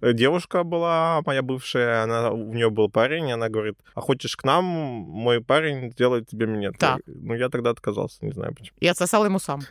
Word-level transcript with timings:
Девушка 0.00 0.62
была 0.62 1.20
моя 1.26 1.42
бывшая, 1.42 2.04
она, 2.04 2.30
у 2.30 2.52
нее 2.52 2.70
был 2.70 2.88
парень, 2.88 3.28
и 3.28 3.32
она 3.32 3.48
говорит, 3.48 3.76
а 3.94 4.00
хочешь 4.00 4.36
к 4.36 4.44
нам, 4.44 4.64
мой 4.64 5.42
парень 5.42 5.90
сделает 5.90 6.28
тебе 6.28 6.46
минет. 6.46 6.78
Так. 6.78 7.00
Ну, 7.06 7.34
я 7.34 7.48
тогда 7.48 7.70
отказался, 7.70 8.24
не 8.24 8.32
знаю 8.32 8.54
почему. 8.54 8.76
И 8.78 8.86
отсосал 8.86 9.24
ему 9.24 9.38
сам. 9.38 9.60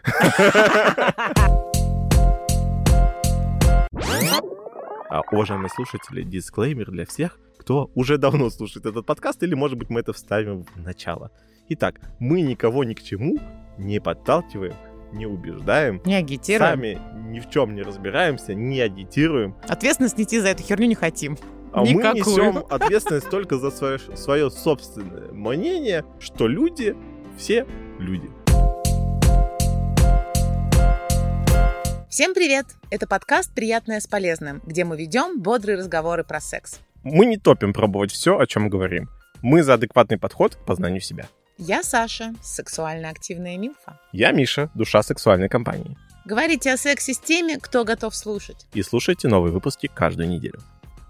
А, 5.10 5.22
уважаемые 5.32 5.70
слушатели, 5.70 6.22
дисклеймер 6.22 6.92
для 6.92 7.06
всех, 7.06 7.40
кто 7.58 7.90
уже 7.96 8.18
давно 8.18 8.50
слушает 8.50 8.86
этот 8.86 9.06
подкаст, 9.06 9.42
или, 9.42 9.54
может 9.56 9.78
быть, 9.78 9.90
мы 9.90 10.02
это 10.02 10.12
вставим 10.12 10.64
в 10.64 10.76
начало. 10.76 11.32
Итак, 11.70 12.02
мы 12.20 12.42
никого 12.42 12.84
ни 12.84 12.94
к 12.94 13.02
чему 13.02 13.38
не 13.78 14.00
подталкиваем, 14.00 14.74
не 15.12 15.26
убеждаем, 15.26 16.02
Не 16.06 16.16
агитируем. 16.16 16.72
сами 16.72 17.00
ни 17.30 17.40
в 17.40 17.50
чем 17.50 17.76
не 17.76 17.82
разбираемся, 17.82 18.54
не 18.54 18.80
агитируем, 18.82 19.56
Ответственность 19.68 20.18
нести 20.18 20.40
за 20.40 20.50
эту 20.50 20.64
херню 20.64 20.88
не 20.88 20.96
хотим. 20.96 21.38
а 21.74 21.82
мы 21.82 21.94
Никакую. 21.94 22.24
несем 22.24 22.64
ответственность 22.70 23.30
только 23.30 23.58
за 23.58 23.72
свое, 23.72 24.00
свое 24.16 24.50
собственное 24.50 25.32
мнение, 25.32 26.06
что 26.20 26.48
люди 26.48 26.96
все 27.38 27.66
люди. 28.00 28.30
Всем 32.10 32.34
привет! 32.34 32.66
Это 32.90 33.06
подкаст 33.06 33.54
«Приятное 33.54 34.00
с 34.00 34.08
полезным», 34.08 34.62
где 34.66 34.86
мы 34.86 34.98
ведем 34.98 35.40
бодрые 35.40 35.78
разговоры 35.78 36.24
про 36.24 36.40
секс. 36.40 36.80
Мы 37.04 37.26
не 37.28 37.38
топим 37.38 37.74
пробовать 37.74 38.12
все, 38.12 38.40
о 38.40 38.48
чем 38.48 38.70
говорим. 38.70 39.08
Мы 39.44 39.62
за 39.62 39.76
адекватный 39.76 40.18
подход 40.18 40.56
к 40.56 40.66
познанию 40.66 41.02
себя. 41.02 41.28
Я 41.60 41.82
Саша, 41.82 42.36
сексуально 42.44 43.10
активная 43.10 43.58
милфа. 43.58 44.00
Я 44.12 44.32
Миша, 44.32 44.70
душа 44.76 45.02
сексуальной 45.02 45.50
компании. 45.50 45.98
Говорите 46.24 46.72
о 46.72 46.78
сексе 46.78 47.16
с 47.16 47.20
теми, 47.20 47.58
кто 47.60 47.84
готов 47.84 48.16
слушать. 48.16 48.68
И 48.74 48.84
слушайте 48.84 49.28
новые 49.28 49.52
выпуски 49.52 49.90
каждую 49.92 50.30
неделю. 50.30 50.60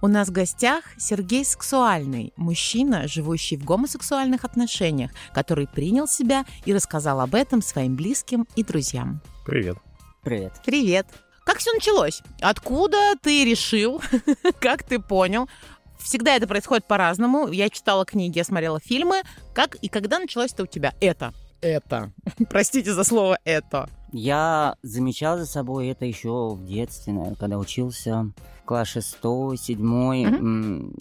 У 0.02 0.08
нас 0.08 0.30
в 0.30 0.32
гостях 0.32 0.86
Сергей 0.98 1.44
Сексуальный, 1.44 2.32
мужчина, 2.38 3.10
живущий 3.10 3.58
в 3.58 3.66
гомосексуальных 3.66 4.46
отношениях, 4.46 5.12
который 5.34 5.68
принял 5.68 6.08
себя 6.08 6.46
и 6.64 6.74
рассказал 6.74 7.20
об 7.20 7.36
этом 7.36 7.62
своим 7.62 7.98
близким 7.98 8.48
и 8.56 8.64
друзьям. 8.64 9.22
Привет. 9.46 9.78
Привет. 10.24 10.54
Привет! 10.66 11.08
Как 11.48 11.60
все 11.60 11.72
началось? 11.74 12.22
Откуда 12.42 13.16
ты 13.22 13.46
решил? 13.46 14.02
как 14.60 14.84
ты 14.84 15.00
понял? 15.00 15.50
Всегда 16.00 16.36
это 16.36 16.48
происходит 16.48 16.86
по-разному. 16.86 17.48
Я 17.50 17.70
читала 17.70 18.06
книги, 18.06 18.38
я 18.38 18.44
смотрела 18.44 18.80
фильмы. 18.80 19.22
Как 19.54 19.76
и 19.76 19.88
когда 19.90 20.20
началось 20.20 20.54
это 20.54 20.64
у 20.64 20.68
тебя? 20.68 20.94
Это. 21.02 21.34
Это. 21.62 22.12
Простите 22.50 22.94
за 22.94 23.04
слово 23.04 23.40
«это». 23.44 23.90
Я 24.14 24.76
замечал 24.84 25.38
за 25.38 25.46
собой 25.46 25.88
это 25.90 26.06
еще 26.06 26.50
в 26.56 26.66
детстве, 26.66 27.12
наверное, 27.14 27.36
когда 27.36 27.58
учился 27.58 28.32
в 28.62 28.66
класс 28.66 28.88
шестой, 28.90 29.58
седьмой. 29.58 30.24
М, 30.24 30.96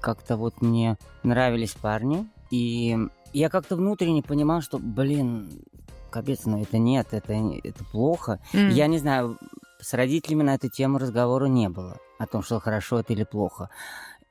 Как-то 0.00 0.36
вот 0.36 0.60
мне 0.60 0.96
нравились 1.22 1.72
парни. 1.72 2.28
И 2.50 2.96
я 3.32 3.48
как-то 3.48 3.76
внутренне 3.76 4.22
понимал, 4.22 4.60
что, 4.62 4.78
блин, 4.78 5.62
капец, 6.10 6.46
ну 6.46 6.60
это 6.62 6.78
нет, 6.78 7.08
это, 7.12 7.32
это 7.32 7.84
плохо. 7.92 8.40
М. 8.52 8.70
Я 8.70 8.86
не 8.88 8.98
знаю, 8.98 9.38
с 9.80 9.92
родителями 9.94 10.42
на 10.42 10.54
эту 10.54 10.68
тему 10.68 10.98
разговора 10.98 11.46
не 11.46 11.68
было. 11.68 11.98
О 12.18 12.26
том, 12.26 12.42
что 12.42 12.58
хорошо 12.58 12.98
это 13.00 13.12
или 13.12 13.22
плохо. 13.24 13.70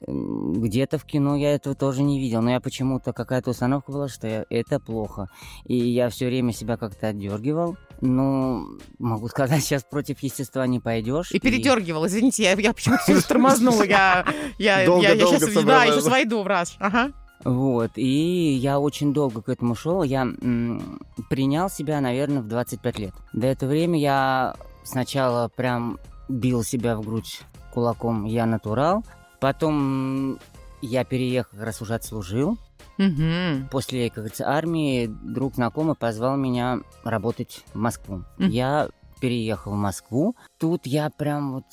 Где-то 0.05 0.99
в 0.99 1.05
кино 1.05 1.35
я 1.35 1.55
этого 1.55 1.73
тоже 1.75 2.03
не 2.03 2.19
видел, 2.19 2.41
но 2.41 2.51
я 2.51 2.59
почему-то 2.59 3.13
какая-то 3.13 3.49
установка 3.49 3.91
была, 3.91 4.07
что 4.07 4.27
я- 4.27 4.45
это 4.49 4.79
плохо. 4.79 5.27
И 5.65 5.75
я 5.75 6.09
все 6.09 6.27
время 6.27 6.53
себя 6.53 6.77
как-то 6.77 7.07
отдергивал. 7.07 7.77
Ну, 8.01 8.77
могу 8.99 9.27
сказать, 9.27 9.61
сейчас 9.63 9.83
против 9.83 10.19
естества 10.21 10.67
не 10.67 10.79
пойдешь. 10.79 11.31
И 11.31 11.39
передергивал. 11.39 12.05
Извините, 12.05 12.43
я, 12.43 12.51
я 12.53 12.73
почему-то 12.73 13.27
тормознула. 13.27 13.83
Я, 13.83 14.25
я, 14.59 14.81
я, 14.81 14.81
я 14.81 14.85
Долго-долго 14.85 15.39
сейчас, 15.39 15.63
да, 15.63 15.83
я 15.85 15.91
сейчас 15.93 16.07
войду 16.07 16.43
в 16.43 16.47
раз. 16.47 16.75
Ага. 16.79 17.11
Вот, 17.43 17.91
и 17.95 18.53
я 18.53 18.79
очень 18.79 19.13
долго 19.13 19.41
к 19.41 19.49
этому 19.49 19.73
шел. 19.75 20.03
Я 20.03 20.21
м, 20.23 20.99
принял 21.29 21.69
себя, 21.69 22.01
наверное, 22.01 22.41
в 22.41 22.47
25 22.47 22.99
лет. 22.99 23.13
До 23.33 23.47
этого 23.47 23.69
время 23.71 23.99
я 23.99 24.55
сначала 24.83 25.47
прям 25.47 25.99
бил 26.29 26.63
себя 26.63 26.95
в 26.97 27.01
грудь 27.01 27.41
кулаком, 27.73 28.25
я 28.25 28.45
натурал. 28.45 29.03
Потом 29.39 30.39
я 30.81 31.03
переехал, 31.03 31.57
раз 31.59 31.81
уже 31.81 31.95
отслужил. 31.95 32.57
Мгм. 32.97 33.67
После, 33.69 34.09
как 34.09 34.17
говорится, 34.17 34.47
армии 34.47 35.07
друг 35.07 35.55
знакомый 35.55 35.95
позвал 35.95 36.35
меня 36.35 36.79
работать 37.03 37.63
в 37.73 37.77
Москву. 37.77 38.23
Мгм. 38.37 38.49
Я 38.49 38.89
переехал 39.21 39.73
в 39.73 39.77
Москву. 39.77 40.35
Тут 40.59 40.85
я 40.87 41.09
прям 41.09 41.53
вот 41.53 41.65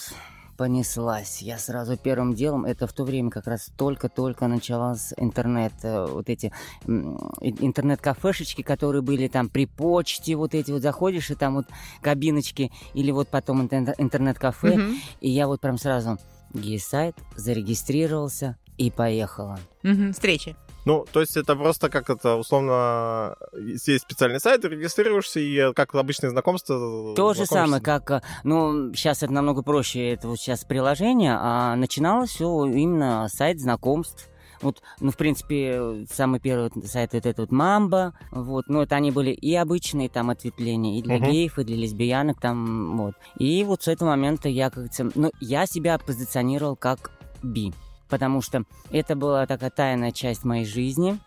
понеслась. 0.56 1.42
Я 1.42 1.58
сразу 1.58 1.96
первым 1.96 2.34
делом, 2.34 2.64
это 2.64 2.86
в 2.86 2.92
то 2.92 3.04
время 3.04 3.30
как 3.30 3.46
раз 3.46 3.72
только-только 3.76 4.46
началась 4.46 5.12
интернет, 5.16 5.72
э, 5.82 6.06
вот 6.06 6.28
эти 6.28 6.52
интернет-кафешечки, 6.86 8.62
которые 8.62 9.02
были 9.02 9.26
там 9.28 9.48
при 9.48 9.66
почте, 9.66 10.36
вот 10.36 10.54
эти 10.54 10.70
вот 10.70 10.82
заходишь, 10.82 11.30
и 11.30 11.34
там 11.34 11.54
вот 11.54 11.66
кабиночки, 12.02 12.70
или 12.92 13.10
вот 13.10 13.28
потом 13.28 13.62
интернет- 13.62 13.96
интернет-кафе. 13.98 14.76
Мгм. 14.76 14.96
И 15.20 15.30
я 15.30 15.48
вот 15.48 15.60
прям 15.60 15.76
сразу 15.76 16.18
гей-сайт, 16.54 17.16
зарегистрировался 17.36 18.56
и 18.78 18.90
поехала. 18.90 19.58
Мгм. 19.82 20.12
Встречи. 20.12 20.56
Ну, 20.84 21.06
то 21.10 21.20
есть 21.20 21.36
это 21.36 21.56
просто 21.56 21.88
как 21.88 22.10
это, 22.10 22.36
условно, 22.36 23.36
есть 23.54 24.02
специальный 24.02 24.38
сайт, 24.38 24.62
ты 24.62 24.68
регистрируешься, 24.68 25.40
и 25.40 25.72
как 25.72 25.94
обычное 25.94 26.30
знакомство... 26.30 27.14
То 27.14 27.32
же 27.32 27.46
самое, 27.46 27.82
как, 27.82 28.10
э, 28.10 28.22
ну, 28.42 28.92
сейчас 28.92 29.22
это 29.22 29.32
намного 29.32 29.62
проще, 29.62 30.12
это 30.12 30.28
вот 30.28 30.38
сейчас 30.38 30.64
приложение, 30.64 31.38
а 31.40 31.74
начиналось 31.76 32.30
все 32.30 32.66
именно 32.66 33.28
сайт 33.32 33.60
знакомств. 33.60 34.28
Вот, 34.60 34.82
ну, 35.00 35.10
в 35.10 35.16
принципе, 35.16 36.06
самый 36.10 36.40
первый 36.40 36.70
сайт 36.86 37.12
вот 37.12 37.26
этот 37.26 37.38
вот 37.38 37.52
Мамба, 37.52 38.14
вот, 38.30 38.66
ну, 38.68 38.82
это 38.82 38.96
они 38.96 39.10
были 39.10 39.30
и 39.30 39.54
обычные 39.54 40.08
там 40.08 40.30
ответвления, 40.30 40.98
и 40.98 41.02
для 41.02 41.18
Мгм. 41.18 41.26
геев, 41.26 41.58
и 41.58 41.64
для 41.64 41.76
лесбиянок 41.76 42.40
там, 42.40 42.96
вот. 42.96 43.14
И 43.38 43.64
вот 43.64 43.82
с 43.82 43.88
этого 43.88 44.10
момента 44.10 44.48
я, 44.48 44.66
как 44.66 44.74
говорится, 44.74 45.10
ну, 45.14 45.30
я 45.40 45.66
себя 45.66 45.98
позиционировал 45.98 46.76
как 46.76 47.10
би, 47.42 47.72
потому 48.08 48.40
что 48.40 48.64
это 48.90 49.16
была 49.16 49.46
такая 49.46 49.70
тайная 49.70 50.12
часть 50.12 50.44
моей 50.44 50.64
жизни. 50.64 51.18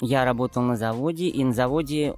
Я 0.00 0.24
работал 0.24 0.62
на 0.62 0.76
заводе, 0.76 1.26
и 1.28 1.44
на 1.44 1.52
заводе 1.52 2.14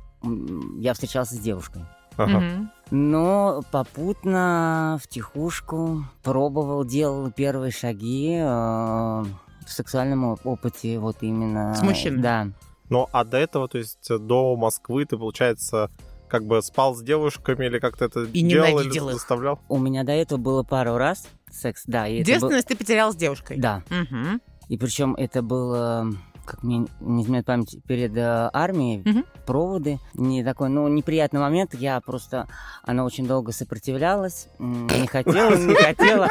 я 0.78 0.94
встречался 0.94 1.34
с 1.34 1.38
девушкой. 1.38 1.82
Ага. 2.16 2.40
Мгм. 2.40 2.70
Но 2.90 3.62
попутно, 3.70 4.98
втихушку, 5.02 6.04
пробовал, 6.22 6.84
делал 6.84 7.30
первые 7.30 7.70
шаги 7.70 8.38
э, 8.40 9.24
в 9.68 9.72
сексуальном 9.72 10.24
оп- 10.24 10.46
опыте, 10.46 10.98
вот 10.98 11.16
именно... 11.20 11.74
С 11.74 11.82
мужчиной? 11.82 12.22
Да. 12.22 12.48
Ну, 12.90 13.06
а 13.12 13.24
до 13.24 13.36
этого, 13.36 13.68
то 13.68 13.78
есть 13.78 14.10
э, 14.10 14.18
до 14.18 14.56
Москвы 14.56 15.04
ты, 15.04 15.16
получается, 15.18 15.90
как 16.28 16.44
бы 16.46 16.60
спал 16.62 16.94
с 16.94 17.02
девушками 17.02 17.66
или 17.66 17.78
как-то 17.78 18.06
это 18.06 18.24
И 18.24 18.42
делал 18.42 18.66
или 18.68 18.72
ненавидел 18.74 19.08
их. 19.10 19.14
заставлял? 19.14 19.60
У 19.68 19.78
меня 19.78 20.04
до 20.04 20.12
этого 20.12 20.38
было 20.38 20.62
пару 20.62 20.96
раз 20.96 21.26
секс, 21.50 21.84
да. 21.86 22.06
И 22.08 22.16
это 22.20 22.24
был- 22.24 22.32
Девственность 22.40 22.68
ты 22.68 22.76
потерял 22.76 23.12
с 23.12 23.16
девушкой. 23.16 23.58
Да. 23.58 23.82
Мгм. 23.90 24.40
И 24.68 24.76
причем 24.76 25.14
это 25.14 25.40
было, 25.42 26.06
как 26.48 26.62
мне 26.62 26.86
не 27.00 27.22
изменяет 27.22 27.46
память, 27.46 27.76
перед 27.86 28.16
э, 28.16 28.50
армией, 28.52 29.02
Мгм. 29.04 29.24
проводы. 29.46 29.98
Не 30.14 30.42
такой, 30.42 30.68
ну, 30.68 30.88
неприятный 30.88 31.40
момент. 31.40 31.74
Я 31.74 32.00
просто... 32.00 32.48
Она 32.82 33.04
очень 33.04 33.26
долго 33.26 33.52
сопротивлялась. 33.52 34.48
Не 34.58 35.06
хотела, 35.06 35.54
не 35.56 35.74
хотела. 35.74 36.28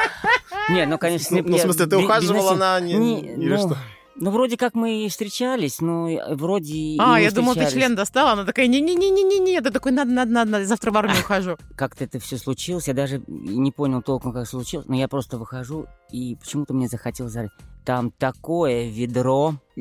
Не, 0.70 0.86
ну, 0.86 0.98
конечно... 0.98 1.38
Ну, 1.38 1.44
ну, 1.48 1.58
в 1.58 1.62
смысле, 1.62 1.86
ты 1.86 1.98
ухаживала 1.98 2.54
безнасилие- 2.54 2.58
на... 2.58 2.80
Не, 2.82 3.22
или 3.22 3.50
ну, 3.50 3.58
что? 3.58 3.78
Ну, 4.20 4.32
вроде 4.32 4.58
как 4.58 4.74
мы 4.74 5.06
и 5.06 5.10
встречались, 5.10 5.80
но 5.80 6.10
и- 6.10 6.20
вроде 6.34 6.74
и 6.74 6.98
А, 7.00 7.20
я 7.22 7.30
думал, 7.30 7.54
ты 7.54 7.70
член 7.70 7.96
достала. 7.96 8.32
Она 8.32 8.46
такая, 8.46 8.66
не-не-не-не-не, 8.66 9.62
ты 9.62 9.70
такой, 9.70 9.92
надо, 9.92 10.10
надо, 10.10 10.32
надо, 10.32 10.66
завтра 10.66 10.90
в 10.92 10.98
армию 10.98 11.20
ухожу. 11.20 11.58
Как-то 11.76 12.04
это 12.04 12.18
все 12.20 12.38
случилось, 12.38 12.88
я 12.88 12.96
даже 12.96 13.22
не 13.28 13.72
понял 13.72 14.02
толком, 14.02 14.34
как 14.34 14.48
случилось, 14.48 14.88
но 14.88 14.96
я 14.96 15.08
просто 15.08 15.38
выхожу, 15.38 15.86
и 16.12 16.36
почему-то 16.36 16.74
мне 16.74 16.88
захотелось 16.88 17.34
зарыть. 17.34 17.52
Там 17.86 18.12
такое 18.12 18.90
ведро. 18.90 19.56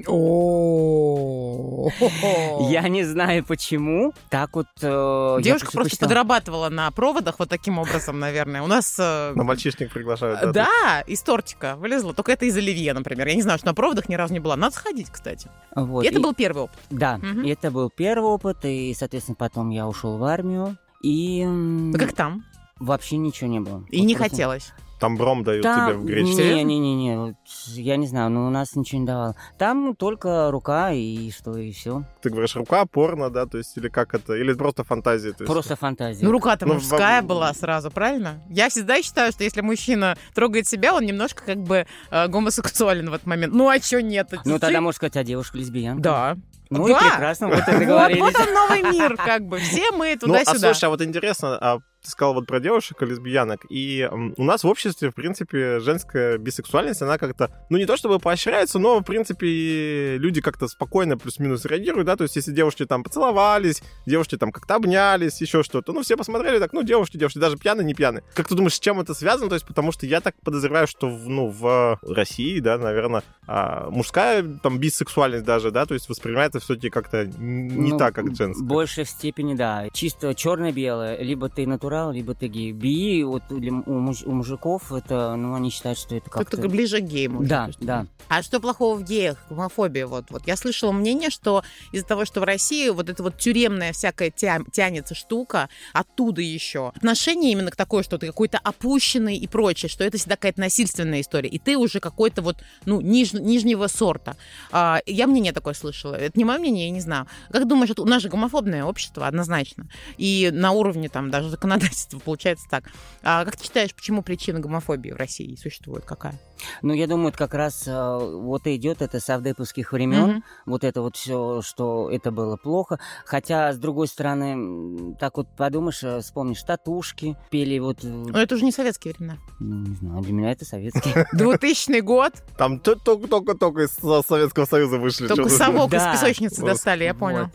Я 2.71 2.89
не 2.89 3.05
знаю 3.05 3.45
почему. 3.45 4.13
Так 4.31 4.55
вот... 4.55 4.67
э, 4.81 5.39
Девушка 5.43 5.71
просто 5.73 5.91
почитал. 5.91 6.09
подрабатывала 6.09 6.69
на 6.69 6.91
проводах 6.93 7.39
вот 7.39 7.49
таким 7.49 7.79
образом, 7.79 8.19
наверное. 8.21 8.63
У 8.63 8.67
нас... 8.67 8.97
э, 8.99 9.33
На 9.35 9.43
мальчишник 9.45 9.93
приглашают. 9.93 10.41
да, 10.41 10.53
Да, 10.53 11.01
из 11.07 11.21
тортика 11.23 11.75
вылезла. 11.77 12.15
Только 12.15 12.33
это 12.33 12.45
из 12.47 12.57
оливье, 12.57 12.93
например. 12.93 13.27
Я 13.27 13.35
не 13.35 13.43
знаю, 13.43 13.59
что 13.59 13.67
на 13.69 13.75
проводах 13.75 14.09
ни 14.09 14.15
разу 14.15 14.33
не 14.33 14.41
была. 14.41 14.57
Надо 14.57 14.75
сходить, 14.77 15.09
кстати. 15.11 15.49
Вот, 15.75 16.05
И 16.05 16.09
это 16.09 16.19
и- 16.19 16.23
был 16.23 16.35
первый 16.35 16.65
опыт. 16.65 16.79
Да, 16.91 17.21
и 17.45 17.49
это 17.49 17.71
был 17.73 17.91
первый 17.91 18.27
опыт, 18.31 18.59
и, 18.65 18.95
соответственно, 18.97 19.37
потом 19.37 19.71
я 19.71 19.87
ушел 19.89 20.17
в 20.19 20.25
армию. 20.25 20.77
И 21.03 21.47
как 21.95 22.13
там? 22.13 22.45
вообще 22.79 23.17
ничего 23.17 23.49
не 23.51 23.61
было. 23.61 23.85
И 23.91 23.99
Вот 24.01 24.07
не 24.07 24.15
просто- 24.15 24.31
хотелось. 24.31 24.73
Там 24.99 25.17
бром 25.17 25.45
дают 25.45 25.63
Там- 25.63 25.89
тебе 25.91 25.99
в 25.99 26.05
гречке. 26.05 26.65
Не-не-не, 26.65 27.19
вот 27.19 27.35
я 27.75 27.97
не 27.97 28.07
знаю, 28.07 28.31
но 28.31 28.47
у 28.47 28.51
нас 28.51 28.75
ничего 28.77 29.01
не 29.03 29.07
давал. 29.07 29.37
Там 29.59 29.95
только 29.95 30.51
рука 30.51 30.91
и 30.93 31.31
что, 31.31 31.57
и 31.59 31.71
все. 31.73 32.05
Ты 32.23 32.31
говоришь, 32.31 32.57
рука, 32.57 32.87
порно, 32.87 33.29
да, 33.29 33.45
то 33.47 33.59
есть, 33.59 33.77
или 33.77 33.89
как 33.89 34.15
это? 34.15 34.35
Или 34.35 34.55
просто 34.55 34.85
фантазия? 34.85 35.33
то 35.33 35.45
есть? 35.45 35.53
Просто 35.53 35.77
фантазия. 35.77 36.25
Ну, 36.25 36.33
рука-то 36.33 36.65
Ну, 36.67 36.75
мужская 36.75 37.21
во- 37.21 37.29
была 37.29 37.53
сразу, 37.53 37.91
правильно? 37.91 38.43
Я 38.49 38.71
всегда 38.71 39.03
считаю, 39.03 39.33
что 39.33 39.45
если 39.45 39.61
мужчина 39.61 40.17
трогает 40.35 40.67
себя, 40.67 40.95
он 40.95 41.05
немножко 41.05 41.43
как 41.45 41.59
бы 41.59 41.87
э, 42.11 42.29
гомосексуален 42.29 43.11
в 43.11 43.15
этот 43.15 43.27
момент. 43.27 43.53
Ну, 43.53 43.69
а 43.69 43.79
чё 43.79 44.01
нет? 44.01 44.33
Ну, 44.47 44.59
тогда, 44.59 44.81
можно 44.81 44.97
сказать, 44.97 45.17
а 45.19 45.25
девушка 45.25 45.59
лесбиянка. 45.59 46.03
Да. 46.03 46.37
Ну 46.69 46.89
Да. 46.89 46.95
и 46.99 47.11
прекрасно, 47.11 47.47
вот 47.49 47.59
и 47.59 47.71
Вот, 47.71 47.79
договорились. 47.79 48.21
вот 48.23 48.35
он 48.41 48.53
новый 48.55 48.83
мир, 48.91 49.17
как 49.17 49.43
бы. 49.47 49.59
Все 49.59 49.93
мы 49.93 50.09
Ну, 50.23 50.35
а 50.35 50.41
туда-сюда. 50.43 50.59
слушай, 50.73 50.85
а 50.85 50.89
вот 50.89 51.01
интересно, 51.03 51.57
а 51.61 51.79
ты 52.07 52.11
сказал 52.13 52.35
вот 52.35 52.47
про 52.47 52.61
девушек 52.61 53.03
и 53.03 53.07
лесбиянок, 53.07 53.67
и 53.69 54.09
у 54.37 54.45
нас 54.45 54.65
в 54.65 54.67
обществе, 54.69 55.11
в 55.11 55.15
принципе, 55.15 55.81
женская 55.81 56.39
бисексуальность, 56.39 57.03
она 57.03 57.19
как-то, 57.19 57.51
ну, 57.69 57.79
не 57.79 57.85
то 57.87 57.97
чтобы 57.97 58.19
поощряется, 58.19 58.79
но, 58.79 59.01
в 59.01 59.03
принципе, 59.05 60.17
люди 60.19 60.41
как-то 60.41 60.69
спокойно 60.69 61.19
плюс-минус 61.19 61.65
реагируют, 61.65 62.07
да, 62.07 62.17
то 62.17 62.23
есть 62.23 62.37
если 62.37 62.53
девушки 62.53 62.85
там 62.87 63.03
поцеловались, 63.03 63.83
девушки 64.07 64.37
там 64.37 64.53
как-то 64.53 64.77
обнялись, 64.77 65.41
еще 65.41 65.63
что-то, 65.63 65.93
ну, 65.93 66.03
все 66.03 66.17
посмотрели 66.17 66.59
так, 66.59 66.73
ну, 66.73 66.83
девушки, 66.83 67.17
девушки, 67.17 67.39
даже 67.39 67.57
пьяные, 67.57 67.85
не 67.85 67.95
пьяные. 67.95 68.23
Как 68.35 68.49
ты 68.49 68.55
думаешь, 68.55 68.75
с 68.75 68.81
чем 68.81 69.01
это 69.01 69.15
связано? 69.15 69.49
То 69.49 69.55
есть, 69.55 69.67
потому 69.67 69.93
что 69.93 70.07
я 70.07 70.21
так 70.21 70.35
подозреваю, 70.45 70.87
что, 70.87 71.09
в- 71.09 71.29
ну, 71.29 71.49
в 71.49 71.99
России, 72.03 72.61
да, 72.61 72.79
наверное, 72.79 73.23
а, 73.47 73.91
мужская 73.91 74.43
там 74.63 74.79
бисексуальность 74.79 75.45
даже, 75.45 75.71
да, 75.71 75.87
то 75.87 75.95
есть 75.95 76.09
воспринимается 76.09 76.61
все-таки 76.61 76.91
как-то 76.91 77.27
не 77.27 77.93
Ну, 77.93 77.99
так, 77.99 78.15
как 78.15 78.35
женская. 78.35 78.65
В 78.65 78.69
степени, 79.09 79.55
да. 79.55 79.89
Чисто 79.93 80.35
черно-белое. 80.35 81.19
Либо 81.23 81.49
ты 81.49 81.67
натурал, 81.97 82.13
либо 82.13 82.35
ты 82.35 82.49
гей. 82.49 82.73
Би 82.73 83.25
вот 83.25 83.43
для- 83.51 83.73
у, 83.73 83.99
муж- 83.99 84.23
у 84.25 84.33
мужиков 84.33 84.93
это, 84.93 85.35
ну, 85.37 85.55
они 85.55 85.71
считают, 85.71 85.99
что 85.99 86.15
это 86.15 86.31
Как-то 86.31 86.57
как-то... 86.57 86.69
ближе 86.69 87.01
к 87.01 87.31
может 87.31 87.49
Да, 87.49 87.67
быть. 87.67 87.77
да. 87.81 88.07
А 88.29 88.43
что 88.43 88.61
плохого 88.61 88.97
в 88.99 89.05
геях, 89.05 89.39
гомофобия? 89.49 90.07
Вот, 90.07 90.27
вот. 90.31 90.43
Я 90.47 90.57
слышала 90.57 90.93
мнение, 90.93 91.31
что 91.31 91.63
из-за 91.93 92.07
того, 92.07 92.25
что 92.25 92.41
в 92.41 92.45
России 92.45 92.89
вот 92.91 93.09
эта 93.09 93.23
вот 93.23 93.39
тюремная 93.39 93.93
всякая 93.93 94.31
тя- 94.31 94.65
тянется 94.73 95.15
штука, 95.15 95.69
оттуда 95.93 96.41
еще. 96.43 96.93
Отношение 96.97 97.53
именно 97.53 97.71
к 97.71 97.77
такой, 97.77 98.03
что 98.03 98.19
ты 98.19 98.27
какой-то 98.27 98.59
опущенный 98.59 99.37
и 99.37 99.47
прочее, 99.47 99.89
что 99.89 100.05
это 100.05 100.19
всегда 100.19 100.37
какая-то 100.37 100.61
насильственная 100.61 101.21
история. 101.21 101.49
И 101.49 101.59
ты 101.59 101.77
уже 101.77 102.01
какой-то 102.01 102.43
вот, 102.43 102.57
ну, 102.85 103.01
ниж- 103.01 103.39
нижнего 103.39 103.87
сорта. 103.87 104.37
А, 104.73 105.01
я 105.07 105.27
мнение 105.27 105.53
такое 105.53 105.75
слышала. 105.75 106.15
Это 106.15 106.39
не 106.39 106.45
мое 106.45 106.59
мнение, 106.59 106.87
я 106.87 106.91
не 106.91 107.01
знаю. 107.01 107.27
Как 107.51 107.67
думаешь, 107.69 107.91
это 107.91 108.03
у 108.03 108.07
нас 108.07 108.23
же 108.23 108.29
гомофобное 108.29 108.85
общество, 108.85 109.27
однозначно. 109.27 109.89
И 110.19 110.51
на 110.53 110.73
уровне 110.73 111.09
там 111.09 111.31
даже 111.31 111.49
законодательства 111.51 111.86
получается 112.25 112.67
так. 112.71 112.91
А 113.23 113.45
как 113.45 113.57
ты 113.57 113.65
считаешь, 113.65 113.95
почему 113.95 114.23
причина 114.23 114.61
гомофобии 114.61 115.11
в 115.11 115.17
России 115.17 115.57
существует? 115.57 116.05
Какая? 116.05 116.39
Ну, 116.83 116.93
я 116.95 117.07
думаю, 117.07 117.29
это 117.29 117.39
как 117.39 117.55
раз 117.55 117.85
э, 117.87 118.19
вот 118.19 118.67
и 118.67 118.77
идет 118.77 119.03
это 119.03 119.21
с 119.21 119.29
авдеповских 119.31 119.93
времен. 119.93 120.27
Мгм. 120.31 120.45
Вот 120.67 120.85
это 120.85 121.03
вот 121.03 121.17
все, 121.17 121.63
что 121.63 122.11
это 122.11 122.31
было 122.31 122.57
плохо. 122.57 122.99
Хотя, 123.25 123.73
с 123.73 123.79
другой 123.79 124.09
стороны, 124.09 125.15
так 125.21 125.37
вот 125.37 125.49
подумаешь, 125.57 126.03
э, 126.03 126.21
вспомнишь, 126.21 126.63
татушки, 126.63 127.37
пели 127.51 127.79
вот... 127.79 127.99
э, 128.05 128.09
Но 128.09 128.41
это 128.41 128.55
уже 128.55 128.65
не 128.65 128.73
советские 128.73 129.15
времена. 129.15 129.37
ну, 129.61 129.87
не 129.87 129.95
знаю, 129.97 130.23
для 130.23 130.33
меня 130.33 130.53
это 130.53 130.65
советский. 130.65 131.13
2000 131.33 132.01
год, 132.01 132.33
Там 132.57 132.79
т- 132.81 132.97
только-только 132.97 133.83
из 133.83 133.91
Со- 133.93 134.23
Советского 134.23 134.65
Союза 134.65 134.99
вышли. 134.99 135.27
только 135.29 135.49
совок 135.49 135.93
из 135.95 136.03
песочницы 136.03 136.63
достали, 136.65 137.05
я 137.05 137.15
понял. 137.15 137.49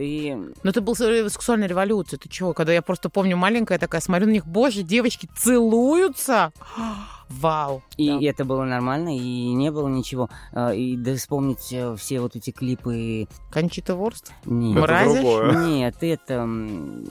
Но 0.63 0.69
это 0.69 0.81
был 0.81 0.95
сексуальная 0.95 1.67
революция, 1.67 2.17
ты 2.17 2.29
чего? 2.29 2.53
Когда 2.53 2.73
я 2.73 2.81
просто 2.81 3.09
помню 3.09 3.37
маленькая 3.37 3.77
такая, 3.79 4.01
смотрю 4.01 4.27
на 4.27 4.31
них, 4.31 4.45
боже, 4.45 4.83
девочки 4.83 5.29
целуются. 5.37 6.51
Вау. 7.39 7.81
И 7.97 8.07
Да. 8.09 8.19
это 8.21 8.45
было 8.45 8.63
нормально, 8.65 9.15
и 9.15 9.53
не 9.53 9.71
было 9.71 9.87
ничего. 9.87 10.29
А, 10.53 10.71
И 10.73 10.95
да 10.95 11.15
вспомнить 11.15 11.71
э, 11.71 11.95
все 11.97 12.19
вот 12.19 12.35
эти 12.35 12.51
клипы... 12.51 13.27
Кончита 13.51 13.95
Ворст? 13.95 14.31
Нет, 14.45 14.79
Мразишь? 14.79 15.55
Нет, 15.67 15.95
это 16.01 16.47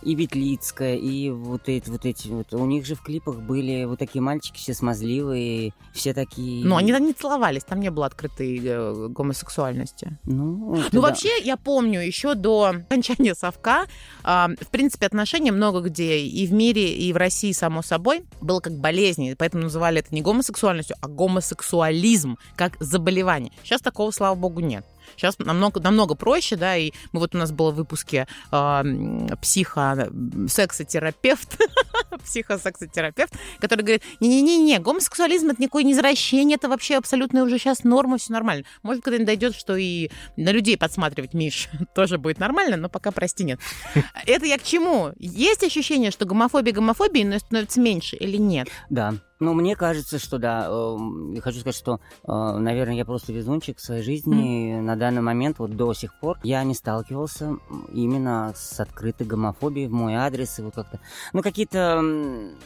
и 0.02 0.14
Ветлицкая, 0.14 0.96
и 0.96 1.30
вот 1.30 1.68
эти 1.68 1.90
вот 1.90 2.04
эти 2.06 2.28
вот. 2.28 2.52
У 2.52 2.64
них 2.66 2.86
же 2.86 2.94
в 2.94 3.02
клипах 3.02 3.36
были 3.40 3.84
вот 3.84 3.98
такие 3.98 4.20
мальчики 4.22 4.58
все 4.58 4.74
смазливые, 4.74 5.72
все 5.92 6.14
такие. 6.14 6.64
Ну, 6.64 6.76
они 6.76 6.92
там 6.92 7.04
не 7.06 7.12
целовались, 7.12 7.64
там 7.64 7.80
не 7.80 7.90
было 7.90 8.06
открытой 8.06 8.60
э, 8.62 9.08
гомосексуальности. 9.08 10.18
Ну, 10.24 10.74
это 10.74 10.88
Ну, 10.92 11.00
да. 11.02 11.08
вообще, 11.08 11.30
я 11.42 11.56
помню, 11.56 12.00
еще 12.00 12.34
до 12.34 12.74
окончания 12.88 13.34
совка, 13.34 13.86
а, 14.22 14.48
в 14.60 14.68
принципе, 14.68 15.06
отношения 15.06 15.52
много 15.52 15.80
где 15.80 16.18
и 16.18 16.46
в 16.46 16.52
мире, 16.52 16.92
и 16.94 17.12
в 17.12 17.16
России, 17.16 17.52
само 17.52 17.82
собой, 17.82 18.22
было 18.40 18.60
как 18.60 18.74
болезнь, 18.74 19.24
и 19.24 19.34
поэтому 19.34 19.64
называли 19.64 20.00
это 20.00 20.09
не 20.10 20.22
гомосексуальностью, 20.22 20.96
а 21.00 21.08
гомосексуализм, 21.08 22.36
как 22.56 22.76
заболевание. 22.80 23.52
Сейчас 23.62 23.80
такого, 23.80 24.10
слава 24.10 24.34
богу, 24.34 24.60
нет. 24.60 24.84
Сейчас 25.16 25.38
намного, 25.38 25.80
намного 25.80 26.14
проще, 26.14 26.56
да, 26.56 26.76
и 26.76 26.92
мы 27.12 27.20
вот 27.20 27.34
у 27.34 27.38
нас 27.38 27.52
было 27.52 27.70
в 27.70 27.76
выпуске 27.76 28.26
а, 28.50 28.82
м, 28.82 29.28
психо-сексотерапевт, 29.40 31.58
психосексотерапевт, 32.24 33.32
который 33.58 33.82
говорит, 33.82 34.02
не-не-не, 34.20 34.78
гомосексуализм 34.78 35.50
это 35.50 35.62
никакое 35.62 35.84
не 35.84 35.92
извращение, 35.92 36.56
это 36.56 36.68
вообще 36.68 36.96
абсолютно 36.96 37.42
уже 37.42 37.58
сейчас 37.58 37.84
норма, 37.84 38.18
все 38.18 38.32
нормально. 38.32 38.64
Может, 38.82 39.02
когда-нибудь 39.02 39.26
дойдет, 39.26 39.54
что 39.54 39.76
и 39.76 40.10
на 40.36 40.52
людей 40.52 40.76
подсматривать, 40.76 41.34
Миш, 41.34 41.68
тоже 41.94 42.18
будет 42.18 42.38
нормально, 42.38 42.76
но 42.76 42.88
пока, 42.88 43.10
прости, 43.10 43.44
нет. 43.44 43.60
Это 44.26 44.46
я 44.46 44.58
к 44.58 44.62
чему? 44.62 45.12
Есть 45.18 45.62
ощущение, 45.62 46.10
что 46.10 46.24
гомофобия 46.24 46.72
гомофобией, 46.72 47.26
но 47.26 47.38
становится 47.38 47.80
меньше 47.80 48.16
или 48.16 48.36
нет? 48.36 48.68
Да. 48.90 49.14
Ну, 49.40 49.54
мне 49.54 49.74
кажется, 49.74 50.18
что 50.18 50.38
да. 50.38 50.66
Эм, 50.68 51.32
Я 51.32 51.40
хочу 51.40 51.60
сказать, 51.60 51.76
что, 51.76 51.98
э, 52.28 52.58
наверное, 52.58 52.94
я 52.94 53.06
просто 53.06 53.32
везунчик 53.32 53.78
в 53.78 53.80
своей 53.80 54.02
жизни. 54.02 54.78
На 54.80 54.96
данный 54.96 55.22
момент, 55.22 55.58
вот 55.58 55.74
до 55.76 55.94
сих 55.94 56.14
пор, 56.20 56.38
я 56.42 56.62
не 56.62 56.74
сталкивался 56.74 57.56
именно 57.92 58.52
с 58.54 58.78
открытой 58.78 59.26
гомофобией 59.26 59.88
в 59.88 59.92
мой 59.92 60.14
адрес. 60.14 60.58
И 60.58 60.62
вот 60.62 60.74
как-то... 60.74 61.00
Ну, 61.32 61.42
какие-то 61.42 62.02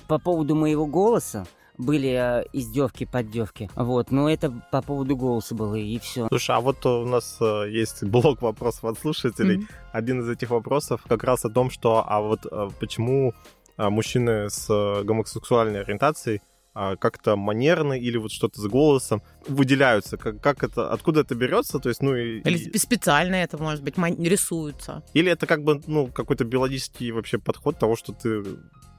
по 0.09 0.19
поводу 0.19 0.57
моего 0.57 0.87
голоса 0.87 1.47
были 1.79 2.11
э, 2.11 2.45
издевки, 2.53 3.05
поддевки. 3.05 3.71
Вот, 3.77 4.11
но 4.11 4.29
это 4.29 4.53
по 4.73 4.83
поводу 4.83 5.17
голоса 5.17 5.55
было, 5.55 5.77
и 5.77 5.99
все. 6.01 6.27
Слушай, 6.29 6.57
а 6.57 6.61
вот 6.61 6.85
у 6.87 7.05
нас 7.07 7.37
э, 7.41 7.71
есть 7.71 8.03
блок 8.03 8.43
вопросов 8.43 8.85
от 8.85 8.99
слушателей. 8.99 9.59
Мгм. 9.59 9.69
Один 9.93 10.21
из 10.23 10.29
этих 10.29 10.51
вопросов 10.51 11.05
как 11.09 11.23
раз 11.23 11.45
о 11.45 11.51
том, 11.51 11.71
что 11.71 12.05
а 12.07 12.21
вот 12.21 12.47
э, 12.51 12.69
почему 12.81 13.33
мужчины 13.77 14.51
с 14.51 14.71
э, 14.71 15.03
гомосексуальной 15.03 15.81
ориентацией 15.81 16.41
как-то 16.75 17.37
манерно 17.37 17.93
или 17.95 18.17
вот 18.19 18.33
что-то 18.33 18.61
с 18.61 18.67
голосом 18.67 19.23
выделяются, 19.49 20.17
как, 20.17 20.41
как 20.41 20.63
это, 20.65 20.91
откуда 20.93 21.21
это 21.21 21.35
берется, 21.35 21.79
то 21.79 21.89
есть, 21.89 22.03
ну, 22.03 22.15
и- 22.17 22.41
Или 22.41 22.77
специально 22.79 23.37
это, 23.37 23.59
может 23.59 23.83
быть, 23.85 23.97
ман- 23.97 24.21
рисуются? 24.23 25.03
или 25.15 25.31
это 25.31 25.47
как 25.47 25.63
бы, 25.63 25.81
ну, 25.87 26.09
какой-то 26.09 26.45
биологический 26.45 27.13
вообще 27.13 27.39
подход 27.39 27.79
того, 27.79 27.97
что 27.97 28.13
ты 28.13 28.43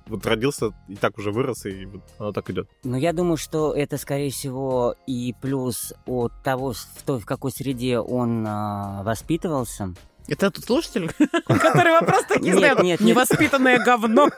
вот 0.07 0.23
родился 0.25 0.67
и 0.87 0.95
так 0.95 1.17
уже 1.17 1.31
вырос, 1.31 1.65
и 1.65 1.85
вот 1.85 2.01
оно 2.19 2.31
так 2.31 2.49
идет. 2.51 2.69
Но 2.83 2.95
я 2.95 3.11
думаю, 3.11 3.37
что 3.37 3.73
это, 3.73 3.97
скорее 3.97 4.29
всего, 4.29 4.95
и 5.07 5.33
плюс 5.41 5.93
от 6.05 6.31
того, 6.43 6.73
в, 6.73 7.01
той, 7.05 7.19
в 7.19 7.25
какой 7.25 7.51
среде 7.51 7.97
он 7.99 8.45
а, 8.47 9.01
воспитывался. 9.03 9.93
Это 10.27 10.49
тут 10.49 10.65
слушатель, 10.65 11.11
который 11.45 11.91
вопрос 11.91 12.23
такие 12.27 12.53
Нет, 12.53 12.55
задает. 12.55 12.77
нет, 12.79 12.99
нет. 12.99 13.09
Невоспитанное 13.09 13.77
говно. 13.83 14.29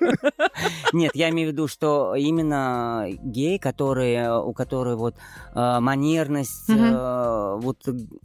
Нет, 0.94 1.12
я 1.16 1.30
имею 1.30 1.50
в 1.50 1.52
виду, 1.54 1.68
что 1.68 2.16
именно 2.16 3.06
гей, 3.10 3.58
которые, 3.60 4.38
у 4.40 4.54
которых 4.54 4.98
вот 4.98 5.16
э, 5.54 5.80
манерность, 5.80 6.70
э, 6.70 7.56
вот 7.60 7.78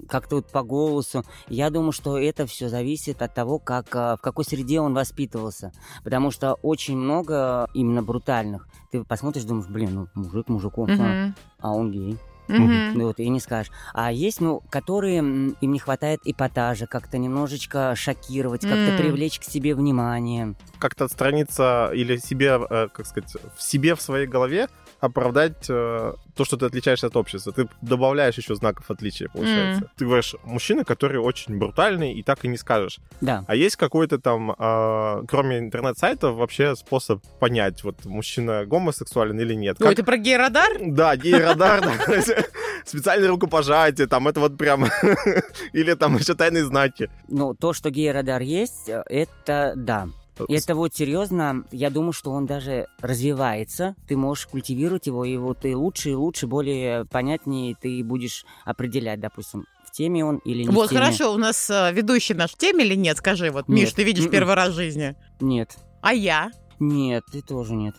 как-то 0.09 0.37
вот 0.37 0.51
по 0.51 0.63
голосу, 0.63 1.25
я 1.49 1.71
думаю, 1.71 1.93
что 1.93 2.19
это 2.19 2.47
все 2.47 2.69
зависит 2.69 3.23
от 3.23 3.35
того, 3.35 3.59
как, 3.59 3.95
э, 3.95 4.17
в 4.17 4.21
какой 4.21 4.45
среде 4.45 4.81
он 4.81 4.95
воспитывался. 4.95 5.73
Потому 6.03 6.31
что 6.31 6.55
очень 6.63 6.97
много 6.97 7.69
именно 7.75 8.03
брутальных. 8.03 8.67
Ты 8.91 9.05
посмотришь, 9.05 9.45
думаешь, 9.45 9.69
блин, 9.69 9.95
ну 9.95 10.23
мужик 10.23 10.49
мужику, 10.49 10.87
а, 10.89 11.33
а 11.61 11.73
он 11.73 11.91
гей. 11.93 12.19
Ну 12.49 13.07
вот, 13.07 13.19
и 13.19 13.29
не 13.29 13.41
скажешь. 13.41 13.73
А 13.95 14.13
есть, 14.13 14.41
ну, 14.41 14.63
которые 14.71 15.19
м, 15.19 15.57
им 15.61 15.73
не 15.73 15.79
хватает 15.79 16.21
эпатажа, 16.25 16.87
как-то 16.87 17.19
немножечко 17.19 17.95
шокировать, 17.97 18.63
как-то 18.63 18.91
М. 18.91 18.97
привлечь 18.97 19.39
к 19.39 19.45
себе 19.45 19.75
внимание. 19.75 20.55
Как-то 20.79 21.05
отстраниться 21.05 21.91
или 21.95 22.17
себе, 22.17 22.61
э, 22.69 22.89
как 22.93 23.07
сказать, 23.07 23.35
в 23.57 23.63
себе, 23.63 23.95
в 23.95 24.01
своей 24.03 24.27
голове 24.27 24.69
оправдать 25.03 25.67
э, 25.69 26.13
то, 26.37 26.45
что 26.45 26.57
ты 26.57 26.67
отличаешься 26.67 27.09
от 27.09 27.17
общества. 27.17 27.53
Ты 27.53 27.69
добавляешь 27.83 28.39
еще 28.39 28.55
знаков 28.55 28.89
отличия, 28.89 29.29
получается. 29.29 29.91
Ты 29.97 30.05
говоришь, 30.05 30.37
мужчина, 30.45 30.85
который 30.85 31.19
очень 31.19 31.59
брутальный, 31.59 32.13
и 32.13 32.23
так 32.23 32.45
и 32.45 32.49
не 32.49 32.57
скажешь. 32.57 33.01
Да. 33.21 33.45
А 33.49 33.57
есть 33.57 33.75
какой-то 33.75 34.21
там, 34.21 34.55
а, 34.57 35.23
кроме 35.27 35.59
интернет-сайтов, 35.59 36.37
вообще 36.37 36.77
способ 36.77 37.21
понять, 37.41 37.83
вот 37.83 38.05
мужчина 38.05 38.65
гомосексуален 38.65 39.41
или 39.41 39.55
нет? 39.55 39.77
Как- 39.79 39.97
ты 39.97 40.05
про 40.05 40.17
гей-радар? 40.17 40.71
Да, 40.81 41.17
гей-радар, 41.17 41.81
да, 41.81 42.23
специальное 42.85 43.29
рукопожатие, 43.29 44.07
там 44.07 44.29
это 44.29 44.39
вот 44.39 44.57
прям... 44.57 44.87
Или 45.73 45.95
там 45.95 46.17
еще 46.17 46.35
тайные 46.35 46.65
знаки. 46.65 47.11
Ну, 47.29 47.55
то, 47.55 47.73
что 47.73 47.91
гей-радар 47.91 48.41
есть, 48.41 48.89
э, 48.89 49.03
это 49.09 49.73
да. 49.77 50.09
Это 50.49 50.75
вот 50.75 50.95
серьезно, 50.95 51.65
я 51.73 51.91
думаю, 51.91 52.13
что 52.13 52.31
он 52.31 52.47
даже 52.47 52.87
развивается. 53.01 53.95
Ты 54.09 54.17
можешь 54.17 54.47
культивировать 54.47 55.07
его, 55.07 55.25
и 55.25 55.37
вот 55.37 55.65
и 55.65 55.75
лучше 55.75 56.11
и 56.11 56.15
лучше, 56.15 56.47
более 56.47 57.05
понятнее 57.07 57.75
ты 57.81 58.03
будешь 58.03 58.45
определять, 58.65 59.21
допустим, 59.21 59.67
в 59.85 59.91
теме 59.93 60.25
он 60.25 60.37
или 60.39 60.63
не 60.65 60.69
Вот 60.71 60.87
в 60.87 60.91
теме. 60.91 61.03
хорошо, 61.03 61.35
у 61.35 61.39
нас 61.39 61.69
э, 61.71 61.93
ведущий 61.93 62.35
наш 62.35 62.53
в 62.53 62.57
теме 62.57 62.85
или 62.85 62.95
нет? 62.95 63.19
Скажи, 63.19 63.51
вот, 63.51 63.69
Миш, 63.69 63.89
Нет. 63.89 63.95
ты 63.95 64.05
видишь 64.05 64.25
Мгм. 64.25 64.33
первый 64.33 64.55
раз 64.55 64.71
в 64.71 64.75
жизни. 64.75 65.15
Нет. 65.41 65.77
А 66.01 66.15
я? 66.15 66.51
Нет, 66.81 67.25
ты 67.31 67.43
тоже 67.43 67.75
нет. 67.75 67.95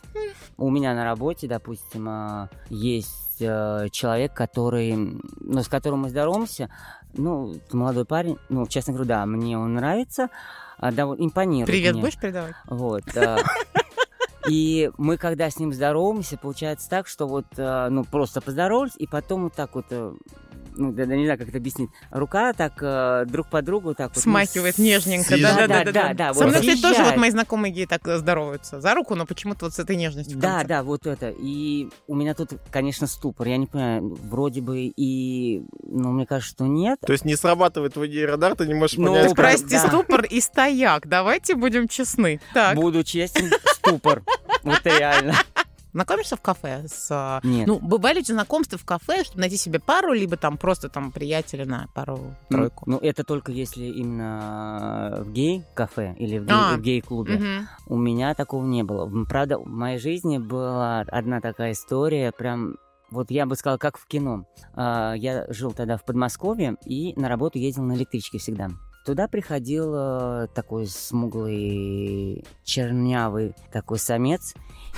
У 0.58 0.70
меня 0.70 0.94
на 0.96 1.04
работе, 1.06 1.48
допустим, 1.48 2.08
а, 2.10 2.50
есть 2.70 3.38
э, 3.40 3.88
человек, 3.92 4.34
который, 4.34 4.96
ну, 5.40 5.64
с 5.64 5.68
которым 5.68 6.02
мы 6.02 6.10
здороваемся, 6.10 6.70
ну, 7.14 7.56
молодой 7.72 8.06
парень, 8.06 8.38
ну, 8.50 8.66
честно 8.68 8.94
говорю, 8.94 9.08
да, 9.08 9.26
мне 9.26 9.58
он 9.58 9.74
нравится, 9.76 10.30
довольно 10.80 11.24
импонирует 11.26 11.68
Привет 11.68 11.94
мне. 11.94 12.02
будешь 12.02 12.18
передавать? 12.18 12.56
Вот. 12.68 13.04
а, 13.16 13.38
И 14.50 14.92
мы, 14.98 15.18
когда 15.18 15.50
с 15.50 15.58
ним 15.58 15.72
здороваемся, 15.74 16.38
получается 16.38 16.90
так, 16.90 17.08
что 17.08 17.28
вот, 17.28 17.46
э, 17.56 17.88
ну, 17.90 18.04
просто 18.04 18.42
поздоровались, 18.42 18.92
и 18.98 19.08
потом 19.08 19.44
вот 19.44 19.54
так 19.54 19.74
вот, 19.76 19.86
э, 19.92 20.14
ну, 20.76 20.92
да, 20.92 21.06
да, 21.06 21.16
не 21.16 21.26
знаю, 21.26 21.40
как 21.40 21.50
это 21.50 21.58
объяснить, 21.58 21.90
рука 22.12 22.54
так 22.54 22.74
э, 22.82 23.26
друг 23.28 23.48
по 23.50 23.62
другу 23.62 23.94
так 23.96 24.10
вот... 24.16 24.18
ну, 24.18 24.22
Смахивает 24.32 24.76
с- 24.76 24.80
нежненько. 24.80 25.36
съезжает. 25.36 25.68
Да, 25.70 25.80
да, 25.80 25.84
да, 25.86 25.92
Да, 25.92 26.08
да. 26.10 26.14
да, 26.14 26.34
Со 26.34 26.48
мной, 26.48 26.60
кстати, 26.62 26.82
тоже 26.82 27.04
вот 27.04 27.18
мои 27.18 27.30
знакомые 27.32 27.72
геи 27.74 27.86
так 27.86 28.08
э, 28.08 28.18
здороваются. 28.18 28.82
За 28.82 28.94
руку, 28.94 29.16
но 29.16 29.26
почему-то 29.26 29.66
вот 29.66 29.74
с 29.74 29.80
этой 29.80 29.96
нежностью. 29.96 30.38
Да, 30.38 30.64
да, 30.64 30.84
вот 30.84 31.06
это. 31.08 31.30
И 31.38 31.90
у 32.08 32.16
меня 32.16 32.34
тут, 32.34 32.52
конечно, 32.72 33.08
ступор. 33.08 33.48
Я 33.48 33.58
не 33.58 33.68
понимаю, 33.68 34.18
вроде 34.24 34.62
бы 34.62 34.80
и... 34.96 35.64
Ну, 35.84 36.12
мне 36.12 36.26
кажется, 36.26 36.54
что 36.56 36.66
нет. 36.66 37.00
То 37.06 37.14
есть 37.14 37.26
не 37.26 37.36
срабатывает 37.36 37.94
твой 37.94 38.08
гей-радар, 38.08 38.56
ты 38.56 38.66
не 38.68 38.74
можешь 38.74 38.98
Ну, 38.98 39.08
понять, 39.14 39.30
Ну, 39.30 39.36
прости, 39.36 39.70
да. 39.76 39.88
ступор 39.88 40.24
и 40.24 40.40
стояк. 40.42 41.08
Давайте 41.08 41.56
будем 41.56 41.88
честны. 41.88 42.40
Так, 42.54 42.76
Буду 42.76 43.04
честен, 43.04 43.52
ступор. 43.76 44.24
Вот 44.64 44.82
реально. 44.86 45.34
Знакомишься 45.94 46.36
в 46.36 46.42
кафе 46.42 46.84
с... 46.88 47.08
а, 47.12 47.40
Нет. 47.44 47.68
Ну, 47.68 47.80
бывали 47.80 48.18
ли 48.20 48.24
знакомства 48.26 48.78
в 48.78 48.86
кафе, 48.86 49.24
чтобы 49.24 49.42
найти 49.42 49.58
себе 49.58 49.80
пару, 49.80 50.12
либо 50.14 50.38
там 50.38 50.58
просто 50.58 50.90
там 50.90 51.12
приятеля 51.12 51.66
на 51.66 51.88
пару-тройку? 51.94 52.84
Ну, 52.88 52.98
это 52.98 53.24
только 53.24 53.52
если 53.52 53.86
именно 53.86 55.24
в 55.26 55.32
гей-кафе 55.32 56.16
или 56.18 56.38
в, 56.40 56.46
гей- 56.46 56.52
А. 56.56 56.76
в 56.78 56.82
гей-клубе. 56.82 57.36
Мгм. 57.36 57.68
У 57.88 57.98
меня 57.98 58.34
такого 58.36 58.66
не 58.66 58.84
было. 58.84 59.10
Правда, 59.26 59.58
в 59.60 59.68
моей 59.68 60.00
жизни 60.00 60.38
была 60.38 61.02
одна 61.02 61.42
такая 61.42 61.72
история, 61.74 62.32
прям 62.32 62.76
вот 63.12 63.30
я 63.30 63.46
бы 63.46 63.56
сказал, 63.56 63.78
как 63.78 63.98
в 63.98 64.08
кино. 64.08 64.46
А, 64.74 65.14
Я 65.14 65.46
жил 65.50 65.72
тогда 65.72 65.98
в 65.98 66.04
Подмосковье 66.06 66.76
и 66.86 67.14
на 67.20 67.30
работу 67.30 67.60
ездил 67.60 67.84
на 67.84 67.94
электричке 67.94 68.40
всегда. 68.40 68.70
Туда 69.06 69.28
приходил 69.28 69.94
э, 69.94 70.48
такой 70.56 70.88
смуглый, 70.88 72.46
чернявый 72.64 73.54
такой 73.72 74.00
самец. 74.00 74.54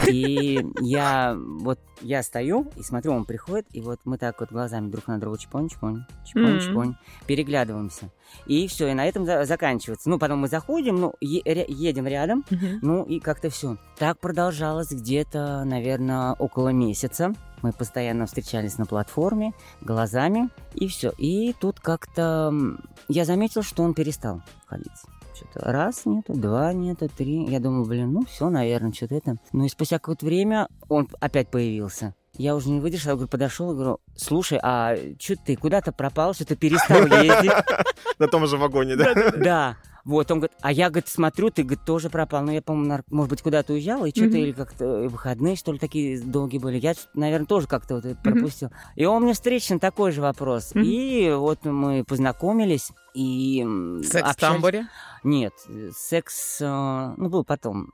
И 0.07 0.65
я 0.81 1.35
вот 1.37 1.79
я 2.01 2.21
стою 2.23 2.71
и 2.75 2.83
смотрю, 2.83 3.13
он 3.13 3.25
приходит, 3.25 3.65
и 3.71 3.81
вот 3.81 3.99
мы 4.05 4.17
так 4.17 4.39
вот 4.41 4.51
глазами 4.51 4.89
друг 4.89 5.07
на 5.07 5.19
друга 5.19 5.37
чпонь, 5.37 5.69
чпонь, 5.69 6.03
чпонь, 6.25 6.59
чпонь, 6.59 6.95
переглядываемся. 7.27 8.09
И 8.45 8.67
все, 8.67 8.87
и 8.89 8.93
на 8.93 9.05
этом 9.05 9.25
за- 9.25 9.45
заканчивается. 9.45 10.09
Ну, 10.09 10.19
потом 10.19 10.39
мы 10.39 10.47
заходим, 10.49 10.97
ну, 10.99 11.13
е- 11.21 11.65
едем 11.69 12.07
рядом, 12.07 12.43
Мгм. 12.49 12.79
ну 12.81 13.03
и 13.03 13.19
как-то 13.19 13.49
все. 13.49 13.77
Так 13.97 14.19
продолжалось 14.19 14.91
где-то, 14.91 15.63
наверное, 15.63 16.33
около 16.33 16.69
месяца. 16.69 17.33
Мы 17.61 17.71
постоянно 17.71 18.25
встречались 18.25 18.77
на 18.77 18.85
платформе, 18.85 19.53
глазами, 19.81 20.49
и 20.73 20.87
все. 20.87 21.11
И 21.17 21.53
тут 21.59 21.79
как-то 21.79 22.53
я 23.07 23.25
заметил, 23.25 23.63
что 23.63 23.81
он 23.83 23.93
перестал 23.93 24.41
ходить. 24.67 24.91
Что-то 25.35 25.59
раз 25.71 26.05
нету, 26.05 26.33
два 26.33 26.71
нету, 26.73 27.09
три. 27.09 27.43
Я 27.45 27.59
думаю, 27.59 27.85
блин, 27.85 28.13
ну 28.13 28.25
все, 28.25 28.49
наверное, 28.49 28.93
что-то 28.93 29.15
это. 29.15 29.37
Ну 29.51 29.65
и 29.65 29.69
спустя 29.69 29.99
какое-то 29.99 30.25
время 30.25 30.67
он 30.87 31.07
опять 31.19 31.49
появился. 31.49 32.15
Я 32.37 32.55
уже 32.55 32.69
не 32.69 32.79
выдержал, 32.81 33.11
я 33.11 33.15
говорю, 33.15 33.29
подошел 33.29 33.71
и 33.71 33.75
говорю, 33.75 33.99
слушай, 34.17 34.59
а 34.61 34.95
что 35.19 35.35
ты 35.37 35.55
куда-то 35.55 35.91
пропал, 35.93 36.33
что 36.33 36.45
ты 36.45 36.55
перестал 36.55 36.97
ездить? 37.23 37.51
на 38.19 38.27
том 38.27 38.45
же 38.47 38.57
вагоне, 38.57 38.95
да? 38.95 39.13
Да. 39.37 39.77
Вот, 40.03 40.29
он 40.29 40.37
говорит, 40.39 40.55
а 40.61 40.71
я, 40.71 40.89
говорит, 40.89 41.07
смотрю, 41.07 41.49
ты, 41.49 41.63
говорит, 41.63 41.83
тоже 41.83 42.09
пропал. 42.11 42.43
Ну, 42.43 42.51
я, 42.51 42.61
по-моему, 42.61 42.99
может 43.09 43.29
быть, 43.31 43.41
куда-то 43.41 43.73
уезжал, 43.73 44.05
и 44.05 44.11
что-то, 44.11 44.27
Мгм. 44.27 44.37
или 44.37 44.51
как-то 44.51 44.85
выходные, 45.09 45.55
что 45.55 45.71
ли, 45.71 45.79
такие 45.79 46.21
долгие 46.21 46.59
были. 46.59 46.77
Я, 46.77 46.93
наверное, 47.15 47.47
тоже 47.47 47.65
как-то 47.67 47.95
вот 47.95 48.05
это 48.05 48.15
Мгм. 48.23 48.33
пропустил. 48.39 48.69
И 48.95 49.05
он 49.05 49.23
мне 49.23 49.33
встречен 49.33 49.79
такой 49.79 50.11
же 50.11 50.21
вопрос. 50.21 50.75
Мгм. 50.75 50.83
И 50.85 51.31
вот 51.33 51.65
мы 51.65 52.03
познакомились, 52.03 52.91
и... 53.15 53.65
Секс 54.03 54.13
в 54.13 54.15
общались. 54.17 54.35
тамбуре. 54.35 54.87
Нет, 55.23 55.53
э, 55.69 55.89
секс, 55.95 56.59
э, 56.61 57.13
ну, 57.17 57.29
был 57.29 57.43
потом, 57.43 57.89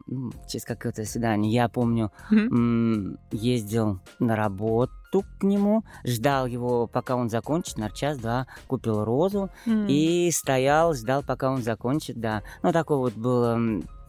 через 0.49 0.65
какое-то 0.65 1.05
свидание. 1.05 1.51
Я 1.53 1.69
помню, 1.69 2.11
м, 2.29 3.17
ездил 3.31 3.99
на 4.19 4.35
работу 4.35 5.23
к 5.39 5.43
нему, 5.43 5.83
ждал 6.05 6.45
его, 6.45 6.87
пока 6.87 7.15
он 7.15 7.29
закончит, 7.29 7.77
на 7.77 7.89
час-два, 7.89 8.47
купил 8.67 9.03
розу, 9.05 9.49
и 9.65 10.29
стоял, 10.33 10.93
ждал, 10.93 11.23
пока 11.23 11.51
он 11.51 11.61
закончит, 11.63 12.19
да. 12.19 12.43
Ну, 12.63 12.71
такое 12.73 12.97
вот 12.97 13.13
было 13.13 13.59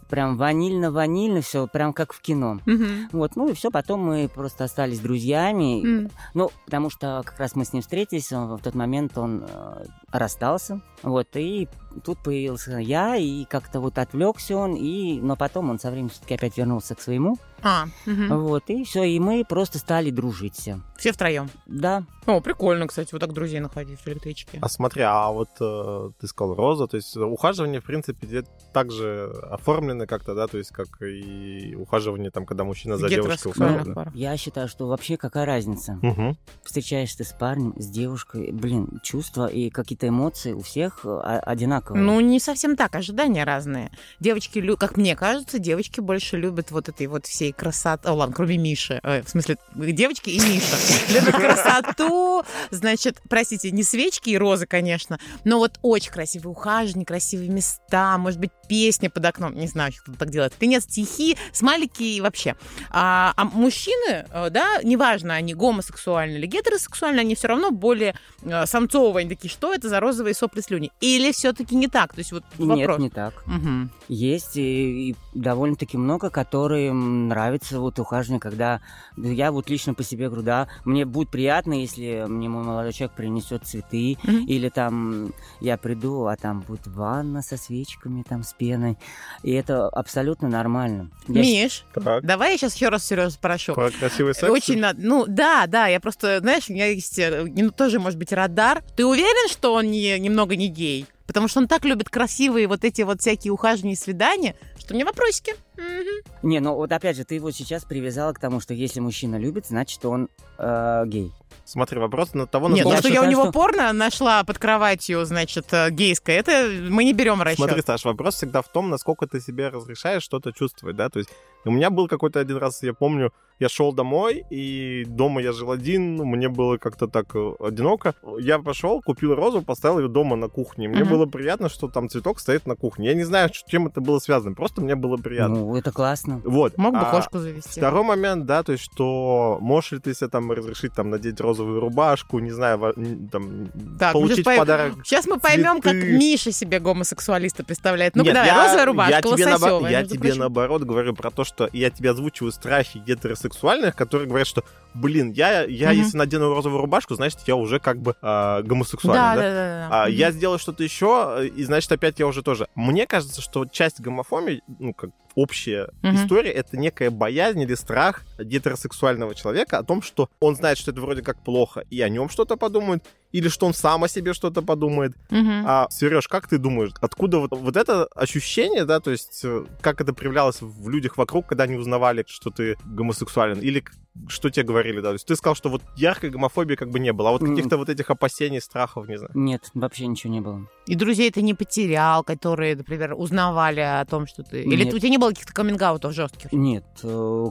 прям 0.09 0.37
ванильно-ванильно, 0.37 1.41
все 1.41 1.67
прям 1.67 1.93
как 1.95 2.13
в 2.13 2.21
кино. 2.21 2.59
Мгм. 2.67 3.09
Вот, 3.13 3.35
ну 3.37 3.49
и 3.49 3.55
все, 3.55 3.71
потом 3.71 4.01
мы 4.01 4.29
просто 4.29 4.65
остались 4.65 5.01
друзьями. 5.01 5.83
М. 6.05 6.11
Ну, 6.35 6.51
потому 6.67 6.91
что 6.91 7.23
как 7.25 7.39
раз 7.39 7.55
мы 7.57 7.65
с 7.65 7.73
ним 7.73 7.81
встретились, 7.83 8.31
он- 8.33 8.55
в 8.57 8.61
тот 8.63 8.75
момент 8.75 9.17
он 9.17 9.45
э, 9.49 9.85
расстался. 10.13 10.81
Вот, 11.03 11.29
и 11.35 11.69
тут 12.05 12.19
появился 12.19 12.77
я, 12.79 13.17
и 13.17 13.45
как-то 13.45 13.81
вот 13.81 13.99
отвлекся 13.99 14.57
он, 14.57 14.77
и... 14.77 15.21
но 15.21 15.37
потом 15.37 15.71
он 15.71 15.79
со 15.79 15.91
временем 15.91 16.11
все-таки 16.11 16.35
опять 16.35 16.57
вернулся 16.57 16.95
к 16.95 17.01
своему. 17.01 17.37
А, 17.65 17.87
мгм. 18.07 18.39
Вот, 18.41 18.65
и 18.69 18.85
все, 18.85 19.05
и 19.05 19.21
мы 19.21 19.45
просто 19.45 19.79
стали 19.79 20.11
дружить 20.11 20.57
все. 20.57 20.81
все 20.97 21.13
втроем. 21.13 21.49
Да, 21.67 22.05
О, 22.27 22.41
прикольно, 22.41 22.89
кстати, 22.89 23.13
вот 23.13 23.21
так 23.21 23.33
друзей 23.33 23.61
находить 23.61 24.01
в 24.01 24.07
электричке. 24.09 24.59
А 24.61 24.69
смотри, 24.69 25.03
а 25.03 25.31
вот 25.31 25.51
э, 25.61 26.11
ты 26.21 26.27
сказал 26.27 26.57
роза, 26.57 26.89
то 26.89 26.97
есть 26.97 27.17
ухаживание, 27.17 27.81
в 27.81 27.85
принципе, 27.85 28.45
также 28.73 29.33
оформлены 29.49 30.07
как-то, 30.07 30.35
да, 30.35 30.49
то 30.49 30.59
есть 30.59 30.71
как 30.71 31.03
и 31.03 31.77
ухаживание 31.77 32.31
там, 32.33 32.47
когда 32.47 32.65
мужчина 32.65 32.97
за 32.97 33.09
девушкой 33.09 33.49
ухаживает. 33.49 33.95
пар. 33.95 34.11
я 34.15 34.37
считаю, 34.37 34.69
что 34.69 34.89
вообще 34.89 35.17
какая 35.17 35.47
разница? 35.47 35.99
Мгм. 36.03 36.37
встречаешься 36.65 37.19
ты 37.19 37.25
с 37.25 37.33
парнем, 37.33 37.75
с 37.77 37.89
девушкой, 37.89 38.51
блин, 38.51 39.01
чувства 39.03 39.47
и 39.47 39.71
какие-то 39.71 40.02
эмоции 40.09 40.53
у 40.53 40.63
всех 40.63 41.01
э, 41.05 41.19
одинаковые. 41.19 42.03
Ну, 42.03 42.21
не 42.21 42.41
совсем 42.41 42.77
так, 42.77 42.95
ожидания 42.95 43.45
разные. 43.45 43.91
Девочки, 44.21 44.77
как 44.77 44.97
мне 44.97 45.17
кажется, 45.17 45.59
девочки 45.59 46.01
больше 46.01 46.37
любят 46.37 46.71
вот 46.71 46.89
этой 46.89 47.07
вот 47.07 47.27
всей 47.27 47.53
красоты. 47.53 48.09
О, 48.09 48.15
ладно, 48.15 48.35
кроме 48.35 48.57
Миши. 48.57 49.01
Э, 49.03 49.23
в 49.23 49.29
смысле, 49.29 49.57
девочки 49.75 50.31
и 50.31 50.41
Миша. 50.41 50.77
Любят 51.13 51.35
красоту, 51.35 52.45
значит, 52.71 53.21
простите, 53.29 53.71
не 53.71 53.83
свечки 53.83 54.31
и 54.31 54.39
розы, 54.39 54.67
конечно, 54.67 55.19
но 55.45 55.59
вот 55.59 55.79
очень 55.83 56.13
красивые 56.13 56.53
ухаживания, 56.53 57.05
красивые 57.05 57.51
места, 57.51 58.19
может 58.19 58.41
быть, 58.41 58.51
песня 58.73 59.11
под 59.11 59.27
окном. 59.27 59.55
Не 59.55 59.67
знаю, 59.67 59.93
кто 60.03 60.13
так 60.15 60.31
делает. 60.31 60.55
Конец 60.59 60.85
стихи, 60.85 61.37
смайлики 61.53 62.03
и 62.03 62.23
вообще. 62.23 62.57
А, 62.91 63.35
а 63.37 63.45
мужчины, 63.45 64.25
э, 64.31 64.49
да, 64.49 64.81
неважно, 64.83 65.35
они 65.35 65.53
гомосексуальны 65.53 66.37
или 66.39 66.47
гетеросексуальны, 66.47 67.21
они 67.21 67.35
все 67.35 67.49
равно 67.49 67.71
более 67.71 68.15
э, 68.43 68.65
самцовые. 68.65 69.25
Они 69.25 69.29
такие, 69.29 69.51
что 69.51 69.75
это 69.75 69.91
за 69.91 70.01
розовые 70.01 70.33
сопли 70.35 70.63
слюни? 70.63 70.91
Или 71.03 71.33
все-таки 71.33 71.75
не 71.77 71.87
так? 71.89 72.15
То 72.15 72.21
есть 72.21 72.33
вот 72.33 72.45
Нет, 72.59 72.89
вопрос. 72.89 72.99
не 72.99 73.11
так. 73.11 73.47
Мгм. 73.47 73.91
Есть 74.09 74.57
и, 74.57 75.11
и 75.11 75.17
довольно-таки 75.35 75.99
много, 75.99 76.31
которым 76.31 77.29
нравится 77.29 77.79
вот 77.79 77.99
ухаживание, 77.99 78.41
когда 78.41 78.81
да 79.19 79.29
я 79.29 79.53
вот 79.53 79.69
лично 79.69 79.93
по 79.93 80.03
себе 80.03 80.29
говорю, 80.29 80.43
да, 80.45 80.69
мне 80.87 81.05
будет 81.05 81.29
приятно, 81.29 81.75
если 81.75 82.25
мне 82.27 82.49
мой 82.49 82.65
молодой 82.65 82.95
человек 82.95 83.17
принесет 83.17 83.67
цветы, 83.67 84.17
Мгм. 84.23 84.47
или 84.47 84.71
там 84.71 85.35
я 85.61 85.77
приду, 85.77 86.25
а 86.25 86.37
там 86.37 86.61
будет 86.61 86.87
ванна 86.87 87.43
со 87.43 87.59
свечками, 87.59 88.23
там 88.27 88.43
с 88.43 88.55
пеной, 88.63 88.97
и 89.43 89.53
это 89.53 89.89
абсолютно 89.89 90.49
нормально. 90.49 91.11
Я 91.27 91.41
Миш, 91.43 91.85
Так, 91.93 92.25
давай 92.25 92.53
я 92.53 92.59
сейчас 92.59 92.77
еще 92.77 92.91
раз 92.91 93.05
Сережа 93.05 93.31
спрошу. 93.31 93.75
про 93.75 93.91
красивый 93.91 94.35
секс. 94.35 94.49
Очень 94.49 94.79
надо. 94.79 95.01
Ну 95.03 95.25
да, 95.27 95.67
да, 95.67 95.89
я 95.89 95.99
просто, 95.99 96.39
знаешь, 96.39 96.69
у 96.69 96.73
меня 96.73 96.87
есть 96.87 97.19
э, 97.19 97.45
ну, 97.45 97.73
тоже, 97.73 97.99
может 97.99 98.21
быть, 98.21 98.33
радар. 98.33 98.85
Ты 98.97 99.05
уверен, 99.05 99.49
что 99.49 99.75
он 99.75 99.91
не, 99.91 100.17
немного 100.21 100.55
не 100.55 100.69
гей? 100.69 101.07
Потому 101.27 101.49
что 101.49 101.59
он 101.59 101.67
так 101.67 101.85
любит 101.85 102.09
красивые 102.09 102.69
вот 102.69 102.85
эти 102.85 103.03
вот 103.03 103.21
всякие 103.21 103.53
ухаживания 103.53 103.95
и 103.95 103.99
свидания, 103.99 104.55
что 104.79 104.95
мне 104.95 105.05
вопросики. 105.05 105.55
М. 105.79 106.05
Не, 106.43 106.61
ну 106.61 106.75
вот 106.75 106.93
опять 106.93 107.17
же, 107.17 107.25
ты 107.25 107.37
его 107.37 107.51
сейчас 107.51 107.85
привязала 107.85 108.33
к 108.33 108.39
тому, 108.39 108.61
что 108.61 108.75
если 108.75 109.01
мужчина 109.01 109.37
любит, 109.37 109.67
значит 109.67 110.05
он 110.05 110.29
э, 110.59 111.03
гей. 111.07 111.33
Смотри, 111.65 111.99
вопрос 111.99 112.35
на 112.35 112.47
того, 112.47 112.69
Нет, 112.69 112.79
насколько... 112.85 113.03
то, 113.03 113.09
что 113.09 113.15
я 113.15 113.23
у 113.23 113.31
него 113.31 113.45
что- 113.45 113.53
порно 113.53 113.93
нашла 113.93 114.43
под 114.45 114.59
кроватью, 114.59 115.25
значит, 115.25 115.67
э, 115.73 115.91
гейское, 115.91 116.39
это 116.39 116.69
мы 116.91 117.05
не 117.05 117.13
берем 117.13 117.41
расчет. 117.43 117.59
Смотри, 117.59 117.83
Саш, 117.83 118.05
вопрос 118.05 118.35
всегда 118.35 118.63
в 118.63 118.69
том, 118.69 118.91
насколько 118.91 119.27
ты 119.27 119.41
себе 119.41 119.69
разрешаешь 119.69 120.23
что-то 120.23 120.53
чувствовать, 120.53 120.97
да, 120.97 121.09
то 121.09 121.19
есть 121.21 121.31
у 121.65 121.71
меня 121.71 121.91
был 121.91 122.09
какой-то 122.09 122.41
один 122.41 122.57
раз, 122.57 122.83
я 122.83 122.93
помню, 122.95 123.33
я 123.61 123.69
шел 123.69 123.93
домой, 123.93 124.45
и 124.51 125.05
дома 125.07 125.41
я 125.41 125.53
жил 125.53 125.71
один, 125.71 126.17
ну, 126.17 126.25
мне 126.25 126.49
было 126.49 126.79
как-то 126.79 127.07
так 127.07 127.27
э, 127.37 127.53
одиноко. 127.61 128.15
Я 128.41 128.59
пошел, 128.59 129.01
купил 129.01 129.35
розу, 129.37 129.63
поставил 129.63 130.01
ее 130.01 130.09
дома 130.09 130.35
на 130.35 130.49
кухне. 130.49 130.89
Мне 130.89 131.05
Мгм. 131.05 131.11
было 131.11 131.27
приятно, 131.27 131.69
что 131.69 131.87
там 131.89 132.09
цветок 132.09 132.41
стоит 132.41 132.67
на 132.67 132.75
кухне. 132.75 133.07
Я 133.09 133.15
не 133.15 133.23
знаю, 133.23 133.51
с 133.55 133.63
чем 133.69 133.87
это 133.87 134.01
было 134.01 134.19
связано, 134.19 134.57
просто 134.57 134.81
мне 134.81 134.97
было 134.97 135.17
приятно. 135.17 135.62
Ну, 135.63 135.77
это 135.77 135.93
классно. 135.93 136.41
Вот. 136.45 136.77
Мог 136.79 136.93
бы 136.95 137.01
А 137.01 137.11
кошку 137.11 137.39
завести. 137.39 137.81
Второй 137.81 138.03
момент, 138.05 138.47
да, 138.47 138.63
то 138.63 138.73
есть, 138.73 138.85
что 138.85 139.59
можешь 139.61 139.93
ли 139.93 139.99
ты 139.99 140.15
себе 140.15 140.29
там 140.29 140.51
разрешить 140.53 140.93
там 140.93 141.11
надеть 141.11 141.41
розовую 141.41 141.81
рубашку, 141.81 142.39
не 142.39 142.51
знаю, 142.51 142.95
там, 143.31 143.69
Так, 143.99 144.13
получить 144.13 144.47
пойм- 144.47 144.57
подарок. 144.59 144.95
Сейчас 145.05 145.27
мы 145.27 145.39
поймем, 145.39 145.81
как 145.81 145.93
цветы. 145.93 146.13
Миша 146.19 146.53
себе 146.53 146.79
гомосексуалиста 146.81 147.65
представляет. 147.65 148.17
Ну-ка 148.17 148.27
Нет, 148.27 148.35
давай, 148.35 148.49
я- 148.51 148.63
розовая 148.65 148.87
рубашка, 148.87 149.13
я 149.15 149.21
тебе, 149.23 149.45
наобо- 149.47 149.51
лососевая, 149.53 149.93
я 149.93 149.99
между 150.01 150.15
тебе 150.15 150.21
прочим. 150.25 150.39
наоборот 150.41 150.83
говорю 150.83 151.15
про 151.15 151.31
то, 151.31 151.45
что 151.45 151.69
я 151.73 151.91
тебе 151.91 152.11
озвучиваю 152.11 152.53
страхи 152.53 152.99
гетеросексуальных, 152.99 153.95
которые 153.97 154.29
говорят, 154.29 154.47
что, 154.49 154.65
блин, 154.95 155.31
я, 155.33 155.63
я 155.65 155.91
Мгм. 155.91 155.99
если 155.99 156.17
надену 156.17 156.55
розовую 156.55 156.81
рубашку, 156.81 157.15
значит, 157.15 157.41
я 157.47 157.57
уже 157.57 157.79
как 157.79 157.99
бы 157.99 158.15
а, 158.23 158.63
гомосексуальный, 158.63 159.23
Да, 159.23 159.35
да? 159.35 159.41
да, 159.43 159.49
да. 159.55 159.89
да. 159.91 160.03
А, 160.03 160.07
Мгм. 160.07 160.15
я 160.17 160.31
сделал 160.33 160.59
что-то 160.59 160.83
еще, 160.83 161.49
и 161.55 161.65
значит, 161.65 161.91
опять 161.93 162.19
я 162.19 162.27
уже 162.27 162.43
тоже. 162.43 162.69
Мне 162.75 163.07
кажется, 163.07 163.41
что 163.41 163.65
часть 163.67 164.01
гомофобии, 164.01 164.63
ну, 164.79 164.93
как 164.95 165.11
общая 165.35 165.89
Мгм. 166.03 166.17
история, 166.17 166.51
это 166.51 166.77
некая 166.77 167.11
боязнь 167.11 167.61
или 167.61 167.75
страх 167.75 168.23
гетеросексуального 168.39 169.35
человека 169.35 169.79
о 169.79 169.85
том, 169.85 170.03
что 170.03 170.29
он 170.41 170.57
знает, 170.57 170.79
что 170.79 170.91
это 170.91 171.01
вроде 171.01 171.23
как 171.23 171.43
плохо, 171.43 171.85
и 171.91 172.01
о 172.01 172.09
нем 172.09 172.29
что-то 172.29 172.57
подумают, 172.57 173.05
или 173.33 173.49
что 173.49 173.67
он 173.67 173.75
сам 173.75 174.05
о 174.05 174.09
себе 174.09 174.35
что-то 174.35 174.63
подумает. 174.63 175.13
Мгм. 175.31 175.65
А, 175.67 175.87
Сереж, 175.91 176.29
как 176.29 176.49
ты 176.49 176.59
думаешь, 176.59 176.93
откуда 177.01 177.39
вот, 177.39 177.51
вот 177.53 177.77
это 177.77 178.05
ощущение, 178.15 178.85
да, 178.85 179.01
то 179.01 179.11
есть 179.11 179.41
э, 179.45 179.65
как 179.81 180.01
это 180.01 180.13
проявлялось 180.13 180.61
в 180.61 180.89
людях 180.89 181.17
вокруг, 181.17 181.47
когда 181.47 181.65
они 181.65 181.77
узнавали, 181.77 182.25
что 182.29 182.51
ты 182.51 182.77
гомосексуален, 182.85 183.61
или 183.61 183.85
что 184.29 184.51
тебе 184.51 184.65
говорили, 184.65 185.01
да, 185.01 185.09
то 185.09 185.15
есть 185.15 185.27
ты 185.27 185.37
сказал, 185.37 185.55
что 185.55 185.69
вот 185.69 185.83
яркой 185.97 186.31
гомофобии 186.31 186.75
как 186.75 186.91
бы 186.91 186.99
не 186.99 187.13
было, 187.13 187.31
а 187.31 187.33
вот 187.33 187.41
каких-то 187.43 187.77
вот 187.77 187.89
этих 187.89 188.11
опасений, 188.11 188.61
страхов, 188.61 189.09
не 189.09 189.19
знаю. 189.19 189.33
Нет, 189.35 189.71
вообще 189.75 190.07
ничего 190.07 190.33
не 190.33 190.41
было. 190.41 190.67
И 190.87 190.95
друзей 190.97 191.31
ты 191.31 191.43
не 191.43 191.55
потерял, 191.55 192.25
которые, 192.25 192.77
например, 192.77 193.15
узнавали 193.17 193.81
о 193.81 194.05
том, 194.05 194.27
что 194.27 194.43
ты... 194.43 194.63
Или 194.63 194.85
Нет. 194.85 194.95
у 194.95 194.99
тебя 194.99 195.11
не 195.11 195.19
было 195.19 195.29
каких-то 195.31 195.53
каминг-аутов 195.53 196.13
жестких? 196.13 196.53
Нет, 196.53 196.85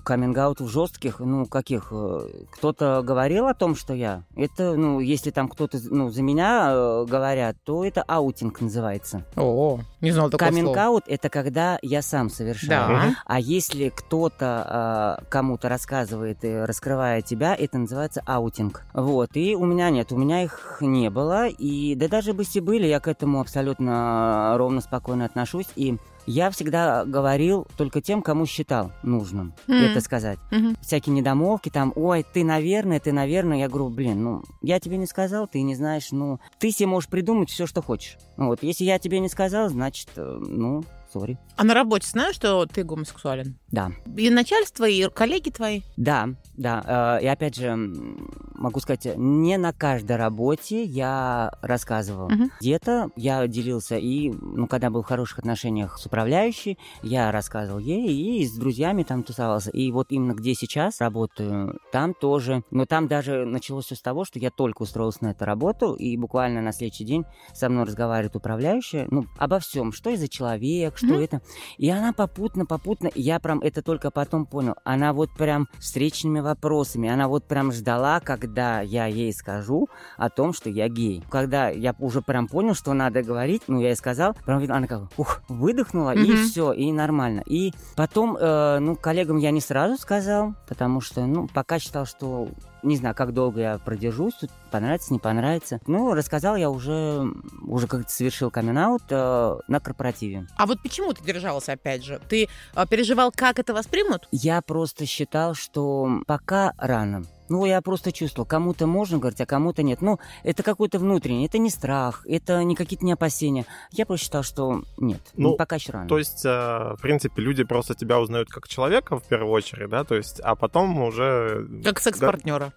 каминг-аутов 0.03 0.69
жестких, 0.69 1.19
ну, 1.19 1.45
каких? 1.45 1.87
э, 1.91 2.19
Кто-то 2.51 3.01
говорил 3.03 3.47
о 3.47 3.53
том, 3.53 3.75
что 3.75 3.93
я. 3.93 4.23
Это, 4.35 4.75
ну, 4.75 4.99
если 4.99 5.31
там 5.31 5.47
кто-то, 5.47 5.79
ну, 5.89 6.09
за 6.09 6.21
меня 6.21 6.71
э, 6.71 7.05
говорят, 7.07 7.55
то 7.63 7.85
это 7.85 8.03
аутинг 8.03 8.59
называется. 8.61 9.25
О, 9.35 9.79
не 10.01 10.11
знал 10.11 10.29
такого. 10.29 10.49
Каминг-аут— 10.49 11.03
это 11.07 11.29
когда 11.29 11.79
я 11.81 12.01
сам 12.01 12.29
совершаю. 12.29 12.69
Да. 12.69 13.15
А 13.25 13.39
если 13.39 13.89
кто-то 13.95 15.17
э, 15.21 15.25
кому-то 15.29 15.69
рассказывает 15.69 16.43
и 16.51 16.65
раскрывает 16.65 17.25
тебя, 17.25 17.55
это 17.55 17.77
называется 17.77 18.21
аутинг. 18.25 18.85
Вот, 18.93 19.31
и 19.35 19.55
у 19.55 19.65
меня 19.65 19.89
нет, 19.89 20.11
у 20.11 20.17
меня 20.17 20.43
их 20.43 20.77
не 20.81 21.09
было, 21.09 21.47
и 21.47 21.95
да 21.95 22.07
даже 22.07 22.33
бы 22.33 22.43
если 22.43 22.59
были, 22.59 22.87
я 22.87 22.99
к 22.99 23.07
этому 23.07 23.39
абсолютно 23.39 24.55
ровно 24.57 24.81
спокойно 24.81 25.25
отношусь, 25.25 25.67
и 25.75 25.97
я 26.27 26.51
всегда 26.51 27.03
говорил 27.05 27.67
только 27.77 28.01
тем, 28.01 28.21
кому 28.21 28.45
считал 28.45 28.91
нужным 29.03 29.53
Мгм. 29.67 29.83
это 29.85 30.01
сказать. 30.01 30.37
Мгм. 30.51 30.75
Всякие 30.81 31.15
недомолвки, 31.15 31.69
там, 31.69 31.93
ой, 31.95 32.23
ты, 32.31 32.43
наверное, 32.43 32.99
ты, 32.99 33.11
наверное, 33.11 33.57
я 33.59 33.67
говорю, 33.67 33.89
блин, 33.89 34.23
ну, 34.23 34.43
я 34.61 34.79
тебе 34.79 34.97
не 34.97 35.07
сказал, 35.07 35.47
ты 35.47 35.61
не 35.61 35.75
знаешь, 35.75 36.11
ну, 36.11 36.39
ты 36.59 36.71
себе 36.71 36.87
можешь 36.87 37.09
придумать 37.09 37.49
все, 37.49 37.65
что 37.65 37.81
хочешь. 37.81 38.17
Вот, 38.37 38.61
если 38.61 38.83
я 38.83 38.99
тебе 38.99 39.19
не 39.19 39.29
сказал, 39.29 39.69
значит, 39.69 40.09
э, 40.15 40.37
ну, 40.39 40.83
сори. 41.11 41.37
А 41.57 41.63
на 41.63 41.73
работе 41.73 42.07
знаешь, 42.07 42.35
что 42.35 42.65
ты 42.65 42.83
гомосексуален? 42.83 43.57
Да. 43.71 43.91
И 44.17 44.29
начальство, 44.29 44.87
и 44.87 45.09
коллеги 45.09 45.49
твои? 45.49 45.81
Да, 45.97 46.29
да. 46.57 47.17
э, 47.19 47.23
И 47.23 47.27
опять 47.27 47.55
же, 47.55 47.75
могу 47.75 48.79
сказать, 48.79 49.07
не 49.17 49.57
на 49.57 49.73
каждой 49.73 50.17
работе 50.17 50.83
я 50.83 51.51
рассказывал. 51.61 52.29
Мгм. 52.29 52.51
Где-то 52.59 53.09
я 53.15 53.47
делился, 53.47 53.97
и, 53.97 54.29
ну, 54.31 54.67
когда 54.67 54.89
был 54.89 55.01
в 55.03 55.05
хороших 55.07 55.39
отношениях 55.39 55.97
с 55.97 56.05
управляющей, 56.05 56.77
я 57.01 57.31
рассказывал 57.31 57.79
ей, 57.79 58.41
и 58.41 58.45
с 58.45 58.53
друзьями 58.57 59.03
там 59.03 59.23
тусовался. 59.23 59.71
И 59.71 59.91
вот 59.91 60.07
именно 60.09 60.33
где 60.33 60.53
сейчас 60.53 60.99
работаю, 61.01 61.79
там 61.91 62.13
тоже. 62.13 62.63
Но 62.71 62.85
там 62.85 63.07
даже 63.07 63.45
началось 63.45 63.85
все 63.85 63.95
с 63.95 64.01
того, 64.01 64.25
что 64.25 64.39
я 64.39 64.51
только 64.51 64.83
устроился 64.83 65.23
на 65.23 65.29
эту 65.31 65.45
работу, 65.45 65.93
и 65.93 66.15
буквально 66.17 66.61
на 66.61 66.71
следующий 66.73 67.05
день 67.05 67.25
со 67.53 67.69
мной 67.69 67.85
разговаривает 67.85 68.35
управляющая, 68.35 69.07
ну, 69.09 69.25
обо 69.37 69.59
всем, 69.59 69.91
что 69.91 70.09
я 70.09 70.17
за 70.17 70.27
человек, 70.27 70.97
что 71.01 71.13
Мгм. 71.13 71.23
это. 71.23 71.41
И 71.77 71.89
она 71.89 72.13
попутно, 72.13 72.65
попутно, 72.65 73.09
я 73.15 73.39
прям 73.39 73.59
это 73.59 73.81
только 73.81 74.11
потом 74.11 74.45
понял, 74.45 74.75
она 74.83 75.13
вот 75.13 75.29
прям 75.37 75.67
встречными 75.79 76.39
вопросами, 76.39 77.09
она 77.09 77.27
вот 77.27 77.47
прям 77.47 77.71
ждала, 77.71 78.19
когда 78.19 78.81
я 78.81 79.05
ей 79.07 79.33
скажу 79.33 79.89
о 80.17 80.29
том, 80.29 80.53
что 80.53 80.69
я 80.69 80.87
гей. 80.87 81.23
Когда 81.29 81.69
я 81.69 81.95
уже 81.99 82.21
прям 82.21 82.47
понял, 82.47 82.73
что 82.75 82.93
надо 82.93 83.23
говорить, 83.23 83.63
ну, 83.67 83.79
я 83.79 83.89
ей 83.89 83.95
сказал, 83.95 84.35
прям 84.45 84.61
она 84.71 84.87
как, 84.87 85.03
ух, 85.17 85.41
выдохнула, 85.49 86.13
и 86.15 86.19
Мгм. 86.19 86.35
все, 86.37 86.71
и 86.71 86.91
нормально. 86.91 87.41
И 87.45 87.73
потом, 87.95 88.37
э, 88.37 88.79
ну, 88.79 88.95
коллегам 88.95 89.37
я 89.37 89.51
не 89.51 89.61
сразу 89.61 89.97
сказал, 89.97 90.53
потому 90.67 91.01
что, 91.01 91.25
ну, 91.25 91.47
пока 91.53 91.79
считал, 91.79 92.05
что 92.05 92.47
не 92.83 92.97
знаю, 92.97 93.15
как 93.15 93.33
долго 93.33 93.61
я 93.61 93.77
продержусь, 93.77 94.33
тут 94.35 94.49
понравится, 94.71 95.13
не 95.13 95.19
понравится. 95.19 95.79
Ну, 95.87 96.13
рассказал 96.13 96.55
я 96.55 96.69
уже, 96.69 97.31
уже 97.61 97.87
как 97.87 98.09
совершил 98.09 98.51
камин 98.51 98.71
на 98.71 99.79
корпоративе. 99.81 100.47
А 100.57 100.65
вот 100.65 100.81
почему 100.81 101.13
ты 101.13 101.23
держался, 101.23 101.73
опять 101.73 102.03
же? 102.03 102.21
Ты 102.29 102.47
а, 102.73 102.85
переживал, 102.85 103.31
как 103.35 103.59
это 103.59 103.73
воспримут? 103.73 104.27
Я 104.31 104.61
просто 104.61 105.05
считал, 105.05 105.53
что 105.55 106.21
пока 106.25 106.73
рано. 106.77 107.23
Ну, 107.51 107.65
я 107.65 107.81
просто 107.81 108.13
чувствовал, 108.13 108.47
кому-то 108.47 108.87
можно 108.87 109.17
говорить, 109.17 109.41
а 109.41 109.45
кому-то 109.45 109.83
нет. 109.83 110.01
Ну, 110.01 110.19
это 110.43 110.63
какой-то 110.63 110.99
внутренний, 110.99 111.47
это 111.47 111.57
не 111.57 111.69
страх, 111.69 112.25
это 112.25 112.63
не 112.63 112.75
какие-то 112.75 113.03
не 113.03 113.11
опасения. 113.11 113.65
Я 113.91 114.05
просто 114.05 114.23
считал, 114.27 114.43
что 114.43 114.83
нет, 114.97 115.19
Ну, 115.35 115.49
ну, 115.49 115.55
пока 115.57 115.75
еще 115.75 115.91
рано. 115.91 116.07
То 116.07 116.17
есть, 116.17 116.45
э, 116.45 116.49
в 116.49 116.99
принципе, 117.01 117.41
люди 117.41 117.65
просто 117.65 117.93
тебя 117.93 118.21
узнают 118.21 118.47
как 118.47 118.69
человека 118.69 119.19
в 119.19 119.23
первую 119.23 119.51
очередь, 119.51 119.89
да, 119.89 120.05
то 120.05 120.15
есть, 120.15 120.39
а 120.39 120.55
потом 120.55 120.97
уже... 121.01 121.67
Как 121.83 121.99
секс-партнера. 121.99 122.71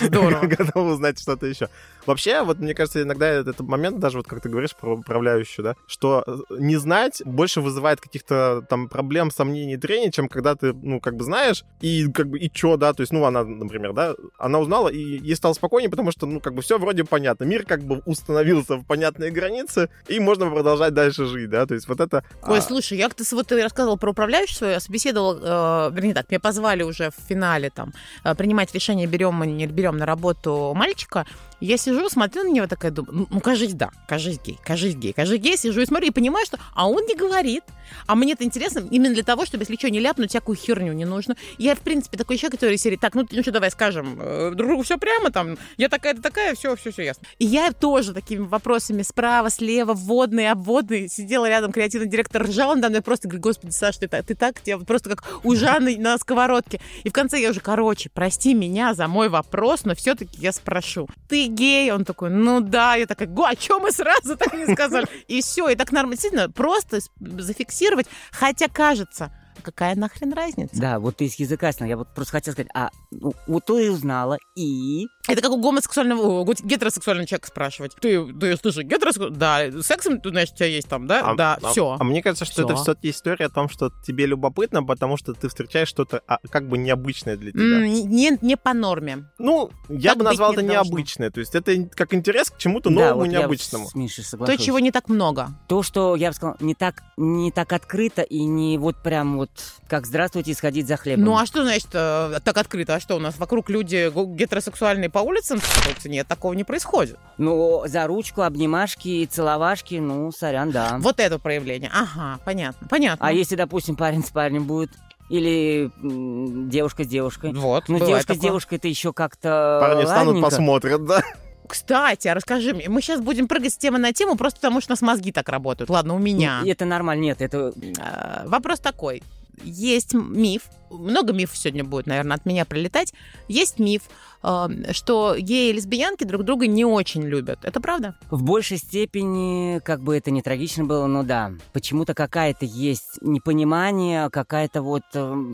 Здорово. 0.00 0.46
готовы 0.46 0.92
узнать 0.92 1.20
что-то 1.20 1.44
еще. 1.44 1.68
Вообще, 2.06 2.42
вот 2.42 2.60
мне 2.60 2.74
кажется, 2.74 3.02
иногда 3.02 3.26
этот 3.26 3.60
момент, 3.60 3.98
даже 3.98 4.16
вот 4.16 4.26
как 4.26 4.40
ты 4.40 4.48
говоришь 4.48 4.74
про 4.74 4.94
управляющую, 4.94 5.64
да, 5.64 5.76
что 5.86 6.24
э, 6.26 6.38
не 6.58 6.76
знать 6.76 7.20
больше 7.26 7.60
вызывает 7.60 8.00
каких-то 8.00 8.64
там 8.70 8.88
проблем, 8.88 9.30
сомнений, 9.30 9.76
трений, 9.76 10.10
чем 10.10 10.28
когда 10.28 10.54
ты, 10.54 10.72
ну, 10.72 10.98
как 10.98 11.16
бы 11.16 11.24
знаешь, 11.24 11.64
и 11.82 12.10
как 12.10 12.28
бы, 12.28 12.38
и 12.38 12.50
чё, 12.50 12.78
да, 12.78 12.94
то 12.94 13.02
есть, 13.02 13.12
ну, 13.12 13.24
она, 13.24 13.44
например, 13.44 13.81
да, 13.92 14.14
она 14.38 14.60
узнала, 14.60 14.88
и 14.88 14.98
ей 14.98 15.34
стало 15.34 15.54
спокойнее, 15.54 15.90
потому 15.90 16.12
что, 16.12 16.26
ну, 16.26 16.40
как 16.40 16.54
бы 16.54 16.62
все 16.62 16.78
вроде 16.78 17.04
понятно. 17.04 17.44
Мир 17.44 17.64
как 17.64 17.82
бы 17.82 18.02
установился 18.06 18.76
в 18.76 18.86
понятные 18.86 19.30
границы, 19.30 19.88
и 20.08 20.20
можно 20.20 20.48
продолжать 20.50 20.94
дальше 20.94 21.26
жить, 21.26 21.50
да, 21.50 21.66
то 21.66 21.74
есть 21.74 21.88
вот 21.88 22.00
это... 22.00 22.24
Ой, 22.42 22.58
а, 22.58 22.62
слушай, 22.62 22.96
я 22.98 23.08
как-то 23.08 23.24
вот 23.32 23.48
ты 23.48 23.62
рассказывал 23.62 23.96
про 23.96 24.10
управляющую 24.10 24.56
свою, 24.56 24.72
я 24.74 24.80
собеседовал, 24.80 25.38
э, 25.40 25.90
вернее 25.92 26.14
так, 26.14 26.30
меня 26.30 26.40
позвали 26.40 26.82
уже 26.82 27.10
в 27.10 27.28
финале 27.28 27.70
там 27.70 27.92
э, 28.24 28.34
принимать 28.34 28.72
решение, 28.74 29.06
берем 29.06 29.34
мы, 29.34 29.46
не 29.46 29.66
берем 29.66 29.96
на 29.96 30.06
работу 30.06 30.72
мальчика. 30.74 31.26
Я 31.62 31.76
сижу, 31.76 32.08
смотрю 32.08 32.42
на 32.42 32.48
него, 32.48 32.66
такая 32.66 32.90
думаю, 32.90 33.18
ну, 33.20 33.26
ну 33.30 33.40
кажись, 33.40 33.72
да, 33.74 33.90
кажись 34.08 34.40
гей, 34.44 34.58
кажись 34.64 34.96
гей, 34.96 35.12
кажись 35.12 35.40
гей, 35.40 35.56
сижу 35.56 35.80
и 35.80 35.86
смотрю, 35.86 36.08
и 36.08 36.10
понимаю, 36.10 36.44
что, 36.44 36.58
а 36.74 36.88
он 36.88 37.04
не 37.06 37.14
говорит. 37.14 37.62
А 38.06 38.16
мне 38.16 38.32
это 38.32 38.42
интересно 38.42 38.84
именно 38.90 39.14
для 39.14 39.22
того, 39.22 39.46
чтобы, 39.46 39.62
если 39.62 39.76
что, 39.76 39.88
не 39.88 40.00
ляпнуть, 40.00 40.30
всякую 40.30 40.56
херню 40.56 40.92
не 40.92 41.04
нужно. 41.04 41.36
Я, 41.58 41.76
в 41.76 41.80
принципе, 41.80 42.18
такой 42.18 42.36
человек, 42.36 42.58
который 42.58 42.78
серии, 42.78 42.96
так, 42.96 43.14
ну, 43.14 43.28
ну 43.30 43.42
что, 43.42 43.52
давай 43.52 43.70
скажем, 43.70 44.18
э, 44.20 44.50
друг 44.54 44.70
другу 44.70 44.82
все 44.82 44.98
прямо, 44.98 45.30
там, 45.30 45.56
я 45.76 45.88
такая-то 45.88 46.20
такая, 46.20 46.56
все, 46.56 46.74
все, 46.74 46.90
все 46.90 47.02
ясно. 47.02 47.28
И 47.38 47.44
я 47.44 47.70
тоже 47.70 48.12
такими 48.12 48.44
вопросами 48.44 49.02
справа, 49.02 49.48
слева, 49.48 49.94
вводные, 49.94 50.50
обводные, 50.50 51.08
сидела 51.08 51.48
рядом 51.48 51.70
креативный 51.70 52.08
директор, 52.08 52.42
ржал 52.42 52.74
надо 52.74 52.88
мной, 52.88 53.02
просто 53.02 53.28
говорит, 53.28 53.42
господи, 53.44 53.70
Саш, 53.70 53.98
ты, 53.98 54.08
ты 54.08 54.34
так, 54.34 54.60
тебя 54.60 54.78
просто 54.78 55.10
как 55.10 55.24
у 55.44 55.54
Жанны 55.54 55.96
на 55.96 56.18
сковородке. 56.18 56.80
И 57.04 57.08
в 57.08 57.12
конце 57.12 57.40
я 57.40 57.50
уже, 57.50 57.60
короче, 57.60 58.10
прости 58.12 58.52
меня 58.52 58.94
за 58.94 59.06
мой 59.06 59.28
вопрос, 59.28 59.84
но 59.84 59.94
все-таки 59.94 60.38
я 60.40 60.50
спрошу, 60.50 61.08
ты 61.28 61.51
гей? 61.54 61.92
Он 61.92 62.04
такой, 62.04 62.30
ну 62.30 62.60
да. 62.60 62.94
Я 62.94 63.06
такая, 63.06 63.28
го, 63.28 63.44
а 63.44 63.54
что 63.54 63.80
мы 63.80 63.92
сразу 63.92 64.36
так 64.36 64.52
не 64.54 64.72
сказали? 64.72 65.06
И 65.28 65.40
все, 65.40 65.68
и 65.68 65.74
так 65.74 65.92
нормально, 65.92 66.16
действительно, 66.16 66.50
просто 66.50 67.00
зафиксировать, 67.20 68.06
хотя 68.30 68.68
кажется, 68.68 69.32
какая 69.62 69.94
нахрен 69.94 70.32
разница? 70.32 70.80
Да, 70.80 70.98
вот 70.98 71.16
ты 71.16 71.26
из 71.26 71.36
языка 71.36 71.72
снял. 71.72 71.88
Я 71.88 71.96
вот 71.96 72.08
просто 72.14 72.32
хотел 72.32 72.52
сказать, 72.52 72.70
а 72.74 72.90
ну, 73.10 73.32
вот 73.46 73.66
ты 73.66 73.90
узнала, 73.90 74.38
и 74.56 75.06
Это 75.28 75.40
как 75.40 75.52
у 75.52 75.56
гомосексуального, 75.60 76.40
у 76.40 76.44
гетеросексуального 76.44 77.28
человека 77.28 77.46
спрашивать. 77.46 77.92
Ты, 78.00 78.26
ты 78.32 78.56
слушай, 78.56 78.82
гетеросексуальный? 78.82 79.36
Да, 79.38 79.82
сексом, 79.82 80.20
ты, 80.20 80.30
значит, 80.30 80.54
у 80.54 80.56
тебя 80.56 80.66
есть 80.66 80.88
там, 80.88 81.06
да? 81.06 81.20
А- 81.30 81.34
да, 81.36 81.58
а- 81.62 81.70
все. 81.70 81.96
А 81.98 82.02
мне 82.02 82.22
кажется, 82.22 82.44
что 82.44 82.62
это 82.62 82.74
Всё. 82.74 82.82
все-таки 82.82 83.10
история 83.10 83.46
о 83.46 83.48
том, 83.48 83.68
что 83.68 83.92
тебе 84.04 84.26
любопытно, 84.26 84.82
потому 84.82 85.16
что 85.16 85.32
ты 85.32 85.48
встречаешь 85.48 85.86
что-то 85.86 86.22
а, 86.26 86.38
как 86.50 86.68
бы 86.68 86.76
необычное 86.76 87.36
для 87.36 87.52
тебя. 87.52 87.86
не, 87.86 88.36
не 88.40 88.56
по 88.56 88.74
норме. 88.74 89.26
Ну, 89.38 89.70
я 89.88 90.10
Так 90.10 90.18
бы 90.18 90.24
назвал 90.24 90.50
не 90.54 90.58
это 90.58 90.66
должно. 90.66 90.82
необычное. 90.90 91.30
То 91.30 91.38
есть 91.38 91.54
это 91.54 91.72
как 91.94 92.14
интерес 92.14 92.50
к 92.50 92.58
чему-то 92.58 92.90
Да, 92.90 92.96
новому, 92.96 93.16
вот 93.20 93.24
я 93.26 93.38
необычному. 93.40 93.88
с 93.88 93.94
Мишей 93.94 94.24
То, 94.24 94.30
соглашусь. 94.30 94.60
чего 94.64 94.80
не 94.80 94.90
так 94.90 95.08
много. 95.08 95.50
То, 95.68 95.84
что, 95.84 96.16
я 96.16 96.30
бы 96.30 96.34
сказал, 96.34 96.56
не 96.58 96.74
так, 96.74 97.04
не 97.16 97.52
так 97.52 97.72
открыто 97.72 98.22
и 98.22 98.40
не 98.44 98.76
вот 98.76 98.96
прям 99.04 99.36
вот 99.36 99.50
как 99.88 100.04
«здравствуйте» 100.06 100.52
сходить 100.54 100.88
за 100.88 100.96
хлебом. 100.96 101.24
Ну, 101.26 101.36
а 101.38 101.46
что 101.46 101.62
значит 101.62 101.90
э, 101.92 102.40
так 102.44 102.56
открыто? 102.56 102.96
А 102.96 103.00
что, 103.00 103.14
у 103.14 103.20
нас 103.20 103.38
вокруг 103.38 103.70
люди 103.70 104.10
гетеросексуальные 104.36 105.11
по 105.12 105.18
улицам? 105.20 105.60
Нет, 106.04 106.26
такого 106.26 106.52
не 106.54 106.64
происходит. 106.64 107.18
Ну, 107.38 107.82
за 107.86 108.06
ручку, 108.06 108.42
обнимашки 108.42 109.08
и 109.08 109.26
целовашки, 109.26 109.96
ну, 109.96 110.32
сорян, 110.32 110.70
да. 110.70 110.96
Вот 111.00 111.20
это 111.20 111.38
проявление. 111.38 111.90
Ага, 111.94 112.38
понятно, 112.44 112.86
понятно. 112.88 113.26
А 113.26 113.32
если, 113.32 113.54
допустим, 113.56 113.96
парень 113.96 114.24
с 114.24 114.30
парнем 114.30 114.64
будет, 114.66 114.90
или 115.28 115.90
м, 116.02 116.68
девушка 116.68 117.04
с 117.04 117.06
девушкой? 117.06 117.52
Вот, 117.52 117.88
Ну, 117.88 117.94
бывает 117.98 118.08
девушка 118.08 118.32
с 118.34 118.36
такое. 118.36 118.42
девушкой 118.50 118.74
это 118.78 118.88
еще 118.88 119.12
как-то 119.12 119.78
Парни 119.80 120.02
встанут, 120.02 120.26
ладненько. 120.26 120.50
посмотрят, 120.50 121.04
да? 121.06 121.22
Кстати, 121.68 122.28
а 122.28 122.34
расскажи 122.34 122.74
мне, 122.74 122.88
мы 122.90 123.00
сейчас 123.00 123.20
будем 123.20 123.48
прыгать 123.48 123.72
с 123.72 123.76
темы 123.78 123.98
на 123.98 124.12
тему 124.12 124.36
просто 124.36 124.58
потому, 124.60 124.80
что 124.82 124.92
у 124.92 124.94
нас 124.94 125.00
мозги 125.00 125.32
так 125.32 125.48
работают. 125.48 125.88
Ладно, 125.88 126.14
у 126.14 126.18
меня. 126.18 126.60
Ну, 126.62 126.70
Это 126.70 126.84
нормально, 126.84 127.22
нет, 127.22 127.40
это... 127.40 127.72
А, 127.98 128.42
Вопрос 128.46 128.80
такой. 128.80 129.22
Есть 129.64 130.12
миф, 130.12 130.62
много 130.90 131.32
мифов 131.32 131.56
сегодня 131.56 131.84
будет, 131.84 132.06
наверное, 132.06 132.36
от 132.36 132.44
меня 132.44 132.64
прилетать. 132.64 133.14
Есть 133.48 133.78
миф, 133.78 134.02
что 134.42 135.36
геи 135.38 135.70
и 135.70 135.72
лесбиянки 135.72 136.24
друг 136.24 136.42
друга 136.44 136.66
не 136.66 136.84
очень 136.84 137.22
любят. 137.22 137.60
Это 137.62 137.80
правда? 137.80 138.16
В 138.30 138.42
большей 138.42 138.78
степени, 138.78 139.80
как 139.80 140.02
бы 140.02 140.16
это 140.16 140.30
не 140.30 140.42
трагично 140.42 140.84
было, 140.84 141.06
но 141.06 141.22
да, 141.22 141.52
почему-то 141.72 142.14
какая-то 142.14 142.64
есть 142.64 143.18
непонимание, 143.20 144.30
какая-то 144.30 144.82
вот 144.82 145.04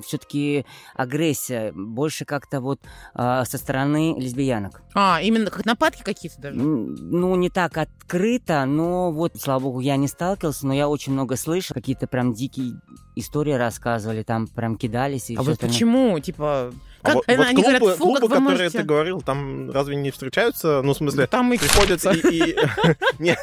все-таки 0.07 0.64
агрессия, 0.94 1.72
больше 1.74 2.24
как-то 2.24 2.61
вот 2.61 2.81
э, 3.14 3.42
со 3.44 3.59
стороны 3.59 4.14
лесбиянок. 4.18 4.83
А, 4.94 5.20
именно 5.22 5.51
как 5.51 5.64
нападки 5.64 6.03
какие-то 6.03 6.40
даже? 6.40 6.59
Ну, 6.59 7.37
не 7.37 7.51
так 7.51 7.77
открыто, 7.77 8.64
но 8.64 9.12
вот, 9.12 9.33
слава 9.38 9.61
богу, 9.64 9.81
я 9.81 9.96
не 9.96 10.09
сталкивался, 10.09 10.66
но 10.66 10.74
я 10.74 10.88
очень 10.88 11.12
много 11.12 11.37
слышал, 11.37 11.74
какие-то 11.74 12.07
прям 12.07 12.33
дикие 12.33 12.81
истории 13.16 13.53
рассказывали, 13.53 14.22
там 14.22 14.46
прям 14.46 14.77
кидались 14.77 15.31
и 15.31 15.37
А 15.37 15.42
вот 15.42 15.53
остальное. 15.53 15.72
почему? 15.74 16.20
Типа, 16.20 16.72
А 17.11 17.14
как 17.14 17.14
вот, 17.14 17.37
вот 17.37 17.47
клубы, 17.47 17.62
говорят, 17.62 17.83
фу, 17.83 18.05
клубы, 18.05 18.14
как 18.21 18.23
вы 18.23 18.29
которые 18.29 18.51
можете... 18.59 18.79
ты 18.79 18.85
говорил, 18.85 19.21
там 19.23 19.71
разве 19.71 19.97
не 19.97 20.11
встречаются? 20.11 20.83
Ну, 20.83 20.92
в 20.92 20.97
смысле, 20.97 21.27
Там 21.27 21.53
их 21.53 21.61
приходят 21.61 22.05
и, 22.07 22.51
и- 22.51 22.57
не, 23.18 23.37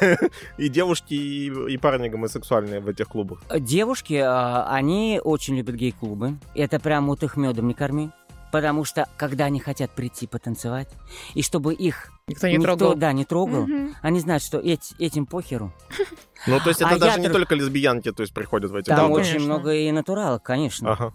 и 0.58 0.68
девушки, 0.68 1.14
и, 1.14 1.46
и 1.72 1.76
парни 1.78 2.08
гомосексуальные 2.08 2.80
в 2.80 2.88
этих 2.88 3.08
клубах. 3.08 3.40
Девушки, 3.58 4.14
а, 4.14 4.66
они 4.70 5.20
очень 5.22 5.56
любят 5.56 5.74
гей-клубы. 5.76 6.36
Это 6.54 6.78
прям 6.80 7.06
вот 7.06 7.22
их 7.22 7.36
медом 7.36 7.68
не 7.68 7.74
корми. 7.74 8.10
Потому 8.52 8.84
что, 8.84 9.06
когда 9.16 9.46
они 9.46 9.58
хотят 9.60 9.90
прийти 9.90 10.26
потанцевать, 10.28 10.88
и 11.34 11.42
чтобы 11.42 11.74
их 11.74 12.10
никто 12.28 12.46
не 12.46 12.54
никто, 12.56 12.76
трогал. 12.76 12.94
да, 12.94 13.12
не 13.12 13.24
трогал, 13.24 13.66
Мгм. 13.66 13.96
они 14.00 14.20
знают, 14.20 14.42
что 14.42 14.58
эти- 14.58 14.94
этим 14.98 15.26
похеру. 15.26 15.72
Ну, 16.46 16.60
то 16.60 16.68
есть 16.68 16.80
это 16.80 16.90
А 16.90 16.98
даже 16.98 17.18
я 17.18 17.26
не 17.26 17.32
только 17.32 17.54
лесбиянки, 17.56 18.12
то 18.12 18.20
есть 18.22 18.32
приходят 18.32 18.70
в 18.70 18.76
эти 18.76 18.86
Там 18.86 18.96
Да, 18.96 19.02
клубы. 19.06 19.20
очень 19.20 19.32
конечно. 19.32 19.48
много 19.52 19.74
и 19.74 19.90
натуралок, 19.90 20.42
конечно. 20.44 20.92
Ага. 20.92 21.12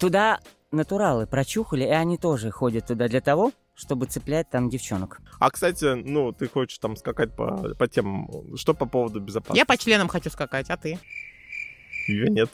Туда 0.00 0.40
натуралы 0.74 1.26
прочухали, 1.26 1.84
и 1.84 1.88
они 1.90 2.18
тоже 2.18 2.50
ходят 2.50 2.86
туда 2.86 3.08
для 3.08 3.20
того, 3.20 3.52
чтобы 3.74 4.06
цеплять 4.06 4.50
там 4.50 4.68
девчонок. 4.70 5.20
А, 5.40 5.50
кстати, 5.50 5.94
ну, 5.94 6.32
ты 6.32 6.48
хочешь 6.48 6.78
там 6.78 6.96
скакать 6.96 7.34
по, 7.34 7.74
по 7.74 7.88
темам. 7.88 8.28
Что 8.56 8.74
по 8.74 8.86
поводу 8.86 9.20
безопасности? 9.20 9.58
Я 9.58 9.64
по 9.66 9.76
членам 9.76 10.08
хочу 10.08 10.30
скакать, 10.30 10.70
а 10.70 10.76
ты? 10.76 10.98
Ее 12.06 12.28
нет. 12.28 12.50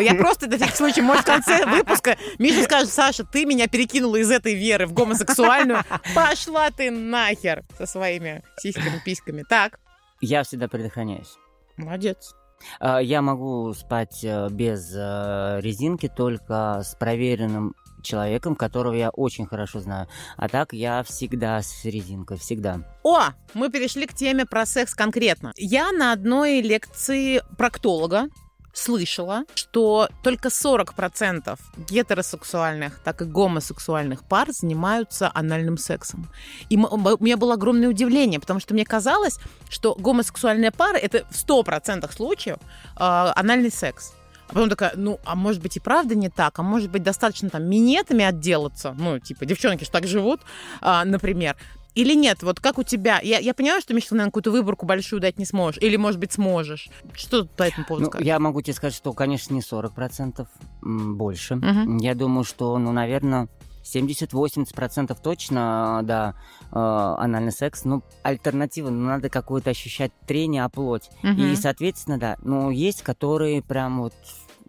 Я 0.00 0.14
просто 0.14 0.46
на 0.48 0.56
всякий 0.56 0.76
случай, 0.76 1.02
может, 1.02 1.24
в 1.24 1.26
конце 1.26 1.66
выпуска 1.66 2.16
Миша 2.38 2.64
скажет, 2.64 2.88
Саша, 2.90 3.22
ты 3.24 3.44
меня 3.44 3.66
перекинула 3.68 4.16
из 4.16 4.30
этой 4.30 4.54
веры 4.54 4.86
в 4.86 4.94
гомосексуальную. 4.94 5.82
Пошла 6.14 6.70
ты 6.70 6.90
нахер 6.90 7.64
со 7.76 7.84
своими 7.86 8.42
сиськами, 8.56 9.02
письками. 9.04 9.44
Так, 9.48 9.78
Я 10.22 10.42
всегда 10.42 10.68
предохраняюсь. 10.68 11.36
молодец. 11.76 12.34
А, 12.80 12.98
Я 13.00 13.22
могу 13.22 13.72
спать 13.74 14.24
э, 14.24 14.48
без 14.50 14.92
э, 14.94 15.60
резинки, 15.60 16.08
только 16.08 16.82
с 16.84 16.94
проверенным 16.94 17.74
человеком, 18.04 18.54
которого 18.54 18.94
я 18.94 19.10
очень 19.10 19.46
хорошо 19.46 19.80
знаю. 19.80 20.08
А 20.36 20.48
так 20.48 20.72
я 20.72 21.02
всегда 21.02 21.60
с 21.60 21.84
резинкой, 21.84 22.38
всегда. 22.38 22.80
О, 23.02 23.30
мы 23.54 23.70
перешли 23.70 24.06
к 24.06 24.14
теме 24.14 24.46
про 24.46 24.66
секс 24.66 24.94
конкретно. 24.94 25.52
Я 25.56 25.90
на 25.90 26.12
одной 26.12 26.60
лекции 26.60 27.42
проктолога 27.56 28.28
слышала, 28.74 29.44
что 29.54 30.08
только 30.22 30.48
40% 30.48 31.58
гетеросексуальных, 31.88 32.98
так 32.98 33.22
и 33.22 33.24
гомосексуальных 33.24 34.24
пар 34.24 34.52
занимаются 34.52 35.30
анальным 35.32 35.78
сексом. 35.78 36.28
И 36.68 36.76
у 36.76 37.24
меня 37.24 37.36
было 37.36 37.54
огромное 37.54 37.88
удивление, 37.88 38.40
потому 38.40 38.60
что 38.60 38.74
мне 38.74 38.84
казалось, 38.84 39.38
что 39.70 39.94
гомосексуальная 39.94 40.72
пара 40.72 40.96
это 40.96 41.24
в 41.30 41.34
100% 41.34 42.12
случаев 42.14 42.58
э, 42.58 42.98
анальный 42.98 43.70
секс. 43.70 44.12
А 44.48 44.52
потом 44.52 44.68
такая, 44.68 44.92
ну, 44.94 45.20
а 45.24 45.34
может 45.36 45.62
быть 45.62 45.76
и 45.76 45.80
правда 45.80 46.14
не 46.14 46.28
так, 46.28 46.58
а 46.58 46.62
может 46.62 46.90
быть 46.90 47.02
достаточно 47.02 47.48
там 47.48 47.64
минетами 47.64 48.24
отделаться, 48.24 48.94
ну, 48.96 49.18
типа, 49.18 49.46
девчонки 49.46 49.84
же 49.84 49.90
так 49.90 50.06
живут, 50.06 50.40
а, 50.80 51.04
например. 51.04 51.56
Или 51.94 52.14
нет, 52.14 52.42
вот 52.42 52.60
как 52.60 52.78
у 52.78 52.82
тебя? 52.82 53.20
Я, 53.22 53.38
я 53.38 53.54
понимаю, 53.54 53.80
что, 53.80 53.94
Миша, 53.94 54.08
ты, 54.08 54.14
наверное, 54.14 54.30
какую-то 54.30 54.50
выборку 54.50 54.84
большую 54.86 55.20
дать 55.20 55.38
не 55.38 55.44
сможешь. 55.44 55.80
Или, 55.82 55.96
может 55.96 56.18
быть, 56.18 56.32
сможешь. 56.32 56.88
Что 57.14 57.42
ты 57.44 57.48
по 57.56 57.62
этому 57.62 57.84
поводу 57.84 58.04
Ну, 58.06 58.10
скажешь? 58.10 58.26
я 58.26 58.38
могу 58.38 58.62
тебе 58.62 58.74
сказать, 58.74 58.94
что, 58.94 59.12
конечно, 59.12 59.54
не 59.54 59.60
40%, 59.62 60.48
м, 60.82 61.16
больше. 61.16 61.56
Мгм. 61.56 61.98
Я 61.98 62.14
думаю, 62.14 62.44
что, 62.44 62.76
ну, 62.78 62.90
наверное, 62.92 63.48
70-80% 63.84 65.20
точно, 65.22 66.00
да, 66.04 66.34
э, 66.72 66.74
анальный 66.74 67.52
секс. 67.52 67.84
Ну, 67.84 68.02
альтернатива, 68.22 68.90
ну, 68.90 69.06
надо 69.06 69.28
какое-то 69.28 69.70
ощущать 69.70 70.10
трение 70.26 70.64
о 70.64 70.68
плоть. 70.68 71.10
Мгм. 71.22 71.40
И, 71.42 71.56
соответственно, 71.56 72.18
да, 72.18 72.36
ну, 72.42 72.70
есть, 72.70 73.02
которые 73.02 73.62
прям 73.62 74.00
вот 74.02 74.14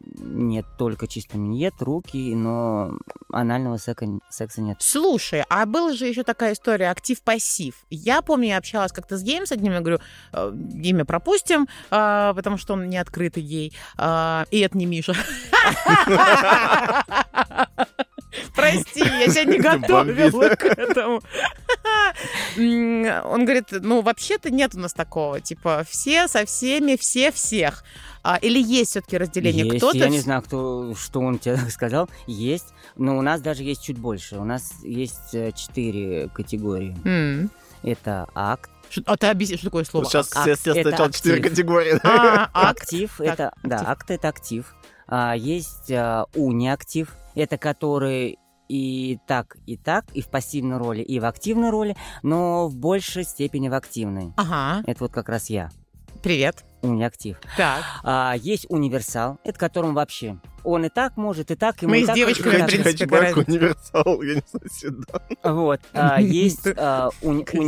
нет, 0.06 0.66
только 0.78 1.08
чисто 1.08 1.38
миньет, 1.38 1.74
руки, 1.80 2.36
но 2.36 2.98
анального 3.32 3.78
секса, 3.78 4.08
секса 4.30 4.62
нет. 4.62 4.78
Слушай, 4.80 5.44
а 5.50 5.66
была 5.66 5.94
же 5.94 6.06
еще 6.06 6.24
такая 6.24 6.54
история 6.54 6.90
актив-пассив. 6.90 7.86
Я 7.90 8.22
помню, 8.22 8.50
я 8.50 8.58
общалась 8.58 8.92
как-то 8.92 9.18
с 9.18 9.24
геем 9.24 9.46
с 9.46 9.52
одним, 9.52 9.74
я 9.74 9.82
говорю, 9.82 10.00
э, 10.34 10.54
имя 10.84 11.06
пропустим, 11.06 11.68
э, 11.92 12.34
потому 12.36 12.58
что 12.58 12.74
он 12.74 12.90
не 12.90 12.98
открытый 12.98 13.44
гей, 13.44 13.74
э, 13.98 14.46
и 14.52 14.60
это 14.60 14.78
не 14.78 14.86
Миша. 14.86 15.14
Прости, 18.56 19.00
я 19.00 19.28
себя 19.30 19.46
не 19.46 19.60
готовила 19.60 20.50
к 20.56 20.64
этому. 20.66 21.22
Он 22.58 23.46
говорит, 23.46 23.68
ну, 23.72 24.02
вообще-то 24.02 24.50
нет 24.50 24.76
у 24.76 24.80
нас 24.80 24.94
такого. 24.94 25.42
Типа, 25.42 25.84
все 25.90 26.28
со 26.28 26.46
всеми, 26.46 26.96
все 26.96 27.32
всех. 27.32 27.84
А, 28.24 28.38
Или 28.38 28.60
есть 28.62 28.92
все-таки 28.92 29.18
разделение? 29.18 29.66
Есть, 29.66 29.78
Кто-то... 29.78 29.98
я 29.98 30.10
не 30.10 30.20
знаю, 30.20 30.42
кто, 30.42 30.96
что 30.96 31.20
он 31.20 31.38
тебе 31.38 31.58
сказал, 31.70 32.10
есть, 32.26 32.74
но 32.96 33.18
у 33.18 33.22
нас 33.22 33.40
даже 33.42 33.64
есть 33.64 33.84
чуть 33.84 33.98
больше. 34.00 34.38
У 34.38 34.44
нас 34.46 34.74
есть 34.84 35.34
э, 35.34 35.52
четыре 35.52 36.30
категории. 36.30 36.96
М. 37.06 37.52
Это 37.84 38.28
акт, 38.34 38.72
А 39.06 39.16
ты 39.16 39.28
объясни, 39.28 39.58
что 39.58 39.66
такое 39.68 39.84
слово? 39.84 40.06
Сейчас 40.06 40.32
ак- 40.36 40.42
все, 40.42 40.56
все 40.56 40.82
сначала 40.82 41.12
четыре 41.14 41.36
актив. 41.36 41.52
категории. 41.52 42.00
А, 42.04 42.50
акт. 42.54 42.82
актив, 42.82 43.14
Так, 43.18 43.28
это, 43.28 43.54
да, 43.62 43.76
актив. 43.76 43.90
акт 43.92 44.12
это 44.12 44.28
актив. 44.30 44.76
А, 45.08 45.36
есть 45.36 45.92
а, 45.92 46.26
униактив, 46.36 47.16
это 47.36 47.58
который 47.58 48.38
и 48.68 49.20
так, 49.28 49.58
и 49.68 49.78
так, 49.78 50.06
и 50.14 50.22
в 50.22 50.30
пассивной 50.30 50.78
роли, 50.78 51.02
и 51.02 51.20
в 51.20 51.26
активной 51.26 51.70
роли, 51.70 51.96
но 52.24 52.68
в 52.68 52.76
большей 52.76 53.24
степени 53.24 53.70
в 53.70 53.74
активной. 53.76 54.34
Ага, 54.38 54.84
Это 54.88 55.04
вот 55.04 55.12
как 55.12 55.30
раз 55.30 55.50
я, 55.52 55.70
привет. 56.24 56.66
униактив. 56.82 57.38
Так. 57.58 57.84
А, 58.04 58.34
есть 58.38 58.66
универсал, 58.70 59.38
это 59.44 59.60
которым 59.60 59.94
вообще 59.94 60.40
он 60.64 60.84
и 60.84 60.90
так 60.90 61.16
может, 61.16 61.52
и 61.52 61.56
так, 61.56 61.80
ему 61.84 61.92
Мы 61.92 62.00
и 62.00 62.04
с 62.04 62.08
так, 62.08 62.16
девочками, 62.16 62.56
и 62.58 62.62
в 62.64 62.66
принципе, 62.66 63.16
разница. 63.20 63.52
универсал, 63.52 64.22
я 64.24 64.34
не 64.36 64.44
знаю, 64.50 64.70
сюда. 64.72 65.22
Вот. 65.44 65.82
А, 65.94 66.20
есть 66.20 66.66
а, 66.76 67.10
уни- 67.22 67.44
Козёл. 67.44 67.62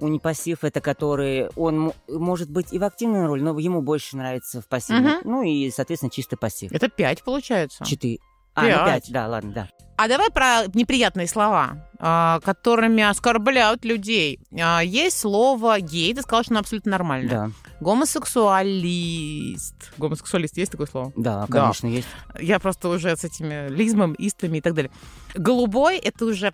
Унипас. 0.00 0.20
Унипассив 0.30 0.64
это 0.64 0.80
который, 0.80 1.48
он 1.56 1.92
может 2.08 2.50
быть 2.50 2.72
и 2.72 2.78
в 2.78 2.84
активной 2.84 3.26
роли, 3.26 3.42
но 3.42 3.58
ему 3.58 3.82
больше 3.82 4.16
нравится 4.16 4.60
в 4.60 4.68
пассивной. 4.68 5.18
Мгм. 5.18 5.20
Ну 5.24 5.42
и, 5.42 5.70
соответственно, 5.70 6.10
чистый 6.10 6.36
пассив. 6.36 6.72
Это 6.72 6.88
пять 6.88 7.22
получается. 7.22 7.84
Четыре. 7.84 8.18
А, 8.54 8.66
Пять. 8.66 8.76
ну 8.78 8.84
пять, 8.86 9.12
да, 9.12 9.28
ладно, 9.28 9.52
да. 9.52 9.68
А 10.02 10.08
давай 10.08 10.30
про 10.30 10.62
неприятные 10.72 11.26
слова, 11.28 11.76
а, 11.98 12.40
которыми 12.40 13.02
оскорбляют 13.02 13.84
людей. 13.84 14.40
А, 14.58 14.80
Есть 14.80 15.18
слово 15.20 15.78
гей, 15.78 16.14
ты 16.14 16.22
сказал, 16.22 16.42
что 16.42 16.52
оно 16.54 16.60
абсолютно 16.60 16.92
нормальное. 16.92 17.28
Да, 17.30 17.50
Гомосексуалист. 17.80 19.74
Гомосексуалист 19.98 20.56
есть 20.56 20.72
такое 20.72 20.86
слово? 20.86 21.12
да, 21.16 21.46
Да. 21.48 21.60
конечно, 21.62 21.86
есть. 21.86 22.08
Я 22.38 22.58
просто 22.60 22.88
уже 22.88 23.14
с 23.14 23.24
этими 23.24 23.68
лизмом, 23.68 24.12
истами 24.14 24.58
и 24.58 24.60
так 24.62 24.74
далее. 24.74 24.90
Голубой 25.34 25.98
это 25.98 26.24
уже 26.24 26.52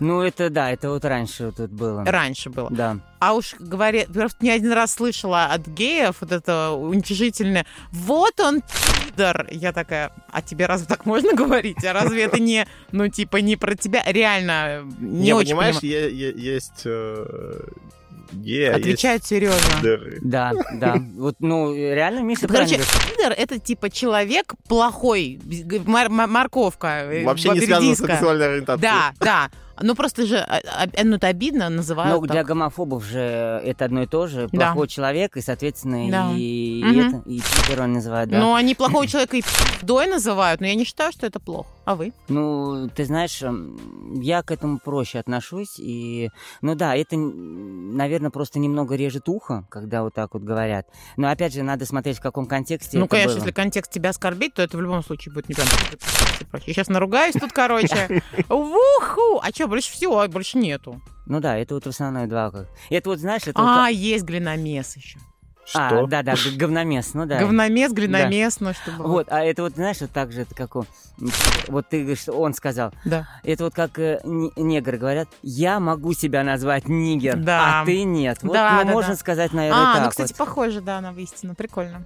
Ну, 0.00 0.20
это 0.22 0.48
да, 0.50 0.70
это 0.70 0.90
вот 0.90 1.04
раньше 1.04 1.52
тут 1.52 1.70
было. 1.70 2.04
раньше 2.04 2.50
было. 2.50 2.68
Да. 2.70 2.98
А 3.18 3.32
уж 3.34 3.54
говоря, 3.58 4.04
просто 4.12 4.38
не 4.44 4.50
один 4.50 4.72
раз 4.72 4.92
слышала 4.94 5.46
от 5.46 5.66
геев 5.66 6.16
вот 6.20 6.32
это 6.32 6.70
уничижительное 6.72 7.64
«Вот 7.90 8.38
он, 8.40 8.62
пидор!» 9.06 9.46
Я 9.50 9.72
такая, 9.72 10.12
а 10.30 10.42
тебе 10.42 10.66
разве 10.66 10.86
так 10.86 11.06
можно 11.06 11.32
говорить? 11.34 11.82
А 11.84 11.92
разве 11.92 12.24
это 12.24 12.38
не, 12.40 12.66
ну, 12.92 13.08
типа, 13.08 13.38
не 13.38 13.56
про 13.56 13.74
тебя? 13.74 14.02
Реально, 14.06 14.82
не, 15.00 15.24
Не, 15.26 15.32
очень 15.34 15.50
понимаешь, 15.50 15.80
понимаю. 15.80 16.14
е- 16.14 16.28
е- 16.30 16.34
есть 16.54 16.82
э, 16.84 17.60
геи, 18.32 18.64
а 18.66 18.76
Отвечают 18.76 19.22
есть 19.22 19.28
серьезно. 19.28 19.98
Да, 20.22 20.52
да. 20.74 20.96
Вот, 21.16 21.36
ну, 21.40 21.74
реально, 21.74 22.20
Миша 22.20 22.46
Короче, 22.48 22.76
пидор— 23.08 23.32
это 23.36 23.58
типа 23.58 23.90
человек 23.90 24.54
плохой, 24.68 25.40
мор- 25.86 26.08
мор- 26.10 26.26
морковка, 26.28 26.88
э, 27.10 27.24
Вообще 27.24 27.50
не 27.50 27.60
связано 27.60 27.94
с 27.94 27.98
сексуальной 27.98 28.46
ориентацией. 28.52 28.80
Да, 28.90 29.12
да. 29.20 29.50
Ну, 29.78 29.94
просто 29.94 30.24
же, 30.24 30.38
а, 30.38 30.62
а, 30.64 30.86
ну, 31.04 31.16
это 31.16 31.26
обидно, 31.26 31.68
называют 31.68 32.18
Но 32.18 32.26
для 32.26 32.44
гомофобов 32.44 33.04
же 33.04 33.20
это 33.20 33.84
одно 33.84 34.04
и 34.04 34.06
то 34.06 34.26
же. 34.26 34.48
Да. 34.50 34.68
Плохой 34.72 34.88
человек, 34.88 35.36
и, 35.36 35.42
соответственно, 35.42 36.10
Да. 36.10 36.30
и, 36.34 36.80
и 36.80 36.82
Мгм. 36.82 37.00
это, 37.08 37.28
и 37.28 37.40
Питер 37.40 37.82
он 37.82 37.92
называет, 37.92 38.30
да. 38.30 38.38
Ну, 38.38 38.54
они 38.54 38.74
плохого 38.74 39.06
человека 39.06 39.36
и 39.36 39.42
пидой 39.80 40.06
называют, 40.06 40.62
но 40.62 40.66
я 40.66 40.74
не 40.76 40.84
считаю, 40.86 41.12
что 41.12 41.26
это 41.26 41.40
плохо. 41.40 41.68
А 41.86 41.94
вы? 41.94 42.12
Ну, 42.28 42.90
ты 42.94 43.04
знаешь, 43.04 43.40
м, 43.42 44.20
я 44.20 44.42
к 44.42 44.50
этому 44.50 44.80
проще 44.80 45.20
отношусь. 45.20 45.76
И, 45.78 46.30
ну 46.60 46.74
да, 46.74 46.96
это, 46.96 47.16
наверное, 47.16 48.30
просто 48.30 48.58
немного 48.58 48.96
режет 48.96 49.28
ухо, 49.28 49.64
когда 49.70 50.02
вот 50.02 50.12
так 50.12 50.34
вот 50.34 50.42
говорят. 50.42 50.88
Но 51.16 51.28
опять 51.30 51.54
же, 51.54 51.62
надо 51.62 51.86
смотреть, 51.86 52.18
в 52.18 52.20
каком 52.20 52.46
контексте 52.46 52.98
Ну, 52.98 53.06
конечно, 53.06 53.34
было. 53.34 53.38
если 53.38 53.52
контекст 53.52 53.92
тебя 53.92 54.10
оскорбить, 54.10 54.54
то 54.54 54.62
это 54.62 54.76
в 54.76 54.80
любом 54.82 55.04
случае 55.04 55.32
будет 55.32 55.48
неприятно. 55.48 55.76
Я 56.66 56.74
сейчас 56.74 56.88
наругаюсь 56.88 57.34
тут, 57.34 57.52
короче. 57.52 58.20
Уху! 58.50 59.38
А 59.40 59.50
что, 59.54 59.68
больше 59.68 59.92
всего, 59.92 60.26
больше 60.26 60.58
нету. 60.58 61.00
Ну 61.26 61.38
да, 61.38 61.56
это 61.56 61.74
вот 61.74 61.86
основные 61.86 62.26
два. 62.26 62.50
Как... 62.50 62.68
Это 62.90 63.10
вот, 63.10 63.20
знаешь, 63.20 63.42
это 63.46 63.60
А, 63.62 63.88
есть 63.90 64.24
глиномес 64.24 64.96
еще. 64.96 65.20
Что? 65.66 66.04
А, 66.04 66.06
да, 66.06 66.22
да, 66.22 66.34
говномес, 66.56 67.12
ну 67.14 67.26
да. 67.26 67.40
Говномес, 67.40 67.92
глиномес, 67.92 68.60
ну 68.60 68.72
что 68.72 68.92
было. 68.92 69.06
Вот, 69.08 69.26
а 69.30 69.42
это 69.44 69.62
вот, 69.62 69.74
знаешь, 69.74 70.00
вот 70.00 70.12
так 70.12 70.30
же, 70.30 70.42
это 70.42 70.54
как 70.54 70.76
он, 70.76 70.86
вот 71.66 71.88
ты 71.88 72.00
говоришь, 72.02 72.20
что 72.20 72.32
он 72.34 72.54
сказал, 72.54 72.92
Да. 73.04 73.26
это 73.42 73.64
вот 73.64 73.74
как 73.74 73.98
э, 73.98 74.20
не- 74.24 74.52
негры 74.56 74.96
говорят, 74.96 75.28
я 75.42 75.80
могу 75.80 76.12
себя 76.12 76.44
назвать 76.44 76.88
нигер, 76.88 77.36
Да. 77.36 77.80
а 77.82 77.84
ты 77.84 78.04
нет. 78.04 78.38
Вот, 78.42 78.52
Да, 78.52 78.78
ну, 78.82 78.86
да, 78.86 78.92
можно 78.92 79.14
да. 79.14 79.18
сказать, 79.18 79.52
наверное, 79.52 79.90
А, 79.90 79.94
так 79.94 80.04
ну, 80.04 80.10
кстати, 80.10 80.32
вот. 80.38 80.38
похоже, 80.46 80.80
да, 80.80 81.00
на 81.00 81.10
истину. 81.12 81.54
Прикольно. 81.56 82.04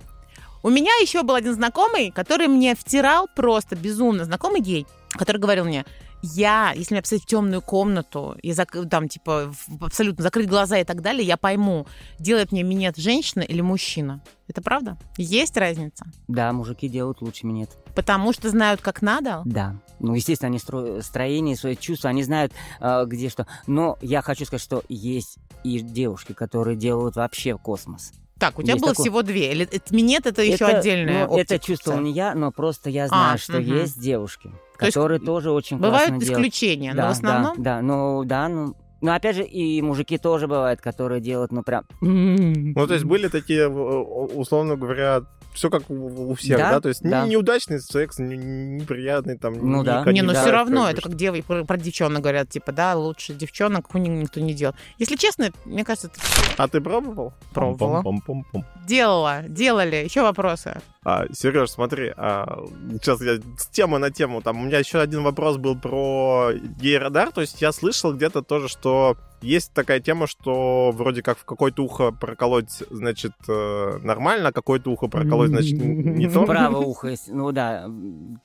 У 0.62 0.70
меня 0.70 0.92
еще 1.02 1.22
был 1.22 1.34
один 1.34 1.52
знакомый, 1.54 2.10
который 2.10 2.46
мне 2.48 2.74
втирал 2.74 3.28
просто 3.34 3.76
безумно. 3.76 4.24
Знакомый 4.24 4.60
гей, 4.60 4.86
который 5.18 5.38
говорил 5.38 5.64
мне, 5.64 5.84
я, 6.22 6.72
если 6.74 6.94
меня 6.94 7.02
посадить 7.02 7.24
в 7.24 7.26
темную 7.26 7.62
комнату 7.62 8.36
и 8.42 8.54
там, 8.54 9.08
типа, 9.08 9.52
абсолютно 9.80 10.22
закрыть 10.22 10.48
глаза 10.48 10.78
и 10.78 10.84
так 10.84 11.00
далее, 11.02 11.26
я 11.26 11.36
пойму, 11.36 11.86
делает 12.18 12.52
мне 12.52 12.62
минет 12.62 12.96
женщина 12.96 13.42
или 13.42 13.60
мужчина. 13.60 14.20
Это 14.48 14.62
правда? 14.62 14.96
Есть 15.16 15.56
разница? 15.56 16.04
Да, 16.28 16.52
мужики 16.52 16.88
делают 16.88 17.22
лучше 17.22 17.46
минет. 17.46 17.70
Потому 17.94 18.32
что 18.32 18.48
знают, 18.50 18.80
как 18.80 19.00
надо? 19.02 19.42
Да. 19.44 19.76
Ну, 20.00 20.14
естественно, 20.14 20.48
они 20.48 20.58
стро... 20.58 21.02
строение, 21.02 21.56
свои 21.56 21.76
чувства, 21.76 22.10
они 22.10 22.22
знают, 22.22 22.52
э, 22.80 23.04
где 23.06 23.28
что. 23.28 23.46
Но 23.66 23.96
я 24.00 24.22
хочу 24.22 24.44
сказать, 24.44 24.62
что 24.62 24.82
есть 24.88 25.36
и 25.62 25.80
девушки, 25.80 26.32
которые 26.32 26.76
делают 26.76 27.16
вообще 27.16 27.56
космос. 27.58 28.12
Так, 28.38 28.58
у 28.58 28.62
тебя 28.62 28.72
Есть 28.72 28.82
было 28.82 28.92
такое. 28.92 29.04
всего 29.04 29.22
две. 29.22 29.52
Или 29.52 29.66
это- 29.70 29.94
минет 29.94 30.24
это 30.26 30.42
еще 30.42 30.64
Это, 30.64 30.78
отдельная 30.78 31.26
ну, 31.26 31.36
Это 31.36 31.58
чувствовал 31.58 32.00
не 32.00 32.12
я, 32.12 32.34
но 32.34 32.50
просто 32.50 32.88
я 32.88 33.06
знаю, 33.06 33.34
А, 33.34 33.38
что 33.38 33.60
мгм. 33.60 33.76
есть 33.80 34.00
девушки, 34.00 34.50
То 34.80 34.86
есть 34.86 34.94
которые 34.94 35.20
тоже 35.20 35.50
очень 35.50 35.76
Бывают 35.76 36.08
классно 36.08 36.18
делают. 36.20 36.46
исключения, 36.46 36.90
но 36.94 37.02
Да, 37.02 37.08
в 37.08 37.10
основном... 37.12 37.54
Да, 37.56 37.76
да, 37.76 37.82
ну 37.82 38.24
да, 38.24 38.48
ну. 38.48 38.74
Ну, 39.02 39.12
опять 39.12 39.34
же, 39.36 39.44
и 39.44 39.80
мужики 39.80 40.18
тоже 40.18 40.46
бывают, 40.46 40.82
которые 40.82 41.22
делают, 41.22 41.52
ну, 41.52 41.62
прям... 41.62 41.84
Ну, 42.02 42.86
то 42.86 42.92
есть 42.92 43.06
были 43.06 43.28
такие, 43.28 43.66
условно 43.66 44.76
говоря, 44.76 45.22
все 45.52 45.70
как 45.70 45.88
у, 45.90 46.30
у 46.30 46.34
всех, 46.34 46.58
да? 46.58 46.70
Да, 46.72 46.80
То 46.80 46.88
есть 46.88 47.02
да. 47.02 47.24
не- 47.24 47.30
неудачный 47.30 47.80
секс, 47.80 48.18
не- 48.18 48.36
неприятный 48.36 49.36
там. 49.38 49.54
Ну 49.54 49.82
да. 49.82 50.04
Не, 50.10 50.22
ну 50.22 50.32
да, 50.32 50.42
все 50.42 50.50
равно, 50.50 50.82
как 50.84 50.92
это 50.92 51.02
как 51.02 51.14
девы 51.16 51.42
про, 51.42 51.64
про 51.64 51.76
девчонок 51.76 52.22
говорят, 52.22 52.48
типа, 52.48 52.72
да, 52.72 52.94
лучше 52.96 53.34
девчонок 53.34 53.92
никто 53.94 54.40
не 54.40 54.54
делал. 54.54 54.74
Если 54.98 55.16
честно, 55.16 55.50
мне 55.64 55.84
кажется, 55.84 56.08
это 56.08 56.20
А 56.56 56.68
ты 56.68 56.80
пробовал? 56.80 57.32
Пробовала. 57.52 58.02
Пом-пом-пом-пом. 58.02 58.64
делала, 58.86 59.42
делали. 59.48 59.96
Еще 59.96 60.22
вопросы? 60.22 60.80
А, 61.02 61.24
Сереж, 61.32 61.70
смотри, 61.70 62.12
а, 62.16 62.62
сейчас 63.00 63.20
я 63.22 63.38
с 63.58 63.66
темы 63.68 63.98
на 63.98 64.10
тему. 64.10 64.42
Там 64.42 64.60
у 64.60 64.64
меня 64.66 64.78
еще 64.78 65.00
один 65.00 65.22
вопрос 65.22 65.56
был 65.56 65.76
про 65.78 66.50
гей-радар. 66.52 67.32
То 67.32 67.40
есть 67.40 67.60
я 67.62 67.72
слышал 67.72 68.12
где-то 68.12 68.42
тоже, 68.42 68.68
что 68.68 69.16
есть 69.42 69.72
такая 69.72 70.00
тема, 70.00 70.26
что 70.26 70.92
вроде 70.92 71.22
как 71.22 71.38
в 71.38 71.44
какое-то 71.44 71.82
ухо 71.82 72.12
проколоть, 72.12 72.82
значит, 72.90 73.32
э, 73.48 73.98
нормально, 74.02 74.48
а 74.48 74.52
какое-то 74.52 74.90
ухо 74.90 75.08
проколоть, 75.08 75.48
значит, 75.50 75.72
не 75.72 76.28
то. 76.28 76.44
Право 76.44 76.78
ухо, 76.84 77.14
ну 77.28 77.52
да, 77.52 77.86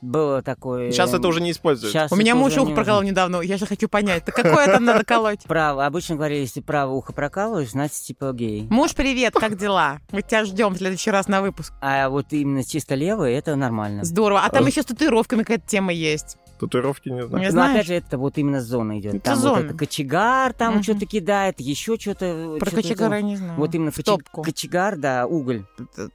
было 0.01 0.41
такое... 0.41 0.91
Сейчас 0.91 1.13
это 1.13 1.27
уже 1.27 1.41
не 1.41 1.51
используется. 1.51 2.07
У 2.11 2.15
меня 2.15 2.35
муж 2.35 2.57
ухо 2.57 2.67
не 2.67 2.73
проколол 2.73 3.01
недавно, 3.03 3.41
я 3.41 3.57
же 3.57 3.65
хочу 3.65 3.87
понять, 3.87 4.25
так 4.25 4.35
какое 4.35 4.67
там 4.67 4.85
надо 4.85 5.03
колоть? 5.03 5.43
Право, 5.47 5.85
обычно 5.85 6.15
говорили, 6.15 6.41
если 6.41 6.61
право 6.61 6.91
ухо 6.91 7.13
прокалываешь, 7.13 7.71
значит, 7.71 7.95
типа 7.97 8.31
гей. 8.33 8.67
Муж, 8.69 8.93
привет, 8.95 9.33
как 9.33 9.57
дела? 9.57 9.99
Мы 10.11 10.21
тебя 10.21 10.45
ждем 10.45 10.73
в 10.73 10.77
следующий 10.77 11.11
раз 11.11 11.27
на 11.27 11.41
выпуск. 11.41 11.73
А 11.81 12.09
вот 12.09 12.27
именно 12.31 12.63
чисто 12.63 12.95
левое, 12.95 13.37
это 13.37 13.55
нормально. 13.55 14.03
Здорово. 14.03 14.41
А 14.41 14.49
там 14.49 14.65
А- 14.65 14.67
еще 14.67 14.81
с 14.81 14.85
татуировками 14.85 15.41
какая-то 15.41 15.67
тема 15.67 15.93
есть. 15.93 16.37
Татуировки 16.59 17.09
не 17.09 17.25
знаю. 17.25 17.43
Не 17.43 17.51
знаешь? 17.51 17.71
опять 17.75 17.87
же, 17.87 17.93
это 17.95 18.17
вот 18.17 18.37
именно 18.37 18.61
зона 18.61 18.99
идет. 18.99 19.15
Это 19.15 19.25
там 19.25 19.39
зона. 19.39 19.55
вот 19.55 19.65
это 19.65 19.73
кочегар, 19.77 20.53
там 20.53 20.75
Мгм. 20.75 20.83
что-то 20.83 21.05
кидает, 21.05 21.59
еще 21.59 21.97
что-то. 21.99 22.57
Про 22.59 22.67
что-то 22.71 22.81
кочегара 22.83 23.15
я 23.17 23.21
не 23.21 23.35
знаю. 23.35 23.53
Вот 23.57 23.75
именно 23.75 23.91
в 23.91 23.95
кочег- 23.95 24.03
топку. 24.05 24.43
кочегар, 24.43 24.95
да, 24.97 25.25
уголь. 25.27 25.65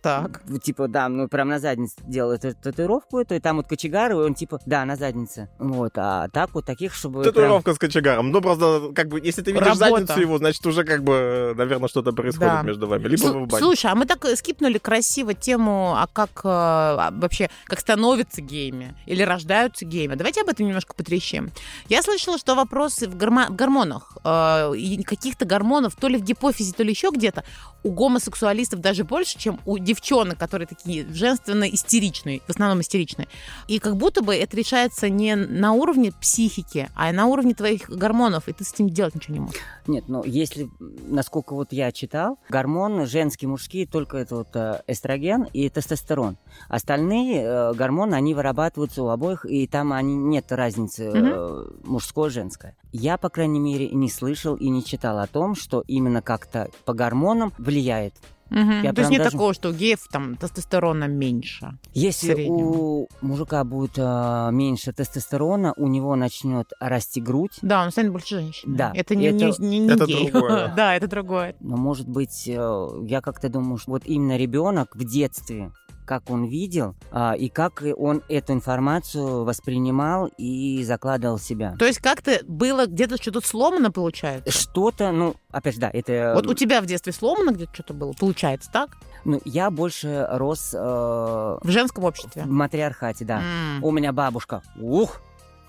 Так. 0.02 0.42
Типа, 0.62 0.88
да, 0.88 1.08
ну 1.08 1.28
прям 1.28 1.48
на 1.48 1.58
заднице 1.58 1.96
делает 2.06 2.44
эту 2.44 2.60
татуировку 2.62 3.18
эту, 3.18 3.34
и 3.34 3.40
там 3.40 3.56
вот 3.56 3.66
кочегар, 3.68 4.12
и 4.12 4.14
он 4.14 4.34
типа, 4.34 4.60
да, 4.66 4.84
на 4.84 4.96
заднице. 4.96 5.48
Вот, 5.58 5.92
а 5.96 6.28
так 6.28 6.54
вот 6.54 6.64
таких, 6.64 6.94
чтобы... 6.94 7.22
прям- 7.22 7.32
Татуировка 7.34 7.74
с 7.74 7.78
кочегаром. 7.78 8.30
Ну, 8.30 8.40
просто, 8.40 8.92
как 8.94 9.08
бы, 9.08 9.20
если 9.22 9.42
ты 9.42 9.52
видишь 9.52 9.66
Работа. 9.66 9.90
задницу 9.90 10.20
его, 10.20 10.38
значит, 10.38 10.64
уже, 10.66 10.84
как 10.84 11.02
бы, 11.04 11.54
наверное, 11.56 11.88
что-то 11.88 12.12
происходит 12.12 12.52
Да. 12.52 12.62
между 12.62 12.86
вами. 12.86 13.06
Либо 13.08 13.26
вы 13.26 13.40
в 13.44 13.46
бане. 13.46 13.62
Слушай, 13.62 13.90
а 13.92 13.94
мы 13.94 14.06
так 14.06 14.24
э, 14.24 14.36
скипнули 14.36 14.78
красиво 14.78 15.34
тему, 15.34 15.94
а 15.96 16.06
как 16.06 16.30
э, 16.44 16.48
а, 16.48 17.10
вообще, 17.12 17.50
как 17.66 17.80
становятся 17.80 18.40
геями 18.40 18.94
или 19.06 19.22
рождаются 19.22 19.84
геями. 19.84 20.14
Давайте 20.30 20.42
об 20.42 20.48
этом 20.48 20.66
немножко 20.68 20.94
потрещим. 20.94 21.50
Я 21.88 22.02
слышала, 22.02 22.38
что 22.38 22.54
вопросы 22.54 23.08
в, 23.08 23.16
гормо- 23.16 23.48
в 23.48 23.56
гормонах, 23.56 24.16
э, 24.22 25.02
каких-то 25.04 25.44
гормонов, 25.44 25.96
то 25.96 26.06
ли 26.06 26.18
в 26.18 26.22
гипофизе, 26.22 26.72
то 26.72 26.84
ли 26.84 26.90
еще 26.90 27.10
где-то, 27.12 27.42
у 27.82 27.90
гомосексуалистов 27.90 28.80
даже 28.80 29.04
больше, 29.04 29.38
чем 29.38 29.58
у 29.66 29.78
девчонок, 29.78 30.38
которые 30.38 30.68
такие 30.68 31.04
женственно-истеричные, 31.12 32.42
в 32.46 32.50
основном 32.50 32.80
истеричные. 32.80 33.26
И 33.68 33.78
как 33.78 33.96
будто 33.96 34.22
бы 34.22 34.34
это 34.34 34.56
решается 34.56 35.08
не 35.08 35.34
на 35.34 35.72
уровне 35.72 36.12
психики, 36.12 36.88
а 36.94 37.12
на 37.12 37.26
уровне 37.26 37.54
твоих 37.54 37.88
гормонов, 37.88 38.48
и 38.48 38.52
ты 38.52 38.64
с 38.64 38.72
этим 38.72 38.88
делать 38.88 39.14
ничего 39.14 39.34
не 39.34 39.40
можешь. 39.40 39.60
Нет, 39.86 40.04
ну 40.08 40.22
если, 40.24 40.70
насколько 40.78 41.54
вот 41.54 41.72
я 41.72 41.90
читал, 41.90 42.38
гормоны 42.48 43.06
женские, 43.06 43.48
мужские, 43.48 43.86
только 43.86 44.18
это 44.18 44.36
вот 44.36 44.54
э, 44.54 44.82
эстроген 44.86 45.48
и 45.52 45.68
тестостерон. 45.68 46.36
Остальные 46.68 47.42
э, 47.42 47.72
гормоны, 47.74 48.14
они 48.14 48.34
вырабатываются 48.34 49.02
у 49.02 49.08
обоих, 49.08 49.44
и 49.46 49.66
там 49.66 49.92
они, 49.92 50.14
нет 50.28 50.52
разницы 50.52 51.04
э, 51.14 51.64
мужское, 51.84 52.30
женское. 52.30 52.76
Я, 52.92 53.16
по 53.16 53.28
крайней 53.28 53.60
мере, 53.60 53.88
не 53.90 54.08
слышал 54.10 54.54
и 54.54 54.68
не 54.68 54.84
читал 54.84 55.18
о 55.18 55.26
том, 55.26 55.54
что 55.54 55.82
именно 55.86 56.22
как-то 56.22 56.68
по 56.84 56.92
гормонам 56.94 57.52
влияет. 57.58 58.14
Мгм. 58.50 58.82
Я 58.82 58.92
То 58.92 59.02
есть 59.02 59.12
нет 59.12 59.18
даже- 59.22 59.30
такого, 59.30 59.54
что 59.54 59.68
у 59.68 59.72
геев 59.72 60.00
там 60.10 60.34
тестостерона 60.36 61.04
меньше. 61.04 61.78
Если 61.94 62.48
у 62.48 63.06
мужика 63.20 63.62
будет 63.62 63.92
э, 63.96 64.48
меньше 64.50 64.92
тестостерона, 64.92 65.72
у 65.76 65.86
него 65.86 66.16
начнет 66.16 66.72
расти 66.80 67.20
грудь, 67.20 67.58
Да, 67.62 67.84
он 67.84 67.92
станет 67.92 68.10
больше 68.10 68.40
женщиной. 68.40 68.76
Да, 68.76 68.92
Это 68.92 69.14
не, 69.14 69.26
это- 69.26 69.36
не, 69.60 69.68
не- 69.68 69.78
не 69.86 69.92
это 69.92 70.04
гей. 70.04 70.30
другое. 70.32 70.72
да, 70.76 70.96
это 70.96 71.06
другое. 71.06 71.54
Но, 71.60 71.76
может 71.76 72.08
быть, 72.08 72.48
э, 72.48 72.88
я 73.06 73.20
как-то 73.20 73.48
думаю, 73.48 73.78
что 73.78 73.92
вот 73.92 74.02
именно 74.04 74.36
ребенок 74.36 74.96
в 74.96 75.04
детстве, 75.04 75.70
как 76.10 76.28
он 76.28 76.46
видел, 76.46 76.96
а, 77.12 77.34
и 77.34 77.48
как 77.48 77.84
он 77.96 78.24
эту 78.28 78.52
информацию 78.52 79.44
воспринимал 79.44 80.28
и 80.38 80.82
закладывал 80.82 81.36
в 81.36 81.42
себя. 81.42 81.76
То 81.78 81.84
есть 81.84 82.00
как-то 82.00 82.40
было 82.48 82.86
где-то 82.86 83.16
что-то 83.16 83.46
сломано, 83.46 83.92
получается? 83.92 84.50
Что-то, 84.50 85.12
ну, 85.12 85.36
опять 85.52 85.74
же, 85.74 85.80
да, 85.80 85.88
это... 85.92 86.32
Вот 86.34 86.48
у 86.48 86.54
тебя 86.54 86.80
в 86.80 86.86
детстве 86.86 87.12
сломано 87.12 87.52
где-то 87.52 87.72
что-то 87.72 87.94
было? 87.94 88.12
Получается 88.18 88.68
так? 88.72 88.96
Ну, 89.24 89.40
я 89.44 89.70
больше 89.70 90.26
рос 90.32 90.74
э, 90.74 90.78
В 90.78 91.60
женском 91.68 92.02
обществе? 92.02 92.42
в 92.42 92.50
матриархате, 92.50 93.24
да. 93.24 93.40
М. 93.40 93.84
У 93.84 93.92
меня 93.92 94.12
бабушка, 94.12 94.62
ух, 94.80 95.20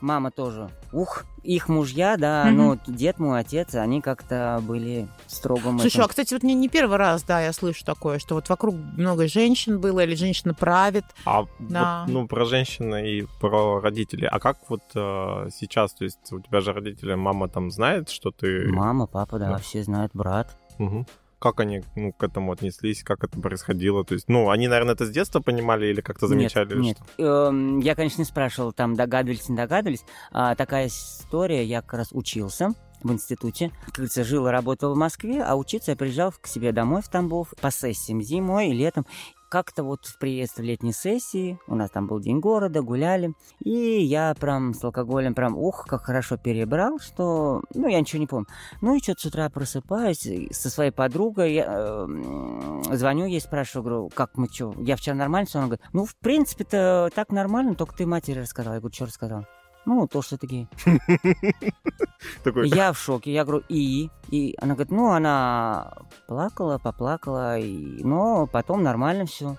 мама 0.02 0.32
тоже. 0.32 0.70
Ух, 0.92 1.24
их 1.44 1.70
мужья, 1.70 2.18
да, 2.18 2.46
Мгм. 2.46 2.56
ну, 2.58 2.78
дед 2.88 3.18
мой, 3.20 3.40
отец, 3.40 3.74
они 3.76 4.02
как-то 4.02 4.60
были 4.62 5.08
в 5.28 5.32
строгом 5.32 5.80
Слушай, 5.80 5.96
этом. 5.98 6.06
а, 6.06 6.08
кстати, 6.10 6.34
вот 6.34 6.44
не, 6.44 6.54
не 6.54 6.70
первый 6.70 6.98
раз, 6.98 7.24
да, 7.24 7.42
я 7.42 7.54
слышу 7.54 7.84
такое, 7.86 8.20
что 8.20 8.36
вот 8.36 8.48
вокруг 8.50 8.76
много 8.76 9.28
женщин 9.28 9.80
было, 9.80 10.02
или 10.02 10.16
женщина 10.16 10.54
правит. 10.54 11.06
А 11.26 11.46
Да. 11.60 12.04
вот, 12.06 12.14
ну, 12.14 12.28
про 12.28 12.46
женщин 12.46 12.94
и 12.98 13.24
про 13.40 13.80
родителей. 13.80 14.28
А 14.28 14.40
как 14.40 14.58
вот 14.70 14.82
э, 14.94 15.50
сейчас, 15.56 15.94
то 15.94 16.04
есть 16.04 16.32
у 16.32 16.40
тебя 16.40 16.62
же 16.62 16.74
родители, 16.74 17.16
мама 17.16 17.48
там 17.48 17.72
знает, 17.72 18.10
что 18.10 18.32
ты... 18.32 18.68
Мама, 18.72 19.08
папа, 19.08 19.40
да, 19.40 19.52
Да. 19.52 19.58
все 19.58 19.84
знают, 19.84 20.12
брат. 20.14 20.56
Мгм. 20.78 21.06
Как 21.42 21.60
они 21.60 21.82
ну, 21.96 22.14
к 22.14 22.22
этому 22.22 22.52
отнеслись, 22.52 23.04
как 23.04 23.24
это 23.24 23.40
происходило? 23.40 24.06
То 24.06 24.14
есть, 24.14 24.30
ну, 24.30 24.52
они, 24.52 24.68
наверное, 24.68 24.94
это 24.94 25.08
с 25.08 25.10
детства 25.10 25.40
понимали 25.40 25.88
или 25.88 26.00
как-то 26.00 26.28
замечали? 26.28 26.66
Нет, 26.66 26.74
или 26.74 26.82
нет. 26.82 26.98
что? 26.98 27.24
Эм, 27.24 27.80
я, 27.80 27.96
конечно, 27.96 28.22
не 28.22 28.26
спрашивал, 28.26 28.74
там 28.74 28.96
догадывались, 28.96 29.50
не 29.50 29.58
догадывались. 29.58 30.06
А, 30.32 30.54
такая 30.54 30.86
история, 30.86 31.66
я 31.66 31.82
как 31.82 31.96
раз 31.96 32.10
учился 32.12 32.76
в 33.02 33.12
институте. 33.12 33.72
Как 33.86 33.96
говорится, 33.96 34.24
жил 34.24 34.48
и 34.48 34.52
работал 34.52 34.94
в 34.94 34.98
Москве, 34.98 35.42
а 35.42 35.56
учиться 35.56 35.92
я 35.92 35.98
приезжал 35.98 36.32
к 36.32 36.46
себе 36.46 36.72
домой 36.72 37.02
в 37.02 37.10
Тамбов 37.10 37.56
по 37.60 37.72
сессиям 37.72 38.22
зимой 38.22 38.70
и 38.70 38.74
летом. 38.74 39.08
Как-то 39.52 39.84
вот 39.84 40.06
в 40.06 40.18
приезд 40.18 40.60
в 40.60 40.62
летней 40.62 40.94
сессии, 40.94 41.60
у 41.68 41.76
нас 41.76 41.92
там 41.92 42.08
был 42.08 42.22
день 42.22 42.40
города, 42.40 42.82
гуляли, 42.82 43.34
и 43.60 44.02
я 44.02 44.34
прям 44.40 44.74
с 44.74 44.82
алкоголем 44.82 45.36
прям, 45.36 45.58
ух, 45.58 45.86
как 45.90 46.04
хорошо 46.04 46.38
перебрал, 46.38 47.00
что, 47.00 47.62
ну, 47.74 47.90
я 47.90 48.00
ничего 48.00 48.22
не 48.22 48.28
помню. 48.28 48.48
Ну, 48.80 48.96
и 48.96 49.04
что-то 49.04 49.24
с 49.24 49.26
утра 49.26 49.50
просыпаюсь 49.50 50.26
со 50.52 50.70
своей 50.70 50.92
подругой, 50.92 51.56
я, 51.56 51.66
э, 51.68 52.08
звоню 52.94 53.26
ей, 53.26 53.42
спрашиваю, 53.42 53.84
говорю, 53.84 54.10
как 54.16 54.38
мы 54.38 54.48
что, 54.48 54.74
я 54.78 54.96
вчера 54.96 55.18
нормально 55.18 55.48
все? 55.48 55.60
Она 55.60 55.68
говорит, 55.68 55.86
ну, 55.92 56.06
в 56.06 56.16
принципе-то 56.16 57.10
так 57.14 57.34
нормально, 57.34 57.76
только 57.76 57.94
ты 57.94 58.06
матери 58.06 58.40
рассказала. 58.40 58.76
Я 58.76 58.80
говорю, 58.80 58.96
что 58.96 59.08
рассказал? 59.08 59.46
Ну, 59.86 60.08
то, 60.08 60.22
что 60.22 60.38
ты 60.38 60.48
гей. 60.48 60.68
Такой, 62.44 62.70
Я 62.70 62.94
в 62.94 63.00
шоке. 63.00 63.34
Я 63.34 63.46
говорю, 63.46 63.64
и? 63.68 64.10
И 64.30 64.56
она 64.62 64.76
говорит, 64.76 64.92
ну, 64.92 65.12
она 65.12 65.94
плакала, 66.28 66.78
поплакала, 66.78 67.58
и... 67.58 68.04
но 68.04 68.48
потом 68.48 68.84
нормально 68.84 69.26
все. 69.26 69.58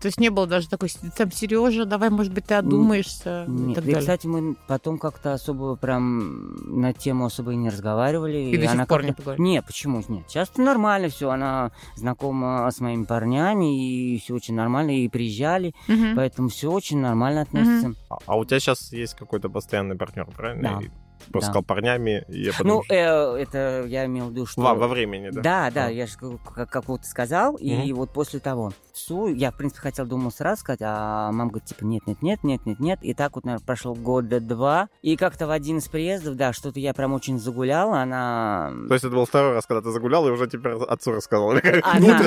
То 0.00 0.06
есть 0.06 0.18
не 0.18 0.30
было 0.30 0.46
даже 0.46 0.68
такой, 0.68 0.88
там, 1.16 1.30
Сережа, 1.30 1.84
давай, 1.84 2.08
может 2.08 2.32
быть, 2.32 2.46
ты 2.46 2.54
одумаешься. 2.54 3.44
и 3.46 3.50
Нет, 3.50 3.74
так 3.74 3.84
и, 3.84 3.86
далее. 3.88 4.00
кстати, 4.00 4.26
мы 4.26 4.56
потом 4.66 4.98
как-то 4.98 5.34
особо 5.34 5.76
прям 5.76 6.54
на 6.80 6.92
тему 6.94 7.26
особо 7.26 7.52
и 7.52 7.56
не 7.56 7.68
разговаривали. 7.68 8.38
И 8.38 8.56
до 8.56 8.62
сих 8.62 8.72
она 8.72 8.86
пор 8.86 9.04
не 9.04 9.12
поговорили? 9.12 9.42
Нет, 9.46 9.66
почему 9.66 10.02
нет? 10.08 10.24
Сейчас 10.28 10.56
нормально 10.56 11.08
все. 11.10 11.28
Она 11.30 11.72
знакома 11.96 12.70
с 12.70 12.80
моими 12.80 13.04
парнями, 13.04 14.14
и 14.14 14.18
все 14.20 14.34
очень 14.34 14.54
нормально, 14.54 14.90
и 14.92 15.08
приезжали, 15.08 15.74
Мгм. 15.86 16.16
поэтому 16.16 16.48
все 16.48 16.70
очень 16.70 16.98
нормально 16.98 17.42
относится. 17.42 17.92
а, 18.08 18.16
а 18.26 18.36
у 18.38 18.44
тебя 18.46 18.58
сейчас 18.58 18.92
есть 18.92 19.14
какой-то 19.14 19.50
постоянный 19.50 19.96
партнер, 19.96 20.24
правильно? 20.34 20.80
Да. 20.80 20.86
И 21.28 21.32
Просто 21.32 21.48
Да. 21.48 21.52
сказал 21.52 21.62
парнями, 21.64 22.24
и 22.28 22.42
я 22.44 22.52
Ну, 22.62 22.82
что- 22.82 22.94
э, 22.94 23.42
это 23.42 23.84
я 23.86 24.06
имел 24.06 24.26
в 24.26 24.30
виду, 24.32 24.46
что... 24.46 24.60
во, 24.62 24.74
во 24.74 24.88
времени, 24.88 25.30
да? 25.30 25.40
Да, 25.42 25.70
да, 25.70 25.84
А. 25.86 25.90
я 25.90 26.06
же 26.06 26.16
как, 26.18 26.68
как 26.70 26.88
вот 26.88 27.04
сказал, 27.04 27.56
и 27.56 27.74
Мгм. 27.74 27.94
вот 27.96 28.12
после 28.12 28.40
того. 28.40 28.72
Су, 28.92 29.28
я, 29.28 29.50
в 29.50 29.56
принципе, 29.56 29.80
хотел, 29.82 30.06
думал, 30.06 30.30
сразу 30.32 30.60
сказать, 30.60 30.80
а 30.82 31.30
мама 31.32 31.50
говорит, 31.50 31.68
типа, 31.68 31.84
нет, 31.84 32.02
нет, 32.06 32.22
нет, 32.22 32.42
нет, 32.44 32.66
нет, 32.66 32.80
нет. 32.80 32.98
И 33.02 33.14
так 33.14 33.34
вот, 33.36 33.44
наверное, 33.44 33.64
прошло 33.64 33.94
года 33.94 34.40
два. 34.40 34.88
И 35.02 35.16
как-то 35.16 35.46
в 35.46 35.50
один 35.50 35.78
из 35.78 35.88
приездов, 35.88 36.36
да, 36.36 36.52
что-то 36.52 36.80
я 36.80 36.92
прям 36.94 37.12
очень 37.12 37.38
загуляла, 37.38 38.00
она... 38.02 38.72
То 38.88 38.94
есть 38.94 39.04
это 39.04 39.14
был 39.14 39.26
второй 39.26 39.52
раз, 39.54 39.66
когда 39.66 39.80
ты 39.82 39.90
загулял, 39.90 40.26
и 40.26 40.30
уже 40.30 40.46
теперь 40.48 40.72
отцу 40.72 41.12
рассказал. 41.12 41.52
Или 41.52 41.60
как? 41.60 41.84
Она-. 41.86 42.18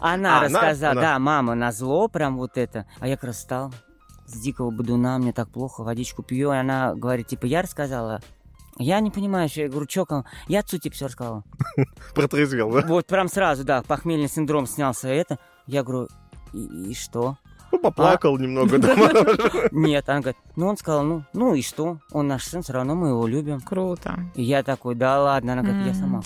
Она 0.00 0.38
она- 0.38 0.40
рассказала, 0.42 0.94
да, 1.00 1.18
мама, 1.18 1.54
на 1.54 1.72
зло 1.72 2.08
прям 2.08 2.36
вот 2.38 2.56
это. 2.58 2.86
А 3.00 3.08
я 3.08 3.16
как 3.16 3.24
раз 3.24 3.36
встал 3.36 3.72
с 4.28 4.40
дикого 4.40 4.70
бодуна, 4.70 5.18
мне 5.18 5.32
так 5.32 5.48
плохо, 5.48 5.82
водичку 5.82 6.22
пью, 6.22 6.52
и 6.52 6.56
она 6.56 6.94
говорит, 6.94 7.28
типа, 7.28 7.46
я 7.46 7.62
рассказала. 7.62 8.20
Я 8.78 9.00
не 9.00 9.10
понимаю, 9.10 9.48
что 9.48 9.62
я 9.62 9.68
говорю, 9.68 9.86
чё, 9.86 10.06
я 10.46 10.60
отцу 10.60 10.78
типа 10.78 10.94
все 10.94 11.06
рассказала. 11.06 11.42
Протрезвел, 12.14 12.70
да? 12.70 12.82
Вот 12.86 13.06
прям 13.06 13.28
сразу, 13.28 13.64
да, 13.64 13.82
похмельный 13.82 14.28
синдром 14.28 14.66
снялся 14.66 15.08
это. 15.08 15.38
Я 15.66 15.82
говорю, 15.82 16.08
и, 16.52 16.90
и 16.90 16.94
что? 16.94 17.36
Ну, 17.70 17.78
поплакал 17.78 18.34
А. 18.36 18.38
немного 18.38 18.78
дома. 18.78 19.10
Нет, 19.72 20.08
она 20.08 20.20
говорит, 20.20 20.36
ну 20.56 20.66
он 20.68 20.76
сказал, 20.76 21.02
ну, 21.02 21.22
ну 21.32 21.54
и 21.54 21.62
что? 21.62 21.98
Он 22.12 22.26
наш 22.28 22.44
сын, 22.44 22.62
все 22.62 22.72
равно 22.72 22.94
мы 22.94 23.08
его 23.08 23.26
любим. 23.26 23.60
Круто. 23.60 24.18
И 24.34 24.42
я 24.42 24.62
такой, 24.62 24.94
да 24.94 25.20
ладно, 25.22 25.52
она 25.52 25.62
говорит, 25.62 25.86
я 25.86 25.94
сама. 25.94 26.22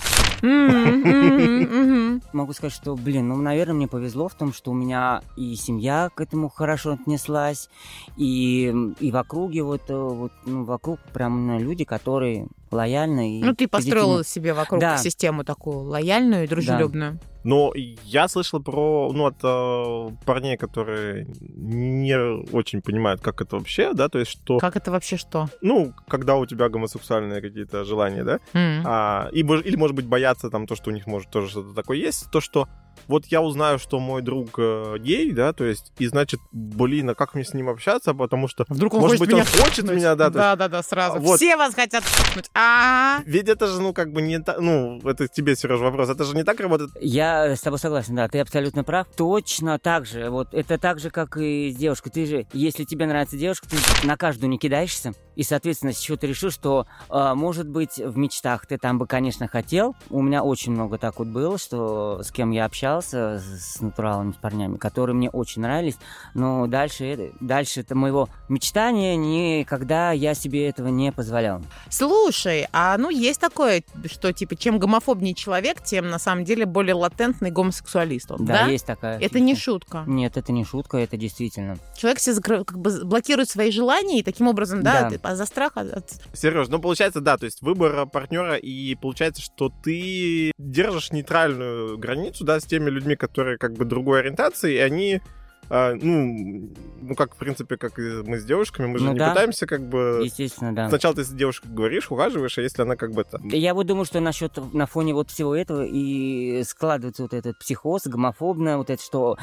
Могу 2.33 2.53
сказать, 2.53 2.73
что, 2.73 2.95
блин, 2.95 3.27
ну, 3.29 3.35
наверное, 3.37 3.75
мне 3.75 3.87
повезло 3.87 4.27
в 4.27 4.33
том, 4.35 4.53
что 4.53 4.71
у 4.71 4.73
меня 4.73 5.21
и 5.35 5.55
семья 5.55 6.09
к 6.13 6.21
этому 6.21 6.49
хорошо 6.49 6.93
отнеслась, 6.93 7.69
и, 8.17 8.73
и 8.99 9.11
в 9.11 9.17
округе 9.17 9.63
вот, 9.63 9.83
э, 9.89 9.93
вот 9.95 10.31
ну, 10.45 10.63
вокруг 10.63 10.99
прям 11.13 11.47
ну, 11.47 11.59
люди, 11.59 11.83
которые 11.85 12.47
лояльны. 12.71 13.39
И 13.39 13.43
Ну, 13.43 13.53
ты 13.53 13.67
построила 13.67 14.17
позитивны. 14.17 14.33
себе 14.33 14.53
вокруг 14.53 14.79
Да. 14.81 14.97
систему 14.97 15.43
такую 15.43 15.79
лояльную 15.85 16.43
и 16.45 16.47
дружелюбную. 16.47 17.19
Но 17.43 17.73
я 18.05 18.27
слышал 18.27 18.61
про, 18.61 19.11
ну, 19.13 19.25
от 19.25 19.35
э, 19.43 20.15
парней, 20.25 20.57
которые 20.57 21.27
не 21.39 22.17
очень 22.51 22.81
понимают, 22.81 23.21
как 23.21 23.41
это 23.41 23.57
вообще, 23.57 23.93
да, 23.93 24.07
то 24.09 24.19
есть 24.19 24.31
что, 24.31 24.59
Как 24.59 24.75
это 24.75 24.91
вообще 24.91 25.17
что? 25.17 25.49
ну, 25.61 25.93
когда 26.07 26.35
у 26.37 26.45
тебя 26.45 26.69
гомосексуальные 26.69 27.41
какие-то 27.41 27.83
желания, 27.83 28.23
да, 28.23 28.39
М. 28.53 28.83
а, 28.85 29.29
и, 29.31 29.39
или, 29.39 29.75
может 29.75 29.95
быть, 29.95 30.05
бояться 30.07 30.49
там 30.49 30.67
то, 30.67 30.75
что 30.75 30.89
у 30.89 30.93
них 30.93 31.07
может 31.07 31.29
тоже 31.29 31.49
что-то 31.49 31.73
такое 31.73 31.97
есть, 31.97 32.31
то, 32.31 32.39
что 32.41 32.67
вот 33.07 33.25
я 33.27 33.41
узнаю, 33.41 33.79
что 33.79 33.99
мой 33.99 34.21
друг 34.21 34.51
э, 34.57 34.97
гей, 34.99 35.31
да, 35.31 35.53
то 35.53 35.63
есть, 35.63 35.91
и 35.97 36.07
значит, 36.07 36.39
блин, 36.51 37.09
а 37.09 37.15
как 37.15 37.35
мне 37.35 37.43
с 37.43 37.53
ним 37.53 37.69
общаться, 37.69 38.13
потому 38.13 38.47
что 38.47 38.65
Вдруг 38.69 38.93
он 38.93 39.01
Может 39.01 39.19
хочет 39.19 39.33
быть, 39.33 39.33
он 39.33 39.39
меня 39.41 39.63
хочет 39.63 39.75
трахнуть. 39.85 39.95
меня, 39.97 40.15
да, 40.15 40.29
Да, 40.29 40.55
да, 40.55 40.67
да, 40.67 40.83
сразу. 40.83 41.19
Вот. 41.19 41.37
Все 41.37 41.55
вас 41.57 41.73
хотят 41.75 42.03
трахнуть. 42.03 42.49
А, 42.53 43.19
ведь 43.25 43.49
это 43.49 43.67
же, 43.67 43.81
ну, 43.81 43.93
как 43.93 44.11
бы 44.11 44.21
не 44.21 44.39
так, 44.39 44.59
ну, 44.59 44.99
это 45.03 45.27
тебе, 45.27 45.55
Сереж, 45.55 45.79
вопрос, 45.79 46.09
это 46.09 46.23
же 46.23 46.35
не 46.35 46.43
так 46.43 46.59
работает. 46.59 46.91
Я 46.99 47.55
с 47.55 47.61
тобой 47.61 47.79
согласен, 47.79 48.15
да, 48.15 48.27
ты 48.27 48.39
абсолютно 48.39 48.83
прав. 48.83 49.07
Точно 49.15 49.79
так 49.79 50.05
же. 50.05 50.29
Вот 50.29 50.53
это 50.53 50.77
так 50.77 50.99
же, 50.99 51.09
как 51.09 51.37
и 51.37 51.71
с 51.71 51.75
девушкой. 51.75 52.09
Ты 52.11 52.25
же, 52.25 52.47
если 52.53 52.83
тебе 52.83 53.05
нравится 53.05 53.37
девушка, 53.37 53.67
ты 53.69 53.77
на 54.07 54.17
каждую 54.17 54.49
не 54.49 54.57
кидаешься. 54.57 55.13
И, 55.35 55.43
соответственно, 55.43 55.93
с 55.93 55.99
чего 55.99 56.17
ты 56.17 56.27
решил, 56.27 56.51
что, 56.51 56.85
а, 57.09 57.35
может 57.35 57.67
быть, 57.67 57.97
в 57.97 58.17
мечтах 58.17 58.65
ты 58.65 58.77
там 58.77 58.97
бы, 58.99 59.07
конечно, 59.07 59.47
хотел. 59.47 59.95
У 60.09 60.21
меня 60.21 60.43
очень 60.43 60.71
много 60.71 60.97
так 60.97 61.19
вот 61.19 61.27
было, 61.27 61.57
что 61.57 62.21
с 62.23 62.31
кем 62.31 62.51
я 62.51 62.65
общался, 62.65 63.39
с 63.39 63.81
натуралами, 63.81 64.31
с 64.31 64.35
парнями, 64.35 64.77
которые 64.77 65.15
мне 65.15 65.29
очень 65.29 65.61
нравились. 65.61 65.97
Но 66.33 66.67
дальше, 66.67 67.31
дальше 67.39 67.81
это 67.81 67.95
моего 67.95 68.29
мечтания 68.49 69.15
никогда 69.15 70.11
я 70.11 70.33
себе 70.33 70.69
этого 70.69 70.87
не 70.87 71.11
позволял. 71.11 71.61
Слушай, 71.89 72.67
а 72.71 72.97
ну 72.97 73.09
есть 73.09 73.39
такое, 73.39 73.83
что 74.05 74.31
типа 74.33 74.55
чем 74.55 74.79
гомофобнее 74.79 75.33
человек, 75.33 75.81
тем 75.83 76.09
на 76.09 76.19
самом 76.19 76.43
деле 76.43 76.65
более 76.65 76.95
латентный 76.95 77.51
гомосексуалист 77.51 78.31
он, 78.31 78.45
да? 78.45 78.65
Да, 78.65 78.71
есть 78.71 78.85
такая. 78.85 79.19
Это 79.19 79.39
не 79.39 79.53
фишка. 79.53 79.71
шутка. 79.71 80.03
Нет, 80.07 80.37
это 80.37 80.51
не 80.51 80.63
шутка, 80.65 80.97
это 80.97 81.17
действительно. 81.17 81.77
Человек 81.97 82.19
закры- 82.19 82.63
как 82.65 82.77
бы 82.79 83.03
блокирует 83.05 83.49
свои 83.49 83.71
желания 83.71 84.19
и 84.19 84.23
таким 84.23 84.47
образом, 84.47 84.83
да, 84.83 85.09
Да. 85.09 85.09
Ты- 85.23 85.27
а 85.29 85.35
за 85.35 85.45
страх 85.45 85.77
от- 85.77 86.19
Сереж, 86.33 86.67
ну 86.67 86.79
получается, 86.79 87.21
да, 87.21 87.37
то 87.37 87.45
есть 87.45 87.61
выбор 87.61 88.05
партнера, 88.05 88.55
и 88.55 88.95
получается, 88.95 89.41
что 89.41 89.71
ты 89.83 90.51
держишь 90.57 91.11
нейтральную 91.11 91.97
границу, 91.97 92.43
да, 92.43 92.59
с 92.59 92.65
теми 92.65 92.89
людьми, 92.89 93.15
которые 93.15 93.57
как 93.57 93.73
бы 93.73 93.85
другой 93.85 94.19
ориентации, 94.19 94.75
и 94.75 94.77
они, 94.77 95.21
а, 95.69 95.93
ну, 95.99 96.69
ну, 97.01 97.15
как, 97.15 97.35
в 97.35 97.37
принципе, 97.37 97.77
как 97.77 97.97
и 97.97 98.21
мы 98.25 98.37
с 98.37 98.45
девушками, 98.45 98.87
мы 98.87 98.99
же 98.99 99.05
Ну 99.05 99.13
не 99.13 99.19
да. 99.19 99.29
пытаемся 99.29 99.65
как 99.65 99.87
бы... 99.87 100.21
Естественно, 100.23 100.75
да. 100.75 100.89
Сначала 100.89 101.15
ты 101.15 101.23
с 101.23 101.29
девушкой 101.29 101.71
говоришь, 101.71 102.11
ухаживаешь, 102.11 102.57
а 102.57 102.61
если 102.61 102.81
она 102.81 102.95
как 102.95 103.11
бы 103.11 103.23
там... 103.23 103.47
Я 103.47 103.73
вот 103.73 103.87
думаю, 103.87 104.05
что 104.05 104.19
насчет 104.19 104.57
на 104.73 104.85
фоне 104.85 105.13
вот 105.13 105.31
всего 105.31 105.55
этого 105.55 105.85
и 105.85 106.63
складывается 106.65 107.23
вот 107.23 107.33
этот 107.33 107.57
психоз, 107.59 108.05
гомофобное, 108.05 108.77
вот 108.77 108.89
это, 108.89 109.01
что... 109.01 109.37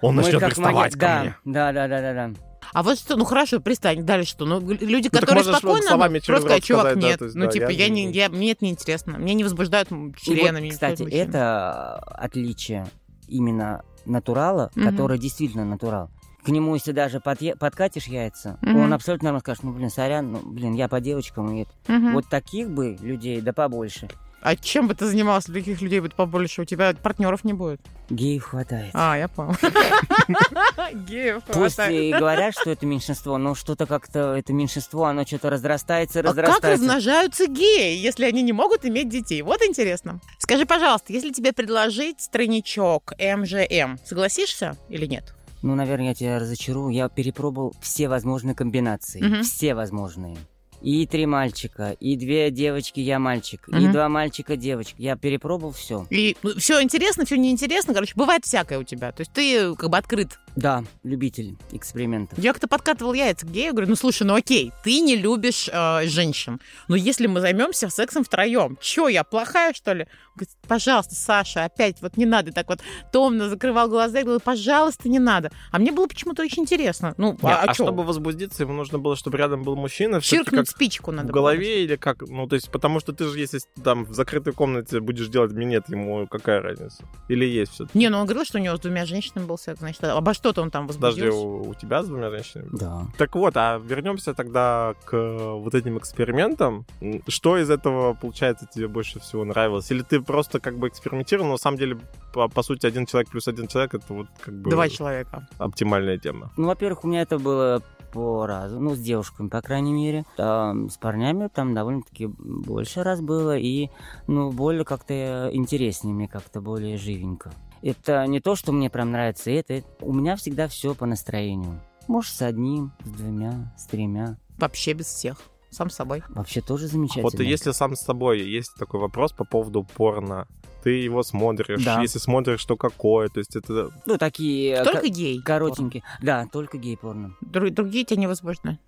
Он 0.00 0.16
мы 0.16 0.22
начнет 0.22 0.40
как 0.40 0.50
приставать 0.50 0.92
маньяк- 0.94 0.98
ко 0.98 0.98
да, 1.06 1.20
мне. 1.22 1.36
Да, 1.44 1.72
да, 1.72 1.88
да, 1.88 2.00
да, 2.00 2.12
да. 2.28 2.34
А 2.72 2.82
вот 2.82 2.98
что, 2.98 3.16
ну 3.16 3.24
хорошо, 3.24 3.60
пристань, 3.60 4.04
дальше 4.04 4.30
что? 4.30 4.44
Ну, 4.46 4.60
люди, 4.60 5.08
так 5.08 5.20
которые 5.20 5.44
спокойно, 5.44 5.86
словами 5.86 6.18
ну, 6.18 6.24
просто 6.26 6.46
сказать, 6.48 6.64
чувак, 6.64 6.82
сказать, 6.84 7.00
да, 7.00 7.08
нет. 7.08 7.18
то 7.18 7.24
есть, 7.26 7.36
ну, 7.36 7.44
да, 7.46 7.50
типа, 7.50 7.68
я 7.70 7.84
я, 7.84 7.88
не- 7.88 8.10
я, 8.12 8.28
мне 8.28 8.52
это 8.52 8.64
неинтересно. 8.64 9.16
Меня 9.16 9.34
не 9.34 9.44
возбуждают 9.44 9.90
м, 9.92 10.08
И 10.08 10.10
вот, 10.10 10.18
членами. 10.18 10.68
кстати, 10.70 11.02
это 11.02 11.96
отличие 11.98 12.86
именно 13.28 13.82
натурала, 14.06 14.70
Мгм. 14.74 14.90
который 14.90 15.18
действительно 15.18 15.64
натурал. 15.64 16.10
К 16.44 16.48
нему, 16.48 16.74
если 16.74 16.92
даже 16.92 17.18
подъе- 17.18 17.56
подкатишь 17.56 18.06
яйца, 18.06 18.58
Мгм. 18.60 18.76
он 18.80 18.92
абсолютно 18.92 19.26
нормально 19.28 19.40
скажет, 19.40 19.62
ну, 19.62 19.72
блин, 19.72 19.88
сорян, 19.90 20.30
ну, 20.30 20.40
блин, 20.44 20.74
я 20.74 20.88
по 20.88 21.00
девочкам, 21.00 21.50
и 21.56 21.62
это». 21.62 21.72
Вот 22.12 22.26
таких 22.28 22.68
бы 22.70 22.96
людей, 23.00 23.40
да 23.40 23.52
побольше. 23.54 24.08
А 24.44 24.56
чем 24.56 24.88
бы 24.88 24.94
ты 24.94 25.06
занимался, 25.06 25.52
таких 25.54 25.80
людей 25.80 26.00
будет 26.00 26.14
побольше? 26.14 26.60
У 26.62 26.64
тебя 26.66 26.92
партнеров 27.02 27.44
не 27.44 27.54
будет. 27.54 27.80
Геев 28.10 28.44
хватает. 28.44 28.90
А, 28.92 29.16
я 29.16 29.26
понял. 29.26 29.54
Геев 31.08 31.42
Пусть 31.46 31.76
хватает. 31.76 31.92
и 31.94 32.12
говорят, 32.12 32.54
что 32.54 32.70
это 32.70 32.84
меньшинство, 32.84 33.38
но 33.38 33.54
что-то 33.54 33.86
как-то 33.86 34.34
это 34.34 34.52
меньшинство, 34.52 35.04
оно 35.06 35.24
что-то 35.24 35.48
разрастается, 35.48 36.20
А 36.20 36.22
как 36.22 36.32
разрастается. 36.36 36.70
размножаются 36.72 37.46
геи, 37.46 37.96
если 37.96 38.26
они 38.26 38.42
не 38.42 38.52
могут 38.52 38.84
иметь 38.84 39.08
детей? 39.08 39.40
Вот 39.40 39.62
интересно. 39.62 40.20
Скажи, 40.38 40.66
пожалуйста, 40.66 41.12
если 41.14 41.30
тебе 41.32 41.54
предложить 41.54 42.28
тройничок 42.30 43.14
МЖМ, 43.18 43.96
согласишься 44.04 44.76
или 44.90 45.06
нет? 45.06 45.34
Ну, 45.62 45.74
наверное, 45.74 46.08
я 46.08 46.14
тебя 46.14 46.38
разочарую. 46.38 46.90
Я 46.90 47.08
перепробовал 47.08 47.74
все 47.80 48.08
возможные 48.08 48.54
комбинации. 48.54 49.40
Все 49.42 49.74
возможные. 49.74 50.36
И 50.84 51.06
три 51.06 51.24
мальчика, 51.24 51.96
и 51.98 52.14
две 52.14 52.50
девочки, 52.50 53.00
я 53.00 53.18
мальчик, 53.18 53.66
и 53.68 53.74
Мгм. 53.74 53.92
два 53.92 54.10
мальчика, 54.10 54.54
девочка. 54.54 54.94
Я 54.98 55.16
перепробовал 55.16 55.72
все. 55.72 56.06
И 56.10 56.36
все 56.58 56.82
интересно, 56.82 57.24
все 57.24 57.38
неинтересно. 57.38 57.94
Короче, 57.94 58.12
бывает 58.14 58.44
всякое 58.44 58.78
у 58.78 58.82
тебя. 58.82 59.10
То 59.10 59.22
есть 59.22 59.32
ты 59.32 59.74
как 59.76 59.88
бы 59.88 59.96
открыт. 59.96 60.38
Да, 60.56 60.84
любитель 61.02 61.56
экспериментов. 61.72 62.38
Я 62.38 62.52
как-то 62.52 62.68
подкатывал 62.68 63.14
яйца 63.14 63.46
к 63.46 63.50
гею, 63.50 63.72
говорю, 63.72 63.88
ну 63.88 63.96
слушай, 63.96 64.24
ну 64.24 64.34
окей, 64.34 64.72
ты 64.84 65.00
не 65.00 65.16
любишь 65.16 65.68
э, 65.72 66.06
женщин. 66.06 66.60
Но 66.86 66.96
если 66.96 67.26
мы 67.26 67.40
займемся 67.40 67.88
сексом 67.88 68.22
втроем, 68.22 68.78
чё, 68.80 69.08
я 69.08 69.24
плохая, 69.24 69.72
что 69.72 69.94
ли? 69.94 70.02
Он 70.02 70.08
Говорит, 70.36 70.54
пожалуйста, 70.68 71.14
Саша, 71.14 71.64
опять 71.64 72.02
вот 72.02 72.16
не 72.16 72.26
надо. 72.26 72.50
И 72.50 72.52
так 72.52 72.68
вот 72.68 72.80
томно 73.10 73.48
закрывал 73.48 73.88
глаза 73.88 74.20
и 74.20 74.22
говорил, 74.22 74.40
пожалуйста, 74.40 75.08
не 75.08 75.18
надо. 75.18 75.50
А 75.72 75.78
мне 75.78 75.92
было 75.92 76.06
почему-то 76.06 76.42
очень 76.42 76.62
интересно. 76.62 77.14
Ну, 77.16 77.38
Не, 77.42 77.50
а, 77.50 77.62
а, 77.62 77.66
чё? 77.68 77.84
чтобы 77.84 78.04
возбудиться, 78.04 78.62
ему 78.64 78.74
нужно 78.74 78.98
было, 78.98 79.16
чтобы 79.16 79.38
рядом 79.38 79.62
был 79.62 79.76
мужчина, 79.76 80.20
Чиркнуть 80.20 80.68
как 80.68 80.73
спичку 80.74 81.12
надо 81.12 81.28
в 81.28 81.32
голове 81.32 81.84
или 81.84 81.96
как, 81.96 82.22
ну, 82.22 82.46
то 82.46 82.54
есть, 82.54 82.70
потому 82.70 83.00
что 83.00 83.12
ты 83.12 83.24
же, 83.26 83.38
если 83.38 83.60
там 83.82 84.04
в 84.04 84.14
закрытой 84.14 84.52
комнате 84.52 85.00
будешь 85.00 85.28
делать 85.28 85.52
минет, 85.52 85.88
ему 85.88 86.26
какая 86.26 86.60
разница? 86.60 87.04
Или 87.28 87.44
есть 87.44 87.72
все 87.72 87.86
Не, 87.94 88.08
ну 88.08 88.18
он 88.18 88.26
говорил, 88.26 88.44
что 88.44 88.58
у 88.58 88.60
него 88.60 88.76
с 88.76 88.80
двумя 88.80 89.06
женщинами 89.06 89.46
был 89.46 89.58
секс, 89.58 89.80
значит, 89.80 90.04
обо 90.04 90.34
что-то 90.34 90.62
он 90.62 90.70
там 90.70 90.86
возбудился. 90.86 91.20
Подожди, 91.20 91.36
у, 91.36 91.70
у 91.70 91.74
тебя 91.74 92.02
с 92.02 92.08
двумя 92.08 92.30
женщинами? 92.30 92.68
Да. 92.72 93.06
Так 93.18 93.34
вот, 93.34 93.56
а 93.56 93.78
вернемся 93.78 94.34
тогда 94.34 94.94
к 95.04 95.16
вот 95.16 95.74
этим 95.74 95.98
экспериментам. 95.98 96.86
Что 97.28 97.58
из 97.58 97.70
этого, 97.70 98.14
получается, 98.14 98.68
тебе 98.72 98.88
больше 98.88 99.20
всего 99.20 99.44
нравилось? 99.44 99.90
Или 99.90 100.02
ты 100.02 100.20
просто 100.20 100.60
как 100.60 100.76
бы 100.76 100.88
экспериментировал, 100.88 101.46
но 101.46 101.52
на 101.52 101.58
самом 101.58 101.78
деле, 101.78 101.98
по, 102.32 102.48
по 102.48 102.62
сути, 102.62 102.86
один 102.86 103.06
человек 103.06 103.30
плюс 103.30 103.48
один 103.48 103.68
человек, 103.68 103.94
это 103.94 104.12
вот 104.12 104.26
как 104.40 104.54
бы 104.54 104.70
Два 104.70 104.88
человека. 104.88 105.48
оптимальная 105.58 106.18
тема. 106.18 106.50
Ну, 106.56 106.66
во-первых, 106.66 107.04
у 107.04 107.08
меня 107.08 107.22
это 107.22 107.38
было 107.38 107.82
по 108.14 108.46
разу, 108.46 108.78
ну, 108.80 108.94
с 108.94 108.98
девушками, 109.00 109.48
по 109.48 109.60
крайней 109.60 109.92
мере. 109.92 110.24
Там, 110.36 110.88
с 110.88 110.96
парнями 110.96 111.48
там 111.52 111.74
довольно-таки 111.74 112.26
больше 112.28 113.02
раз 113.02 113.20
было, 113.20 113.58
и, 113.58 113.90
ну, 114.28 114.52
более 114.52 114.84
как-то 114.84 115.50
интереснее 115.52 116.14
мне, 116.14 116.28
как-то 116.28 116.60
более 116.60 116.96
живенько. 116.96 117.52
Это 117.82 118.24
не 118.26 118.40
то, 118.40 118.54
что 118.54 118.72
мне 118.72 118.88
прям 118.88 119.10
нравится 119.10 119.50
это, 119.50 119.74
это- 119.74 119.88
у 120.00 120.12
меня 120.14 120.36
всегда 120.36 120.68
все 120.68 120.94
по 120.94 121.04
настроению. 121.06 121.80
Может, 122.06 122.34
с 122.34 122.42
одним, 122.42 122.92
с 123.04 123.08
двумя, 123.10 123.74
с 123.76 123.86
тремя. 123.86 124.36
Вообще 124.58 124.92
без 124.92 125.06
всех. 125.06 125.36
Сам 125.70 125.90
с 125.90 125.94
собой. 125.96 126.22
Вообще 126.28 126.60
тоже 126.60 126.86
замечательно. 126.86 127.24
Вот 127.24 127.40
и 127.40 127.44
если 127.44 127.72
сам 127.72 127.96
с 127.96 128.00
собой 128.00 128.40
есть 128.40 128.74
такой 128.78 129.00
вопрос 129.00 129.32
по 129.32 129.44
поводу 129.44 129.84
порно, 129.96 130.46
ты 130.84 130.90
его 130.90 131.22
смотришь, 131.22 131.82
Да. 131.82 132.00
если 132.02 132.18
смотришь, 132.18 132.64
то 132.64 132.76
какое, 132.76 133.28
то 133.28 133.38
есть 133.40 133.56
это... 133.56 133.90
Ну, 134.04 134.18
такие... 134.18 134.84
Только 134.84 135.00
ко- 135.00 135.08
гей. 135.08 135.40
Коротенькие. 135.40 136.02
Да, 136.20 136.46
только 136.52 136.76
гей-порно. 136.78 137.34
Дру- 137.42 137.70
другие 137.70 138.04
тебя 138.04 138.20
не 138.20 138.26
возбуждают. 138.26 138.78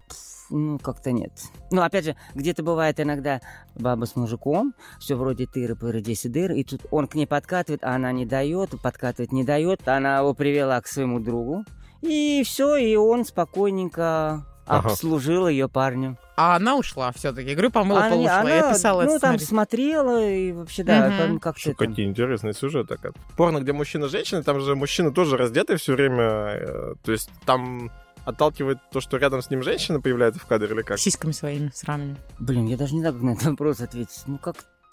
Ну, 0.51 0.79
как-то 0.79 1.11
нет. 1.11 1.33
Ну, 1.73 1.81
опять 1.83 2.05
же, 2.05 2.17
где-то 2.35 2.63
бывает 2.63 3.01
иногда 3.01 3.41
баба 3.75 4.05
с 4.05 4.15
мужиком, 4.15 4.75
все 5.01 5.17
вроде 5.17 5.47
тыры-пыры, 5.47 6.01
десидыр, 6.03 6.53
и 6.53 6.63
тут 6.63 6.83
он 6.91 7.09
к 7.09 7.15
ней 7.17 7.27
подкатывает, 7.27 7.83
а 7.83 7.95
она 7.97 8.13
не 8.13 8.27
дает, 8.27 8.71
подкатывает, 8.81 9.33
не 9.33 9.43
дает. 9.43 9.89
Она 9.89 10.19
его 10.19 10.35
привела 10.35 10.81
к 10.81 10.87
своему 10.87 11.19
другу, 11.19 11.65
и 12.03 12.43
все, 12.45 12.77
и 12.77 12.95
он 12.95 13.25
спокойненько 13.25 14.47
Ага. 14.67 14.89
обслужил 14.91 15.49
ее 15.49 15.69
парню. 15.69 16.19
А 16.37 16.57
она 16.57 16.77
ушла 16.77 17.13
все-таки. 17.13 17.53
Говорю, 17.53 17.71
помыла, 17.71 18.01
Она- 18.07 18.11
пол 18.11 18.21
ушла. 18.23 18.41
она, 18.41 18.51
Я 18.55 18.73
писала 18.73 19.03
ну, 19.05 19.13
это 19.13 19.21
там 19.21 19.39
смотрела, 19.39 20.29
и 20.29 20.53
вообще, 20.53 20.83
да, 20.85 21.09
Мгм. 21.09 21.19
там 21.19 21.39
как-то... 21.41 21.75
Какие 21.75 22.07
интересные 22.07 22.53
сюжеты. 22.53 22.95
оказывается. 22.95 23.37
Порно, 23.37 23.59
где 23.61 23.73
мужчина 23.73 24.05
и 24.07 24.09
женщина, 24.09 24.43
там 24.43 24.61
же 24.61 24.75
мужчина 24.75 25.11
тоже 25.13 25.37
раздетый 25.37 25.77
все 25.77 25.95
время, 25.95 26.23
э, 26.25 26.95
то 27.03 27.13
есть 27.13 27.31
там 27.45 27.91
отталкивает 28.25 28.79
то, 28.93 29.01
что 29.01 29.17
рядом 29.19 29.41
с 29.41 29.51
ним 29.51 29.63
женщина 29.63 30.01
появляется 30.01 30.41
в 30.41 30.47
кадре 30.47 30.69
или 30.75 30.83
как? 30.83 30.99
Сиськами 30.99 31.31
своими 31.33 31.71
сраными. 31.73 32.17
Блин, 32.41 32.67
я 32.67 32.77
даже 32.77 32.95
не 32.95 33.01
знаю, 33.01 33.15
как 33.15 33.23
на 33.23 33.31
этот 33.31 33.45
вопрос 33.47 33.81
ответить. 33.81 34.25
Ну, 34.27 34.39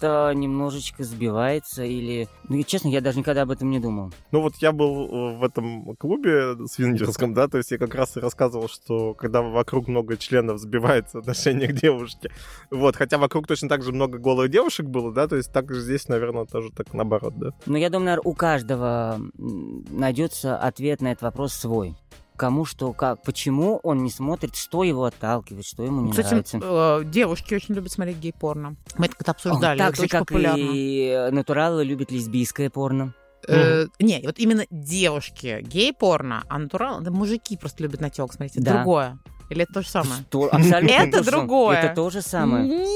как-то 0.04 0.34
немножечко 0.34 1.04
сбивается, 1.04 1.84
или... 1.84 2.28
Ну, 2.49 2.58
и 2.58 2.66
честно, 2.66 2.89
я 2.89 3.01
даже 3.01 3.20
никогда 3.20 3.43
об 3.43 3.51
этом 3.51 3.70
не 3.70 3.80
думал. 3.80 4.12
Ну 4.32 4.41
вот 4.41 4.56
я 4.58 4.72
был 4.72 5.08
э, 5.08 5.38
в 5.38 5.43
этом 5.43 5.95
клубе 5.95 6.56
свингерском, 6.68 7.34
да, 7.34 7.47
то 7.47 7.58
есть 7.58 7.72
я 7.72 7.78
как 7.78 7.95
раз 7.95 8.18
и 8.18 8.20
рассказывал, 8.20 8.68
что 8.68 9.14
когда 9.14 9.41
вокруг 9.41 9.88
много 9.88 10.18
членов 10.18 10.60
сбивается 10.60 11.20
отношение 11.20 11.68
к 11.70 11.74
девушке, 11.74 12.32
вот, 12.70 12.95
хотя 12.95 13.18
вокруг 13.18 13.47
точно 13.47 13.70
так 13.70 13.84
же 13.84 13.93
много 13.93 14.18
голых 14.18 14.51
девушек 14.51 14.88
было, 14.88 15.14
да, 15.14 15.28
то 15.28 15.38
есть 15.38 15.51
так 15.51 15.74
же 15.74 15.80
здесь, 15.80 16.10
наверное, 16.10 16.45
тоже 16.45 16.70
так 16.72 16.93
наоборот, 16.93 17.34
да. 17.38 17.51
Но 17.66 17.78
я 17.78 17.89
думаю, 17.89 18.06
наверное, 18.06 18.30
у 18.30 18.36
каждого 18.36 19.20
найдется 19.38 20.58
ответ 20.58 21.01
на 21.01 21.12
этот 21.12 21.24
вопрос 21.24 21.54
свой. 21.54 21.95
Кому 22.36 22.65
что, 22.65 22.93
как, 22.93 23.21
почему 23.23 23.79
он 23.84 24.03
не 24.03 24.09
смотрит, 24.09 24.55
что 24.55 24.84
его 24.84 25.05
отталкивает, 25.05 25.65
что 25.65 25.84
ему 25.84 26.01
не 26.01 26.11
Кстати, 26.11 26.27
нравится. 26.29 26.59
э, 26.61 27.01
девушки 27.05 27.53
очень 27.53 27.75
любят 27.75 27.91
смотреть 27.91 28.17
гей-порно. 28.17 28.75
Мы 28.97 29.05
это 29.05 29.15
как-то 29.15 29.31
обсуждали. 29.31 29.77
так 29.77 29.89
это 29.89 29.97
же, 29.97 30.01
очень 30.03 30.09
как 30.11 30.27
популярно. 30.27 30.59
и 30.61 31.29
натуралы 31.31 31.84
любят 31.84 32.11
лесбийское 32.11 32.69
порно. 32.69 33.13
Э, 33.47 33.86
не, 33.99 34.21
вот 34.25 34.39
именно 34.39 34.65
девушки 34.71 35.59
гей-порно, 35.61 36.43
а 36.49 36.57
натурал, 36.59 37.01
да 37.01 37.11
мужики 37.11 37.55
просто 37.57 37.84
любят 37.84 38.01
натек 38.01 38.31
смотреть. 38.34 38.55
Это 38.55 38.65
Да. 38.65 38.73
другое. 38.77 39.19
Или 39.49 39.63
это 39.63 39.73
то 39.73 39.81
же 39.81 39.89
самое? 39.89 40.21
Что- 40.29 40.45
абсолютно 40.51 40.88
Это 40.95 41.23
другое. 41.23 41.77
Это 41.77 41.93
то 41.95 42.09
же 42.09 42.21
самое. 42.21 42.67
Нет! 42.67 42.88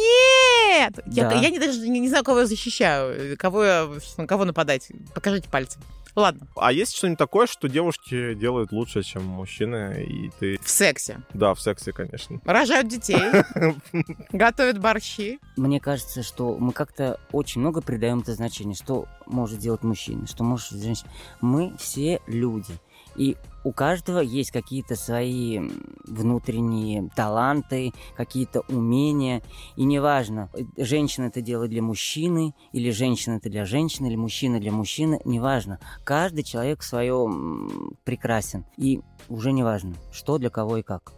Я, 1.06 1.30
Да. 1.30 1.34
я 1.36 1.50
не, 1.50 1.60
даже 1.60 1.80
не, 1.88 2.00
не 2.00 2.10
знаю, 2.10 2.24
кого 2.24 2.40
я 2.40 2.46
защищаю, 2.46 3.38
кого, 3.38 3.64
я, 3.64 3.90
на 4.18 4.28
кого 4.28 4.46
нападать. 4.46 4.90
Покажите 5.14 5.50
пальцем. 5.50 5.82
Ладно, 6.16 6.48
А 6.56 6.72
есть 6.72 6.96
что-нибудь 6.98 7.20
такое, 7.20 7.46
что 7.46 7.70
девушки 7.70 8.34
делают 8.34 8.72
лучше, 8.72 9.04
чем 9.04 9.24
мужчины, 9.24 10.04
и 10.04 10.32
ты... 10.40 10.58
в 10.64 10.68
сексе. 10.68 11.22
Да, 11.36 11.54
в 11.54 11.62
сексе, 11.62 11.94
конечно. 11.94 12.42
Рожают 12.44 12.88
детей, 12.88 13.22
готовят 14.32 14.80
борщи. 14.80 15.40
Мне 15.58 15.80
кажется, 15.80 16.24
что 16.24 16.58
мы 16.58 16.74
как-то 16.74 17.20
очень 17.32 17.62
много 17.62 17.82
придаем 17.82 18.22
это 18.22 18.34
значение, 18.34 18.74
что 18.74 19.06
может 19.28 19.60
делать 19.60 19.84
мужчина, 19.84 20.26
что 20.26 20.44
может 20.44 20.70
делать 20.72 20.86
женщина. 20.86 21.12
Мы 21.42 21.74
все 21.78 22.20
люди. 22.26 22.74
И 23.18 23.36
у 23.64 23.74
каждого 23.74 24.20
есть 24.20 24.52
какие-то 24.52 24.96
свои 24.96 25.60
внутренние 26.06 27.10
таланты, 27.16 27.92
какие-то 28.16 28.62
умения. 28.70 29.42
И 29.76 29.84
неважно, 29.84 30.50
э, 30.54 30.64
женщина 30.78 31.26
это 31.26 31.42
делает 31.42 31.72
для 31.72 31.82
мужчины, 31.82 32.54
или 32.72 32.92
женщина 32.92 33.36
это 33.36 33.50
для 33.50 33.66
женщины, 33.66 34.08
или 34.08 34.16
мужчина 34.16 34.60
для 34.60 34.72
мужчины, 34.72 35.20
неважно. 35.26 35.80
Каждый 36.06 36.44
человек 36.44 36.82
в 36.82 36.86
своем 36.86 37.98
прекрасен. 38.06 38.66
И 38.78 39.02
уже 39.28 39.52
неважно, 39.52 39.96
что 40.12 40.38
для 40.38 40.50
кого 40.50 40.78
и 40.78 40.82
как. 40.82 41.14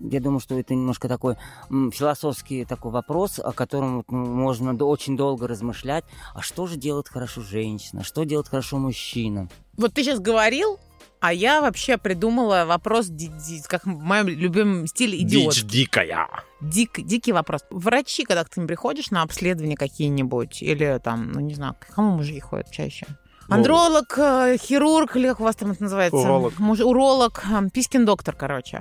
Я 0.00 0.20
думаю, 0.20 0.38
что 0.38 0.56
это 0.56 0.74
немножко 0.74 1.08
такой 1.08 1.36
философский 1.68 2.64
такой 2.64 2.92
вопрос, 2.92 3.40
о 3.40 3.52
котором 3.52 4.04
ну, 4.08 4.26
можно 4.26 4.72
очень 4.84 5.16
долго 5.16 5.48
размышлять. 5.48 6.04
А 6.34 6.40
что 6.40 6.66
же 6.66 6.76
делает 6.76 7.08
хорошо 7.08 7.40
женщина? 7.40 8.04
Что 8.04 8.22
делает 8.22 8.48
хорошо 8.48 8.78
мужчина? 8.78 9.48
Вот 9.76 9.94
ты 9.94 10.04
сейчас 10.04 10.20
говорил, 10.20 10.78
а 11.20 11.32
я 11.32 11.60
вообще 11.60 11.98
придумала 11.98 12.64
вопрос, 12.66 13.06
ди- 13.06 13.28
ди- 13.28 13.62
как 13.66 13.84
в 13.84 13.88
моем 13.88 14.28
любимом 14.28 14.86
стиле 14.86 15.20
идиот. 15.20 15.54
Дичь 15.54 15.64
дикая. 15.64 16.28
Дик, 16.60 17.00
дикий 17.00 17.32
вопрос. 17.32 17.62
Врачи, 17.70 18.24
когда 18.24 18.44
к 18.44 18.56
ним 18.56 18.66
приходишь 18.66 19.10
на 19.10 19.22
обследование 19.22 19.76
какие-нибудь, 19.76 20.62
или 20.62 21.00
там, 21.02 21.32
ну 21.32 21.40
не 21.40 21.54
знаю, 21.54 21.74
к 21.80 21.94
кому 21.94 22.16
мужики 22.16 22.40
ходят 22.40 22.70
чаще? 22.70 23.06
Ну, 23.50 23.54
Андролог, 23.56 24.18
э, 24.18 24.56
хирург, 24.60 25.16
или 25.16 25.26
как 25.28 25.40
у 25.40 25.44
вас 25.44 25.56
там 25.56 25.70
это 25.70 25.82
называется? 25.82 26.18
Уролог. 26.18 26.58
Муж- 26.58 26.80
уролог, 26.80 27.42
э, 27.50 27.70
пискин 27.72 28.04
доктор, 28.04 28.36
короче. 28.36 28.76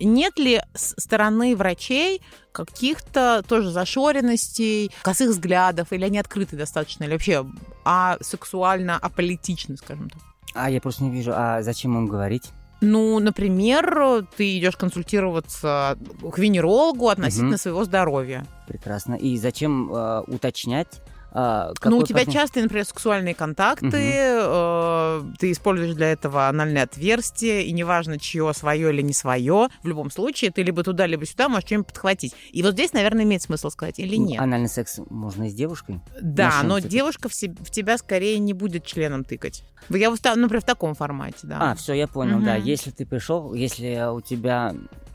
Нет 0.00 0.38
ли 0.38 0.62
с 0.74 0.94
стороны 0.98 1.54
врачей 1.54 2.22
каких-то 2.52 3.42
тоже 3.46 3.70
зашоренностей, 3.70 4.90
косых 5.02 5.28
взглядов, 5.30 5.92
или 5.92 6.04
они 6.04 6.18
открыты 6.18 6.56
достаточно, 6.56 7.04
или 7.04 7.12
вообще 7.12 7.44
а 7.84 8.16
сексуально 8.22 8.96
аполитичны, 8.96 9.76
скажем 9.76 10.08
так? 10.08 10.22
А 10.54 10.70
я 10.70 10.80
просто 10.80 11.04
не 11.04 11.10
вижу, 11.10 11.32
а 11.34 11.62
зачем 11.62 11.96
им 11.96 12.06
говорить? 12.06 12.50
Ну, 12.80 13.18
например, 13.18 14.26
ты 14.36 14.58
идешь 14.58 14.76
консультироваться 14.76 15.96
к 16.30 16.38
венерологу 16.38 17.08
относительно 17.08 17.50
Мгм. 17.50 17.58
своего 17.58 17.84
здоровья. 17.84 18.46
Прекрасно. 18.68 19.14
И 19.14 19.36
зачем 19.38 19.90
э, 19.92 20.20
уточнять? 20.26 21.00
Э, 21.32 21.72
ну, 21.84 21.98
у 21.98 22.02
тебя 22.04 22.24
часто, 22.24 22.60
например, 22.60 22.84
сексуальные 22.84 23.34
контакты, 23.34 23.86
Мгм. 23.86 23.96
э, 23.96 25.22
ты 25.38 25.52
используешь 25.52 25.94
для 25.94 26.12
этого 26.12 26.48
анальное 26.48 26.84
отверстие, 26.84 27.64
и 27.64 27.72
неважно, 27.72 28.18
чье, 28.18 28.52
свое 28.54 28.90
или 28.92 29.02
не 29.02 29.12
свое, 29.12 29.68
в 29.82 29.86
любом 29.86 30.10
случае, 30.10 30.50
ты 30.50 30.62
либо 30.62 30.82
туда, 30.82 31.06
либо 31.06 31.26
сюда 31.26 31.48
можешь 31.48 31.66
что-нибудь 31.66 31.88
подхватить. 31.88 32.34
И 32.52 32.62
вот 32.62 32.72
здесь, 32.72 32.92
наверное, 32.92 33.24
имеет 33.24 33.42
смысл 33.42 33.70
сказать 33.70 33.98
или 33.98 34.16
Ну, 34.16 34.26
нет. 34.28 34.40
Анальный 34.40 34.68
секс 34.68 35.00
можно 35.10 35.44
и 35.44 35.50
с 35.50 35.54
девушкой? 35.54 36.00
Да, 36.20 36.46
начнем 36.48 36.68
но 36.68 36.78
этого. 36.78 36.90
девушка 36.90 37.28
в, 37.28 37.34
себ- 37.34 37.58
в 37.62 37.70
тебя 37.70 37.98
скорее 37.98 38.38
не 38.38 38.52
будет 38.52 38.84
членом 38.84 39.24
тыкать. 39.24 39.64
Я 39.90 40.10
например, 40.10 40.60
в 40.60 40.64
таком 40.64 40.94
формате, 40.94 41.38
да. 41.44 41.72
А, 41.72 41.74
все, 41.74 41.92
я 41.92 42.06
понял, 42.08 42.40
да. 42.40 42.56
Мгм. 42.56 42.64
Если 42.64 42.90
ты 42.90 43.06
пришел, 43.06 43.54
если 43.54 44.10
у 44.12 44.20
тебя 44.20 44.74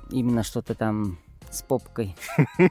именно 0.10 0.44
что-то 0.44 0.76
там 0.76 1.20
с 1.52 1.62
попкой. 1.62 2.16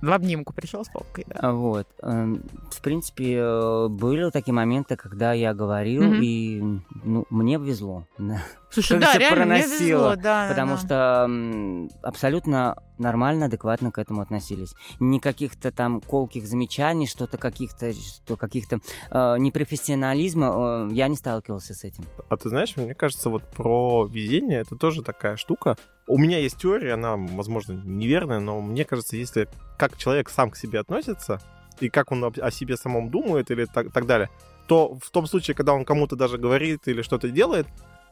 В 0.00 0.12
обнимку 0.12 0.52
пришел 0.54 0.84
с 0.84 0.88
попкой, 0.88 1.26
да. 1.26 1.52
Вот. 1.52 1.88
Эм, 2.02 2.44
В 2.70 2.80
принципе, 2.80 3.34
э, 3.36 3.88
были 3.88 4.30
такие 4.30 4.54
моменты, 4.54 4.94
когда 4.94 5.32
я 5.32 5.52
говорил, 5.54 6.04
Мгм. 6.04 6.20
и 6.22 6.60
ну, 7.04 7.26
мне 7.30 7.58
везло. 7.58 8.06
да. 8.18 8.40
Слушай, 8.70 9.00
да, 9.00 9.18
реально, 9.18 9.46
мне 9.46 9.62
проносило, 9.64 10.10
везло, 10.10 10.22
да. 10.22 10.46
Потому 10.48 10.76
да. 10.76 10.78
что 10.78 11.88
абсолютно 12.02 12.76
нормально, 12.98 13.46
адекватно 13.46 13.90
к 13.90 13.98
этому 13.98 14.20
относились. 14.20 14.74
Никаких-то 15.00 15.72
там 15.72 16.00
колких 16.00 16.46
замечаний, 16.46 17.08
что-то 17.08 17.36
каких-то, 17.36 17.92
что 17.92 18.36
каких-то 18.36 18.78
э, 19.10 19.36
непрофессионализма, 19.38 20.88
э, 20.90 20.94
я 20.94 21.08
не 21.08 21.16
сталкивался 21.16 21.74
с 21.74 21.82
этим. 21.82 22.04
А 22.28 22.36
ты 22.36 22.50
знаешь, 22.50 22.76
мне 22.76 22.94
кажется, 22.94 23.30
вот 23.30 23.42
про 23.42 24.06
везение 24.06 24.60
это 24.60 24.76
тоже 24.76 25.02
такая 25.02 25.36
штука. 25.36 25.76
У 26.08 26.18
меня 26.18 26.38
есть 26.38 26.56
теория, 26.58 26.94
она, 26.94 27.16
возможно, 27.16 27.72
неверная, 27.72 28.40
но 28.40 28.60
мне 28.60 28.84
кажется, 28.84 29.16
если 29.16 29.48
как 29.78 29.96
человек 29.96 30.30
сам 30.30 30.50
к 30.50 30.56
себе 30.56 30.80
относится, 30.80 31.40
и 31.80 31.88
как 31.88 32.10
он 32.10 32.24
о 32.24 32.50
себе 32.50 32.76
самом 32.76 33.10
думает 33.10 33.50
или 33.50 33.66
так, 33.66 33.92
так 33.92 34.06
далее, 34.06 34.30
то 34.66 34.98
в 35.00 35.10
том 35.10 35.26
случае, 35.26 35.54
когда 35.54 35.72
он 35.72 35.84
кому-то 35.84 36.16
даже 36.16 36.38
говорит 36.38 36.88
или 36.88 37.02
что-то 37.02 37.28
делает, 37.28 37.66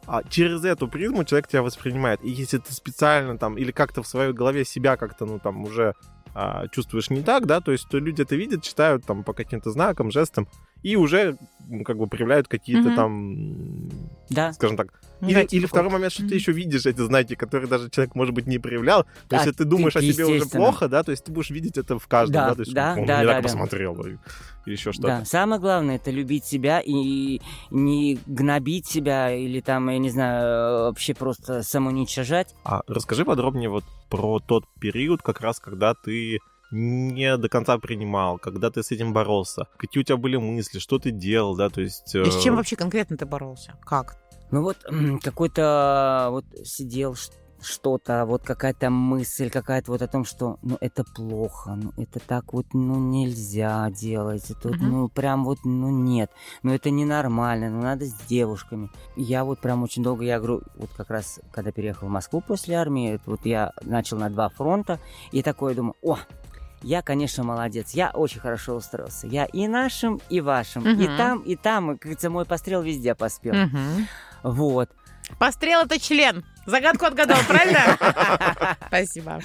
а 0.06 0.22
через 0.22 0.64
эту 0.64 0.88
призму 0.88 1.24
человек 1.24 1.48
тебя 1.48 1.62
воспринимает. 1.62 2.22
И 2.22 2.30
если 2.30 2.58
ты 2.58 2.72
специально 2.72 3.36
там 3.38 3.58
или 3.58 3.72
как-то 3.72 4.02
в 4.02 4.06
своей 4.06 4.32
голове 4.32 4.64
себя 4.64 4.96
как-то, 4.96 5.26
ну, 5.26 5.38
там, 5.38 5.64
уже 5.64 5.94
а, 6.34 6.68
чувствуешь 6.68 7.10
не 7.10 7.22
так, 7.22 7.46
да, 7.46 7.60
то 7.60 7.72
есть 7.72 7.88
то 7.88 7.98
люди 7.98 8.22
это 8.22 8.36
видят, 8.36 8.62
читают 8.62 9.04
там 9.04 9.24
по 9.24 9.32
каким-то 9.32 9.70
знакам, 9.70 10.10
жестам, 10.10 10.48
и 10.82 10.96
уже 10.96 11.36
как 11.84 11.96
бы 11.98 12.06
проявляют 12.06 12.46
какие-то 12.48 12.88
Мгм. 12.90 12.94
там, 12.94 13.90
Да. 14.30 14.52
скажем 14.52 14.76
так, 14.76 14.88
Ну, 15.20 15.28
или, 15.28 15.44
или 15.50 15.66
второй 15.66 15.90
момент, 15.90 16.12
что 16.12 16.28
ты 16.28 16.34
еще 16.36 16.52
видишь 16.52 16.86
эти 16.86 17.00
знаки, 17.04 17.34
которые 17.34 17.68
даже 17.68 17.90
человек, 17.90 18.14
может 18.14 18.34
быть, 18.34 18.46
не 18.46 18.58
проявлял. 18.58 19.02
То 19.02 19.08
А, 19.30 19.34
есть, 19.36 19.46
если 19.46 19.58
ты 19.58 19.64
думаешь 19.64 19.96
о 19.96 20.00
ты- 20.00 20.12
себе 20.12 20.26
уже 20.26 20.44
плохо, 20.46 20.88
да, 20.88 21.02
то 21.02 21.10
есть 21.10 21.24
ты 21.24 21.32
будешь 21.32 21.50
видеть 21.50 21.76
это 21.78 21.98
в 21.98 22.06
каждом, 22.06 22.34
Да, 22.34 22.48
да, 22.50 22.54
то 22.54 22.60
есть 22.60 22.74
да, 22.74 22.94
он 22.96 23.06
да, 23.06 23.18
не 23.20 23.26
да, 23.26 23.32
так 23.32 23.42
да. 23.42 23.48
посмотрел, 23.48 24.00
или 24.04 24.18
еще 24.66 24.92
что-то. 24.92 25.08
Да, 25.08 25.24
самое 25.24 25.60
главное 25.60 25.96
это 25.96 26.10
любить 26.10 26.44
себя 26.44 26.80
и 26.84 27.40
не 27.70 28.18
гнобить 28.26 28.86
себя 28.86 29.32
или 29.34 29.60
там, 29.60 29.88
я 29.88 29.98
не 29.98 30.10
знаю, 30.10 30.84
вообще 30.84 31.14
просто 31.14 31.62
самоуничтожать. 31.62 32.54
А 32.64 32.82
расскажи 32.86 33.24
подробнее 33.24 33.70
вот 33.70 33.84
про 34.10 34.38
тот 34.38 34.64
период, 34.78 35.22
как 35.22 35.40
раз 35.40 35.58
когда 35.58 35.94
ты 35.94 36.38
не 36.76 37.36
до 37.36 37.48
конца 37.48 37.78
принимал, 37.78 38.38
когда 38.38 38.70
ты 38.70 38.82
с 38.82 38.90
этим 38.90 39.12
боролся, 39.12 39.66
какие 39.76 40.02
у 40.02 40.04
тебя 40.04 40.16
были 40.16 40.36
мысли, 40.36 40.78
что 40.78 40.98
ты 40.98 41.10
делал, 41.10 41.56
да, 41.56 41.68
то 41.70 41.80
есть... 41.80 42.14
И 42.14 42.30
с 42.30 42.42
чем 42.42 42.54
э, 42.54 42.56
вообще 42.58 42.76
конкретно 42.76 43.16
ты 43.16 43.26
боролся? 43.26 43.74
Как? 43.84 44.16
Ну 44.50 44.62
вот 44.62 44.76
какой-то 45.22 46.28
вот 46.30 46.44
сидел 46.64 47.16
что-то, 47.60 48.24
вот 48.26 48.42
какая-то 48.42 48.90
мысль 48.90 49.50
какая-то 49.50 49.90
вот 49.90 50.02
о 50.02 50.06
том, 50.06 50.24
что 50.24 50.58
ну 50.62 50.76
это 50.80 51.04
плохо, 51.04 51.74
ну 51.74 51.92
это 51.96 52.20
так 52.20 52.52
вот 52.52 52.66
ну 52.72 52.96
нельзя 52.96 53.90
делать, 53.90 54.50
это 54.50 54.68
вот, 54.68 54.78
Мгм. 54.78 54.90
ну 54.90 55.08
прям 55.08 55.44
вот 55.44 55.58
ну 55.64 55.90
нет, 55.90 56.30
ну 56.62 56.72
это 56.72 56.90
ненормально, 56.90 57.70
ну 57.70 57.82
надо 57.82 58.04
с 58.04 58.14
девушками. 58.28 58.90
Я 59.16 59.44
вот 59.44 59.58
прям 59.60 59.82
очень 59.82 60.02
долго, 60.02 60.24
я 60.24 60.38
говорю, 60.38 60.62
вот 60.76 60.90
как 60.96 61.10
раз 61.10 61.40
когда 61.50 61.72
переехал 61.72 62.08
в 62.08 62.10
Москву 62.10 62.40
после 62.40 62.76
армии, 62.76 63.18
вот 63.26 63.44
я 63.44 63.72
начал 63.82 64.18
на 64.18 64.30
два 64.30 64.48
фронта 64.48 65.00
и 65.32 65.42
такое 65.42 65.74
думаю, 65.74 65.96
о, 66.02 66.18
я, 66.82 67.02
конечно, 67.02 67.42
молодец. 67.44 67.92
Я 67.92 68.10
очень 68.10 68.40
хорошо 68.40 68.74
устроился. 68.74 69.26
Я 69.26 69.44
и 69.46 69.66
нашим, 69.68 70.20
и 70.28 70.40
вашим. 70.40 70.84
И 70.86 71.06
Мгм. 71.06 71.16
там, 71.16 71.38
и 71.40 71.56
там. 71.56 71.90
И, 71.90 71.94
как 71.94 72.02
говорится, 72.02 72.30
мой 72.30 72.44
пострел 72.44 72.82
везде 72.82 73.14
поспел. 73.14 73.54
Мгм. 73.54 74.06
Вот. 74.42 74.90
Пострел 75.38 75.80
это 75.82 75.98
член. 75.98 76.44
Загадку 76.66 77.06
отгадал, 77.06 77.38
правильно? 77.48 78.76
Спасибо. 78.88 79.40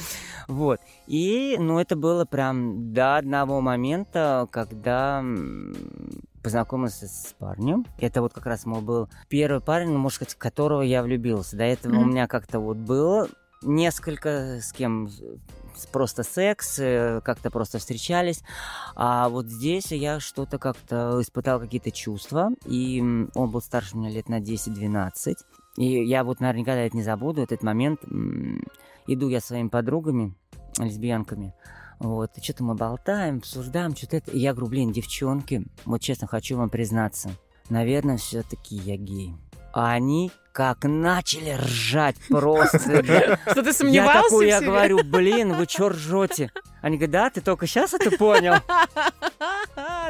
Вот. 0.47 0.79
И, 1.07 1.55
ну, 1.59 1.79
это 1.79 1.95
было 1.95 2.25
прям 2.25 2.93
до 2.93 3.17
одного 3.17 3.61
момента, 3.61 4.47
когда 4.51 5.23
познакомился 6.43 7.07
с 7.07 7.34
парнем. 7.38 7.86
Это 7.99 8.21
вот 8.21 8.34
как 8.34 8.45
раз, 8.45 8.65
мол, 8.65 8.82
был 8.82 9.09
первый 9.29 9.61
парень, 9.61 9.89
ну, 9.89 9.97
может 9.99 10.17
сказать, 10.17 10.34
в 10.34 10.38
которого 10.38 10.82
я 10.82 11.03
влюбился. 11.03 11.55
До 11.57 11.63
этого 11.63 11.97
у 11.99 12.05
меня 12.05 12.27
как-то 12.27 12.59
вот 12.59 12.77
было 12.77 13.27
несколько 13.63 14.59
с 14.61 14.71
кем 14.73 15.09
просто 15.88 16.23
секс, 16.23 16.79
э, 16.79 17.21
как-то 17.23 17.51
просто 17.51 17.79
встречались. 17.79 18.43
А 18.95 19.29
вот 19.29 19.47
здесь 19.47 19.91
я 19.91 20.19
что-то 20.19 20.57
как-то 20.57 21.19
испытал 21.21 21.59
какие-то 21.59 21.91
чувства. 21.91 22.49
И 22.65 23.01
он 23.34 23.51
был 23.51 23.61
старше 23.61 23.97
меня 23.97 24.09
лет 24.09 24.29
на 24.29 24.39
10-12. 24.39 25.38
И 25.77 26.03
я 26.05 26.23
вот, 26.23 26.39
наверное, 26.39 26.61
никогда 26.61 26.82
это 26.82 26.97
не 26.97 27.03
забуду, 27.03 27.41
этот 27.41 27.63
момент. 27.63 28.01
Иду 29.07 29.29
я 29.29 29.39
со 29.39 29.47
своими 29.47 29.69
подругами, 29.69 30.36
лесбиянками, 30.77 31.53
вот, 31.99 32.32
что-то 32.41 32.63
мы 32.63 32.73
болтаем, 32.73 33.38
обсуждаем, 33.38 33.95
что-то 33.95 34.17
это. 34.17 34.32
И 34.32 34.39
я 34.39 34.53
говорю, 34.53 34.71
блин, 34.71 34.91
девчонки, 34.91 35.63
вот 35.86 36.01
честно 36.01 36.27
хочу 36.27 36.57
вам 36.57 36.69
признаться, 36.69 37.29
наверное, 37.69 38.17
все-таки 38.17 38.75
я 38.75 38.97
гей. 38.97 39.36
А 39.74 39.91
они 39.91 40.32
как 40.51 40.84
начали 40.84 41.51
ржать 41.51 42.17
просто. 42.30 42.80
Что 43.51 43.63
ты 43.63 43.67
Я 43.67 43.74
сомневался 43.74 44.24
такой, 44.24 44.45
в 44.45 44.49
я 44.49 44.61
говорю, 44.61 45.03
блин, 45.03 45.53
вы 45.53 45.65
чё 45.65 45.89
ржете? 45.89 46.51
Они 46.82 46.97
говорят, 46.97 47.11
да, 47.11 47.30
ты 47.30 47.41
только 47.41 47.67
сейчас 47.67 47.93
это 47.93 48.11
понял. 48.17 48.55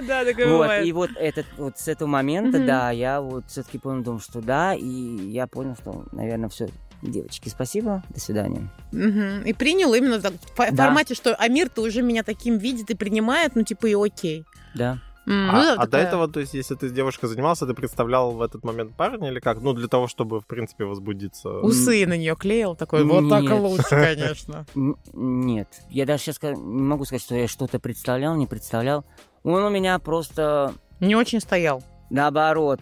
Да, 0.07 0.25
такое 0.25 0.47
Вот, 0.47 0.85
и 0.85 0.91
вот 0.93 1.11
этот 1.15 1.45
вот 1.57 1.77
с 1.77 1.87
этого 1.87 2.07
момента, 2.07 2.57
да, 2.59 2.89
я 2.89 3.21
вот 3.21 3.43
все-таки 3.47 3.77
понял, 3.77 4.01
думаю, 4.01 4.19
что 4.19 4.41
да, 4.41 4.73
и 4.73 4.83
я 4.83 5.45
понял, 5.45 5.75
что, 5.79 6.05
наверное, 6.11 6.49
все. 6.49 6.67
Девочки, 7.03 7.49
спасибо, 7.49 8.03
до 8.09 8.19
свидания. 8.19 8.69
Мгм. 8.91 9.41
И 9.43 9.53
принял 9.53 9.93
именно 9.93 10.19
так, 10.21 10.33
в 10.33 10.55
Да. 10.55 10.85
формате, 10.85 11.15
что 11.15 11.33
Амир-то 11.33 11.81
уже 11.81 12.01
меня 12.03 12.23
таким 12.23 12.57
видит 12.59 12.91
и 12.91 12.95
принимает, 12.95 13.55
ну, 13.55 13.63
типа, 13.63 13.87
и 13.87 13.95
окей. 13.95 14.45
Да. 14.75 14.99
М, 15.27 15.49
А, 15.51 15.53
ну, 15.53 15.61
да, 15.61 15.73
а 15.73 15.77
до 15.77 15.83
такая- 15.91 16.07
этого, 16.07 16.27
то 16.27 16.39
есть, 16.39 16.53
если 16.55 16.73
ты 16.75 16.89
с 16.89 16.91
девушкой 16.91 17.27
занимался, 17.27 17.67
ты 17.67 17.73
представлял 17.75 18.31
в 18.31 18.41
этот 18.41 18.63
момент 18.63 18.95
парня 18.95 19.29
или 19.29 19.39
как? 19.39 19.61
Ну, 19.61 19.73
для 19.73 19.87
того, 19.87 20.07
чтобы, 20.07 20.39
в 20.41 20.47
принципе, 20.47 20.85
возбудиться. 20.85 21.59
Усы 21.59 22.05
на 22.07 22.17
нее 22.17 22.35
клеил, 22.35 22.75
такой, 22.75 23.03
вот 23.03 23.29
так 23.29 23.43
Нет. 23.43 23.59
лучше, 23.59 23.83
конечно. 23.89 24.65
Нет, 25.13 25.67
я 25.89 26.05
даже 26.07 26.23
сейчас 26.23 26.41
не 26.41 26.81
могу 26.81 27.05
сказать, 27.05 27.21
что 27.21 27.35
я 27.35 27.47
что-то 27.47 27.79
представлял, 27.79 28.35
не 28.35 28.47
представлял. 28.47 29.05
Он 29.43 29.63
у 29.63 29.69
меня 29.69 29.97
просто 29.99 30.73
Не 30.99 31.15
очень 31.15 31.39
стоял. 31.39 31.83
наоборот. 32.09 32.79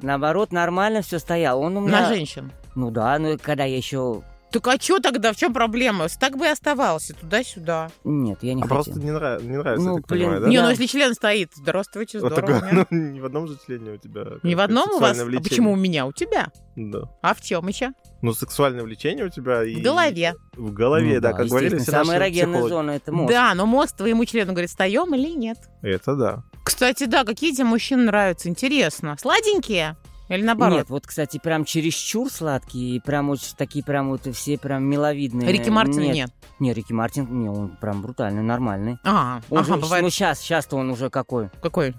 Наоборот, 0.00 0.50
нормально 0.52 1.02
все 1.02 1.18
стоял. 1.18 1.60
Он 1.60 1.76
у 1.76 1.80
меня... 1.80 2.00
На 2.02 2.08
женщин. 2.08 2.50
Ну 2.74 2.90
да, 2.90 3.18
ну 3.18 3.36
когда 3.40 3.64
я 3.64 3.76
еще... 3.76 4.22
Так 4.52 4.68
а 4.68 4.76
что 4.78 4.98
тогда? 5.00 5.32
В 5.32 5.36
чем 5.36 5.52
проблема? 5.54 6.06
Так 6.20 6.36
бы 6.36 6.44
и 6.44 6.48
оставался 6.48 7.14
туда-сюда. 7.14 7.90
Нет, 8.04 8.38
я 8.42 8.52
не 8.54 8.60
А 8.60 8.64
хотел. 8.64 8.76
просто 8.76 9.00
не, 9.00 9.10
нрав- 9.10 9.42
не 9.42 9.56
нравится, 9.56 9.86
Ну, 9.86 9.96
я 9.96 10.00
так 10.02 10.10
блин, 10.10 10.20
понимаю, 10.24 10.40
да? 10.42 10.48
Не, 10.48 10.56
Да. 10.58 10.62
ну 10.64 10.70
если 10.70 10.86
член 10.86 11.14
стоит, 11.14 11.50
здравствуйте, 11.54 12.20
Вот 12.20 12.32
здорово. 12.32 12.60
такое, 12.60 12.72
нет? 12.72 12.86
ну, 12.90 12.98
не 13.12 13.20
в 13.20 13.24
одном 13.24 13.48
же 13.48 13.56
члене 13.66 13.92
у 13.92 13.96
тебя. 13.96 14.26
Не 14.42 14.54
в 14.54 14.60
одном 14.60 14.90
у 14.90 14.98
вас? 14.98 15.18
А 15.18 15.24
влечение. 15.24 15.48
почему 15.48 15.72
у 15.72 15.76
меня? 15.76 16.06
У 16.06 16.12
тебя? 16.12 16.48
Да. 16.76 17.04
А 17.22 17.34
в 17.34 17.40
чем 17.40 17.66
еще? 17.68 17.92
Ну, 18.20 18.34
сексуальное 18.34 18.84
влечение 18.84 19.24
у 19.24 19.30
тебя 19.30 19.64
и... 19.64 19.76
В 19.76 19.82
голове. 19.82 20.34
В 20.54 20.72
голове, 20.72 21.14
Ну 21.14 21.20
да, 21.20 21.32
как 21.32 21.46
говорили 21.48 21.78
все 21.78 21.90
Самая 21.90 22.18
эрогенная 22.18 22.62
зона 22.68 22.90
это 22.92 23.10
мозг. 23.10 23.32
Да, 23.32 23.54
но 23.54 23.66
мозг 23.66 23.96
твоему 23.96 24.24
члену 24.26 24.52
говорит, 24.52 24.70
встаем 24.70 25.14
или 25.14 25.30
нет. 25.34 25.58
Это 25.82 26.14
да. 26.14 26.44
Кстати, 26.62 27.04
да, 27.04 27.24
какие 27.24 27.52
тебе 27.52 27.64
мужчины 27.64 28.04
нравятся? 28.04 28.48
Интересно. 28.48 29.16
Сладенькие? 29.18 29.96
Или 30.32 30.42
наоборот? 30.42 30.78
Нет, 30.78 30.90
вот, 30.90 31.06
кстати, 31.06 31.38
прям 31.38 31.64
чересчур 31.64 32.30
сладкие, 32.30 33.00
прям 33.00 33.28
очень 33.30 33.54
такие 33.56 33.84
прям 33.84 34.08
вот 34.10 34.22
все 34.34 34.56
прям 34.58 34.84
миловидные. 34.84 35.50
Рики 35.52 35.68
Мартин 35.68 36.00
нет. 36.02 36.14
нет. 36.14 36.30
Не, 36.58 36.72
Рики 36.72 36.92
Мартин, 36.92 37.26
не, 37.42 37.48
он 37.48 37.76
прям 37.80 38.00
брутальный, 38.02 38.42
нормальный. 38.42 38.98
А, 39.04 39.40
Он 39.50 39.58
ага, 39.58 39.74
же- 39.74 39.80
бывает. 39.80 40.02
Ну, 40.04 40.10
сейчас, 40.10 40.40
сейчас-то 40.40 40.76
он 40.76 40.90
уже 40.90 41.10
какой? 41.10 41.50
Какой? 41.62 41.94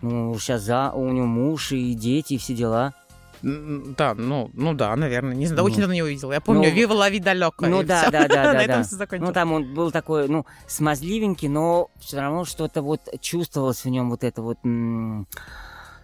Ну, 0.00 0.36
сейчас 0.38 0.62
за, 0.62 0.90
у 0.90 1.08
него 1.12 1.26
муж 1.26 1.70
и 1.72 1.94
дети, 1.94 2.34
и 2.34 2.38
все 2.38 2.54
дела. 2.54 2.94
Да, 3.42 4.14
ну, 4.14 4.50
ну 4.54 4.72
да, 4.72 4.94
наверное. 4.94 5.34
Не 5.34 5.46
знаю, 5.46 5.56
да, 5.56 5.62
Ну. 5.62 5.66
очень 5.68 5.80
давно 5.80 5.94
не 5.94 6.02
увидела. 6.02 6.32
Я 6.32 6.40
помню, 6.40 6.68
Ну, 6.68 6.74
Вива 6.74 6.92
Лави 6.94 7.18
далеко. 7.18 7.66
ну 7.66 7.82
да, 7.82 8.08
да, 8.10 8.28
да, 8.28 8.44
На 8.44 8.52
да, 8.54 8.62
этом 8.62 8.76
да. 8.78 8.82
все 8.84 8.96
закончилось. 8.96 9.28
Ну, 9.28 9.34
там 9.34 9.52
он 9.52 9.74
был 9.74 9.90
такой, 9.90 10.28
ну, 10.28 10.46
смазливенький, 10.68 11.48
но 11.48 11.90
все 12.00 12.20
равно 12.20 12.44
что-то 12.44 12.82
вот 12.82 13.00
чувствовалось 13.20 13.84
в 13.84 13.88
нем 13.88 14.10
вот 14.10 14.22
это 14.24 14.42
вот 14.42 14.58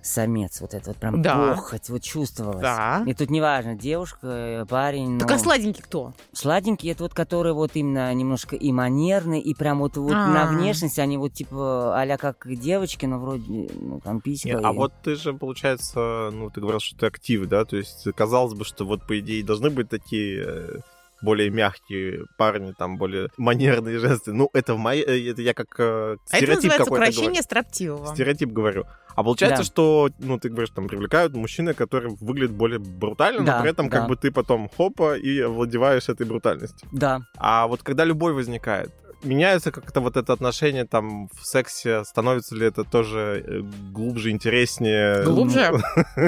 самец, 0.08 0.60
вот 0.60 0.74
это 0.74 0.88
вот 0.90 0.96
прям 0.96 1.22
Да. 1.22 1.54
похоть, 1.54 1.88
вот 1.90 2.02
чувствовалось. 2.02 2.62
Да. 2.62 3.02
И 3.06 3.14
тут 3.14 3.30
неважно, 3.30 3.74
девушка, 3.74 4.66
парень, 4.68 5.18
Так 5.18 5.28
ну, 5.30 5.36
а 5.36 5.38
сладенький 5.38 5.82
кто? 5.82 6.12
Сладенький 6.32 6.90
это 6.90 7.02
вот 7.04 7.14
который 7.14 7.52
вот 7.52 7.72
именно 7.74 8.12
немножко 8.14 8.56
и 8.56 8.72
манерный, 8.72 9.40
и 9.40 9.54
прям 9.54 9.78
вот, 9.80 9.96
вот 9.96 10.12
А. 10.12 10.26
на 10.28 10.46
внешность 10.46 10.98
они 10.98 11.18
вот 11.18 11.32
типа 11.32 12.00
а 12.00 12.16
как 12.18 12.46
девочки, 12.48 13.06
но 13.06 13.18
вроде, 13.18 13.68
ну, 13.74 14.00
там 14.00 14.20
писька. 14.20 14.48
Не, 14.48 14.54
а 14.56 14.72
и- 14.72 14.76
вот 14.76 14.92
ты 15.02 15.14
же, 15.14 15.32
получается, 15.34 16.30
ну, 16.32 16.50
ты 16.50 16.60
говорил, 16.60 16.80
что 16.80 16.96
ты 16.98 17.06
актив, 17.06 17.46
да? 17.48 17.64
То 17.64 17.76
есть, 17.76 18.06
казалось 18.14 18.54
бы, 18.54 18.64
что 18.64 18.84
вот, 18.84 19.06
по 19.06 19.18
идее, 19.18 19.44
должны 19.44 19.70
быть 19.70 19.88
такие 19.88 20.44
э, 20.46 20.76
более 21.20 21.50
мягкие 21.50 22.24
парни, 22.36 22.72
там, 22.78 22.96
более 22.96 23.28
манерные 23.36 23.98
жесты. 23.98 24.32
Ну, 24.32 24.50
это 24.52 24.74
в 24.74 24.78
моей... 24.78 25.04
э, 25.04 25.30
Это 25.32 25.42
я 25.42 25.52
как 25.54 25.68
э, 25.78 25.82
А 25.82 26.12
это 26.14 26.20
стереотип 26.26 26.48
называется 26.56 26.84
какой-то 26.84 26.94
говорю. 26.94 27.12
украшение 27.12 27.42
строптивого. 27.42 28.06
Стереотип 28.14 28.50
говорю. 28.52 28.84
А 29.18 29.24
получается, 29.24 29.62
Да. 29.62 29.64
что, 29.64 30.10
ну, 30.20 30.38
ты 30.38 30.48
говоришь, 30.48 30.70
там, 30.70 30.86
привлекают 30.86 31.34
мужчины, 31.34 31.74
которые 31.74 32.16
выглядят 32.20 32.52
более 32.52 32.78
брутально, 32.78 33.40
но 33.40 33.46
Да, 33.46 33.60
при 33.62 33.70
этом 33.70 33.88
да. 33.88 33.98
как 33.98 34.08
бы 34.08 34.14
ты 34.14 34.30
потом 34.30 34.68
хопа 34.68 35.18
и 35.18 35.40
овладеваешь 35.40 36.08
этой 36.08 36.24
брутальностью. 36.24 36.88
Да. 36.92 37.22
А 37.36 37.66
вот 37.66 37.82
когда 37.82 38.04
любовь 38.04 38.34
возникает, 38.36 38.92
меняется 39.24 39.72
как-то 39.72 40.00
вот 40.00 40.16
это 40.16 40.32
отношение 40.32 40.84
там 40.84 41.26
в 41.30 41.44
сексе, 41.44 42.04
становится 42.04 42.54
ли 42.54 42.64
это 42.66 42.84
тоже 42.84 43.42
э, 43.44 43.60
глубже, 43.90 44.30
интереснее? 44.30 45.24
Глубже? 45.24 45.72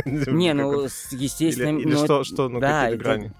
Не, 0.04 0.52
ну, 0.54 0.82
естественно... 1.12 1.78
Или, 1.78 1.92
ну, 1.94 2.04
что, 2.04 2.24
что, 2.24 2.48
ну, 2.48 2.58
какие 2.60 2.96
грани? 2.96 3.32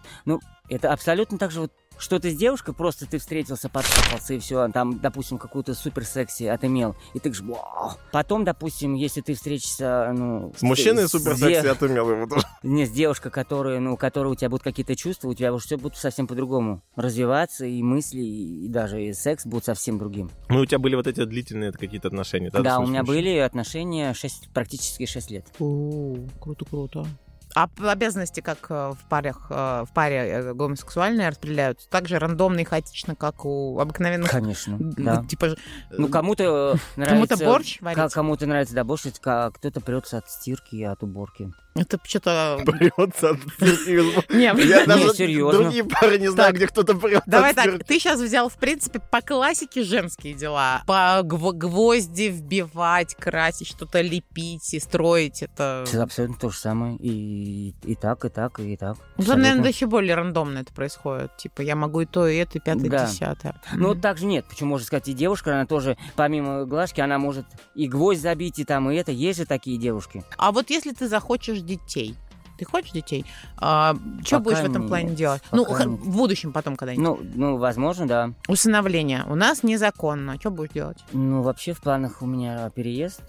Это 0.69 0.93
абсолютно 0.93 1.39
так 1.39 1.51
же 1.51 1.63
вот 1.63 1.73
что 2.01 2.19
ты 2.19 2.31
с 2.31 2.37
девушкой, 2.37 2.75
просто 2.75 3.07
ты 3.07 3.19
встретился, 3.19 3.69
потрахался, 3.69 4.35
и 4.35 4.39
все, 4.39 4.69
там, 4.69 4.99
допустим, 4.99 5.39
какую-то 5.39 5.75
супер 5.75 6.05
секси 6.05 6.45
отымел, 6.45 6.97
и 7.15 7.19
ты 7.21 7.33
же 7.33 7.45
вау. 7.45 7.93
Потом, 8.13 8.45
допустим, 8.45 8.95
если 8.95 9.21
ты 9.21 9.35
встретишься, 9.35 10.13
ну... 10.17 10.53
С 10.57 10.63
мужчиной 10.63 11.07
с 11.09 11.13
супер 11.13 11.35
де- 11.35 11.41
секси 11.41 11.67
отымел 11.67 12.11
его 12.11 12.27
тоже. 12.27 12.47
Не, 12.63 12.87
с 12.87 12.91
девушкой, 12.91 13.31
которая, 13.31 13.81
ну, 13.81 13.95
у 13.95 13.97
которой 13.97 14.29
у 14.29 14.35
тебя 14.35 14.51
будут 14.51 14.65
какие-то 14.65 14.97
чувства, 14.97 15.29
у 15.29 15.35
тебя 15.35 15.53
уже 15.53 15.67
все 15.67 15.77
будет 15.77 15.97
совсем 15.97 16.27
по-другому 16.27 16.83
развиваться, 16.97 17.67
и 17.67 17.83
мысли, 17.83 18.21
и 18.21 18.69
даже 18.69 19.03
и 19.03 19.13
секс 19.13 19.47
будут 19.47 19.67
совсем 19.67 19.99
другим. 19.99 20.31
Ну, 20.49 20.61
у 20.61 20.67
тебя 20.67 20.79
были 20.79 20.97
вот 20.97 21.07
эти 21.07 21.25
длительные 21.25 21.73
какие-то 21.73 22.09
отношения, 22.09 22.51
да? 22.51 22.61
Да, 22.61 22.79
у 22.79 22.87
меня 22.87 23.01
мужчиной? 23.01 23.23
были 23.23 23.37
отношения 23.39 24.15
6, 24.15 24.51
практически 24.53 25.07
6 25.07 25.31
лет. 25.31 25.47
О, 25.59 26.17
круто, 26.41 26.65
круто. 26.65 27.07
А 27.55 27.69
обязанности 27.89 28.41
как 28.41 28.67
э, 28.69 28.93
в 28.93 29.09
парах, 29.09 29.47
э, 29.51 29.85
в 29.89 29.93
паре 29.93 30.17
э, 30.17 30.55
гомосексуальные 30.55 31.29
распределяются 31.29 31.89
так 31.89 32.09
же 32.09 32.19
рандомно 32.19 32.61
и 32.61 32.65
хаотично, 32.65 33.17
как 33.17 33.45
у 33.45 33.79
обыкновенных. 33.81 34.31
Конечно, 34.31 34.77
да. 34.79 35.25
Типа 35.25 35.57
Ну, 35.91 36.09
кому-то 36.09 36.79
э, 36.97 37.05
кому-то 37.05 37.37
нравится... 37.37 37.45
борщ 37.45 37.81
варить. 37.81 38.13
Кому-то 38.13 38.47
нравится 38.47 38.75
да, 38.75 38.85
борщ, 38.85 39.07
а 39.25 39.51
кто-то 39.51 39.81
прется 39.81 40.19
от 40.19 40.31
стирки 40.31 40.77
и 40.77 40.85
от 40.85 41.03
уборки. 41.03 41.53
Это 41.75 41.99
что-то. 42.05 42.61
Прется 42.67 43.31
от 43.31 43.39
стирки. 43.41 44.35
Не, 44.35 44.53
Я 44.69 44.87
даже 44.87 45.15
серьезно. 45.15 45.63
другие 45.63 45.85
пары 45.85 46.19
не 46.19 46.29
знаю, 46.29 46.49
Так, 46.49 46.57
где 46.57 46.67
кто-то 46.67 46.95
прется 46.97 47.23
Давай 47.27 47.51
от 47.51 47.57
так, 47.57 47.85
ты 47.85 47.95
сейчас 47.99 48.21
взял, 48.21 48.49
в 48.49 48.57
принципе, 48.57 48.99
по 48.99 49.21
классике 49.21 49.83
женские 49.85 50.35
дела. 50.35 50.83
По 50.87 51.21
гво- 51.23 51.53
гвозди 51.53 52.29
вбивать, 52.29 53.15
красить, 53.15 53.69
что-то 53.69 54.01
лепить 54.01 54.75
и 54.75 54.81
строить. 54.81 55.43
Это... 55.43 55.85
Это 55.89 56.03
абсолютно 56.03 56.37
то 56.39 56.51
же 56.51 56.59
самое. 56.59 56.97
И, 56.97 57.75
и 57.85 57.95
так, 57.95 58.25
и 58.25 58.29
так, 58.29 58.59
и 58.61 58.77
так. 58.77 58.97
Ну, 59.17 59.25
там, 59.25 59.41
наверное, 59.41 59.69
еще 59.71 59.87
более 59.87 60.15
рандомно 60.17 60.59
это 60.59 60.73
происходит. 60.73 61.37
Типа, 61.37 61.61
я 61.63 61.77
могу 61.77 62.01
и 62.01 62.07
то, 62.07 62.27
и 62.27 62.37
это, 62.37 62.59
и 62.59 62.61
пятое, 62.61 62.91
Да. 62.91 63.05
и 63.05 63.07
десятое. 63.07 63.61
Ну, 63.75 63.95
так 63.95 64.19
же 64.19 64.27
нет. 64.27 64.45
Почему 64.49 64.71
можно 64.71 64.87
сказать, 64.87 65.09
и 65.09 65.13
девушка, 65.13 65.55
она 65.55 65.67
тоже, 65.67 65.97
помимо 66.17 66.65
глажки, 66.67 67.01
она 67.01 67.19
может 67.19 67.47
и 67.75 67.87
гвоздь 67.87 68.21
забить, 68.21 68.59
и 68.59 68.65
там, 68.65 68.91
и 68.91 68.97
это. 68.97 69.13
Есть 69.13 69.39
же 69.39 69.47
такие 69.47 69.79
девушки. 69.79 70.25
А 70.37 70.51
вот 70.53 70.71
если 70.71 70.91
ты 70.93 71.09
захочешь 71.09 71.60
детей, 71.63 72.15
ты 72.59 72.65
хочешь 72.67 72.91
детей? 72.93 73.25
что 73.57 73.97
Пока 74.25 74.39
будешь 74.41 74.59
в 74.59 74.65
этом 74.65 74.87
плане 74.89 75.09
нет, 75.11 75.15
делать? 75.15 75.43
пока 75.51 75.85
Ну, 75.85 75.91
нет. 75.93 76.01
в 76.01 76.17
будущем 76.17 76.53
потом 76.53 76.77
когда-нибудь. 76.77 77.03
Ну, 77.05 77.21
ну, 77.35 77.57
возможно, 77.57 78.07
да. 78.07 78.33
Усыновление. 78.49 79.25
У 79.29 79.35
нас 79.35 79.63
незаконно. 79.63 80.37
Что 80.39 80.51
будешь 80.51 80.73
делать? 80.73 80.99
Ну, 81.13 81.41
вообще 81.43 81.73
в 81.73 81.81
планах 81.81 82.21
у 82.23 82.27
меня 82.27 82.69
переезд. 82.71 83.23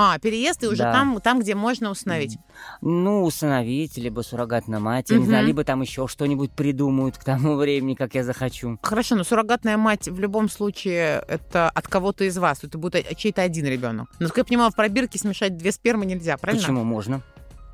А, 0.00 0.16
переезд 0.20 0.62
и 0.62 0.68
уже 0.68 0.84
Да. 0.84 0.92
там, 0.92 1.20
там, 1.20 1.40
где 1.40 1.56
можно 1.56 1.90
усыновить. 1.90 2.38
Ну, 2.82 3.24
усыновить, 3.24 3.96
либо 3.96 4.20
суррогатная 4.20 4.78
мать, 4.78 5.10
я 5.10 5.18
не 5.18 5.26
знаю, 5.26 5.44
либо 5.44 5.64
там 5.64 5.80
еще 5.80 6.06
что-нибудь 6.06 6.52
придумают 6.52 7.18
к 7.18 7.24
тому 7.24 7.56
времени, 7.56 7.94
как 7.94 8.14
я 8.14 8.22
захочу. 8.22 8.78
Хорошо, 8.80 9.16
но 9.16 9.24
суррогатная 9.24 9.76
мать 9.76 10.06
в 10.08 10.20
любом 10.20 10.48
случае 10.48 11.24
это 11.26 11.68
от 11.70 11.88
кого-то 11.88 12.22
из 12.22 12.38
вас. 12.38 12.62
Это 12.62 12.78
будет 12.78 12.94
о- 13.10 13.14
чей-то 13.16 13.42
один 13.42 13.66
ребенок. 13.66 14.08
Но, 14.20 14.28
как 14.28 14.36
я 14.38 14.44
понимаю, 14.44 14.70
в 14.70 14.76
пробирке 14.76 15.18
смешать 15.18 15.56
две 15.56 15.72
спермы 15.72 16.06
нельзя, 16.06 16.36
правильно? 16.36 16.62
Почему 16.62 16.84
можно? 16.84 17.20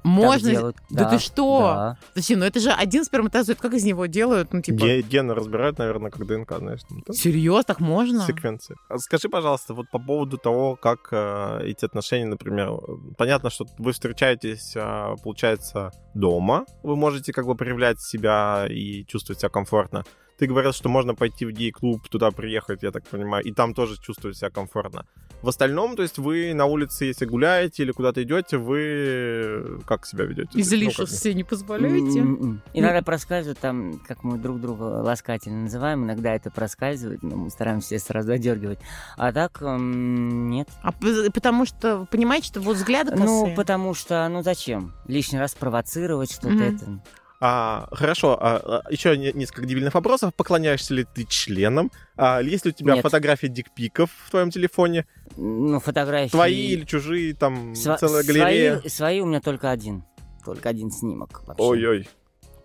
Можно. 0.04 0.48
Так 0.50 0.58
делают. 0.58 0.76
Да 0.90 1.10
ты 1.10 1.18
что? 1.18 1.60
Да. 1.60 1.98
Подожди, 2.12 2.36
ну 2.36 2.44
это 2.44 2.60
же 2.60 2.70
один 2.70 3.04
сперматозоид. 3.04 3.58
Как 3.60 3.72
из 3.74 3.84
него 3.84 4.06
делают? 4.06 4.52
Ну, 4.52 4.60
типа... 4.60 4.84
Ге- 4.84 5.02
Гены 5.02 5.34
разбирают, 5.34 5.78
наверное, 5.78 6.10
как 6.10 6.26
ДНК, 6.26 6.58
знаешь. 6.58 6.82
там, 6.88 7.02
да? 7.06 7.14
Серьезно, 7.14 7.64
так 7.64 7.80
можно? 7.80 8.22
секвенции. 8.26 8.76
А 8.88 8.98
Скажи, 8.98 9.28
пожалуйста, 9.28 9.74
вот 9.74 9.90
по 9.90 9.98
поводу 9.98 10.36
того, 10.36 10.76
как 10.76 11.08
э, 11.10 11.60
эти 11.64 11.86
отношения, 11.86 12.26
например, 12.26 12.72
понятно, 13.16 13.50
что 13.50 13.66
вы 13.78 13.92
встречаетесь, 13.92 14.76
э, 14.76 15.16
получается, 15.22 15.90
дома, 16.14 16.66
вы 16.82 16.96
можете 16.96 17.32
как 17.32 17.46
бы 17.46 17.54
проявлять 17.54 18.00
себя 18.00 18.66
и 18.68 19.04
чувствовать 19.06 19.40
себя 19.40 19.48
комфортно. 19.48 20.04
Ты 20.38 20.46
говорил, 20.46 20.72
что 20.72 20.88
можно 20.88 21.14
пойти 21.14 21.46
в 21.46 21.50
гей-клуб, 21.52 22.08
туда 22.08 22.30
приехать, 22.30 22.82
я 22.82 22.90
так 22.90 23.04
понимаю, 23.06 23.44
и 23.44 23.52
там 23.52 23.72
тоже 23.72 23.96
чувствовать 24.00 24.36
себя 24.36 24.50
комфортно. 24.50 25.06
В 25.44 25.48
остальном, 25.50 25.94
то 25.94 26.02
есть 26.02 26.16
вы 26.16 26.54
на 26.54 26.64
улице, 26.64 27.04
если 27.04 27.26
гуляете 27.26 27.82
или 27.82 27.92
куда-то 27.92 28.22
идете, 28.22 28.56
вы 28.56 29.78
как 29.86 30.06
себя 30.06 30.24
ведете? 30.24 30.58
Из 30.58 30.72
Ну, 30.72 31.04
все 31.04 31.34
не 31.34 31.44
позволяете? 31.44 32.20
М-м. 32.20 32.62
Иногда 32.72 33.02
проскальзывает 33.02 33.58
там, 33.58 34.00
как 34.08 34.24
мы 34.24 34.38
друг 34.38 34.58
друга 34.58 34.84
ласкательно 35.02 35.64
называем, 35.64 36.04
иногда 36.04 36.34
это 36.34 36.50
проскальзывает, 36.50 37.22
но 37.22 37.36
мы 37.36 37.50
стараемся 37.50 37.88
все 37.88 37.98
сразу 37.98 38.32
одергивать. 38.32 38.78
А 39.18 39.34
так, 39.34 39.60
м, 39.60 40.48
нет. 40.48 40.70
А 40.82 40.92
потому 40.92 41.66
что, 41.66 42.06
понимаете, 42.10 42.46
что 42.46 42.62
вот 42.62 42.76
взгляды 42.76 43.12
Ну, 43.14 43.40
косые. 43.42 43.54
потому 43.54 43.92
что, 43.92 44.26
ну 44.30 44.42
зачем? 44.42 44.94
Лишний 45.08 45.38
раз 45.38 45.54
провоцировать 45.54 46.32
что-то 46.32 46.54
Мгм. 46.54 46.62
это. 46.74 47.00
А, 47.40 47.88
хорошо, 47.92 48.38
а, 48.40 48.82
а, 48.86 48.90
еще 48.90 49.18
не- 49.18 49.32
несколько 49.32 49.66
дебильных 49.66 49.92
вопросов. 49.92 50.32
Поклоняешься 50.34 50.94
ли 50.94 51.04
ты 51.04 51.24
членам? 51.28 51.90
А, 52.16 52.40
есть 52.40 52.64
ли 52.64 52.70
у 52.70 52.74
тебя 52.74 52.94
Нет. 52.94 53.02
фотографии 53.02 53.48
дикпиков 53.48 54.08
в 54.24 54.30
твоем 54.30 54.50
телефоне? 54.50 55.04
Ну, 55.36 55.80
фотографии... 55.80 56.30
Твои 56.30 56.66
или 56.68 56.84
чужие, 56.84 57.34
там 57.34 57.72
Сва- 57.72 57.98
целая 57.98 58.22
галерея? 58.24 58.78
Свои, 58.78 58.88
свои 58.88 59.20
у 59.20 59.26
меня 59.26 59.40
только 59.40 59.70
один. 59.70 60.04
Только 60.44 60.68
один 60.68 60.90
снимок 60.90 61.42
вообще. 61.46 61.62
Ой-ой. 61.64 62.08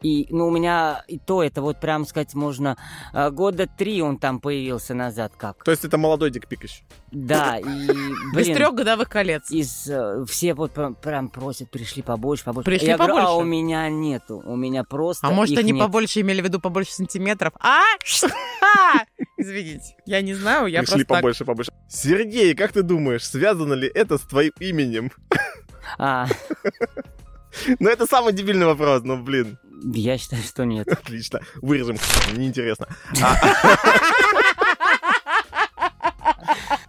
И, 0.02 0.28
ну, 0.30 0.47
у 0.47 0.52
меня 0.52 1.04
и 1.08 1.18
то, 1.20 1.43
это 1.43 1.62
вот 1.62 1.80
прям 1.82 2.06
сказать 2.06 2.34
можно, 2.34 2.78
а, 3.12 3.32
года 3.32 3.68
три 3.68 4.02
он 4.02 4.18
там 4.18 4.39
появился 4.39 4.93
назад 4.93 5.34
как. 5.38 5.64
То 5.66 5.72
есть 5.72 5.84
это 5.84 5.97
молодой 5.97 6.32
дикпик 6.32 6.64
еще? 6.64 6.84
Да, 7.12 7.58
и, 7.58 7.64
Без 8.34 8.45
блин, 8.45 8.56
трех 8.56 8.76
годовых 8.76 9.10
колец. 9.10 9.52
из 9.52 9.88
э, 9.89 10.24
все 10.28 10.54
вот 10.54 10.72
прям, 10.72 10.95
прям 10.95 11.28
просят, 11.28 11.70
пришли 11.70 12.02
побольше, 12.02 12.45
побольше. 12.45 12.66
Пришли 12.66 12.88
Я 12.88 12.97
говорю, 12.97 13.16
а 13.18 13.26
побольше? 13.26 13.41
у 13.41 13.43
меня 13.43 13.89
нету, 13.89 14.41
у 14.45 14.56
меня 14.56 14.84
просто 14.86 15.28
А 15.28 15.32
может, 15.32 15.58
они 15.58 15.72
нет. 15.74 15.82
побольше 15.84 16.22
имели 16.22 16.39
в 16.41 16.45
виду 16.45 16.60
побольше 16.62 16.93
сантиметров? 16.93 17.54
А? 17.60 17.82
Извините, 19.38 19.95
я 20.06 20.22
не 20.22 20.34
знаю, 20.34 20.68
я 20.68 20.80
Пришли 20.80 20.93
просто 21.04 21.08
так- 21.08 21.18
побольше, 21.18 21.45
побольше. 21.45 21.72
Сергей, 21.89 22.56
как 22.56 22.72
ты 22.72 22.84
думаешь, 22.84 23.26
связано 23.28 23.74
ли 23.74 23.89
это 23.93 24.18
с 24.18 24.22
твоим 24.22 24.54
именем? 24.60 25.12
А, 25.97 26.28
Ну, 27.80 27.89
это 27.89 28.06
самый 28.06 28.34
дебильный 28.34 28.66
вопрос, 28.66 29.02
ну, 29.04 29.22
блин. 29.22 29.58
я 29.93 30.18
считаю, 30.18 30.43
что 30.43 30.66
нет. 30.66 30.88
Отлично. 30.88 31.39
Вырежем, 31.62 31.97
неинтересно. 32.36 32.88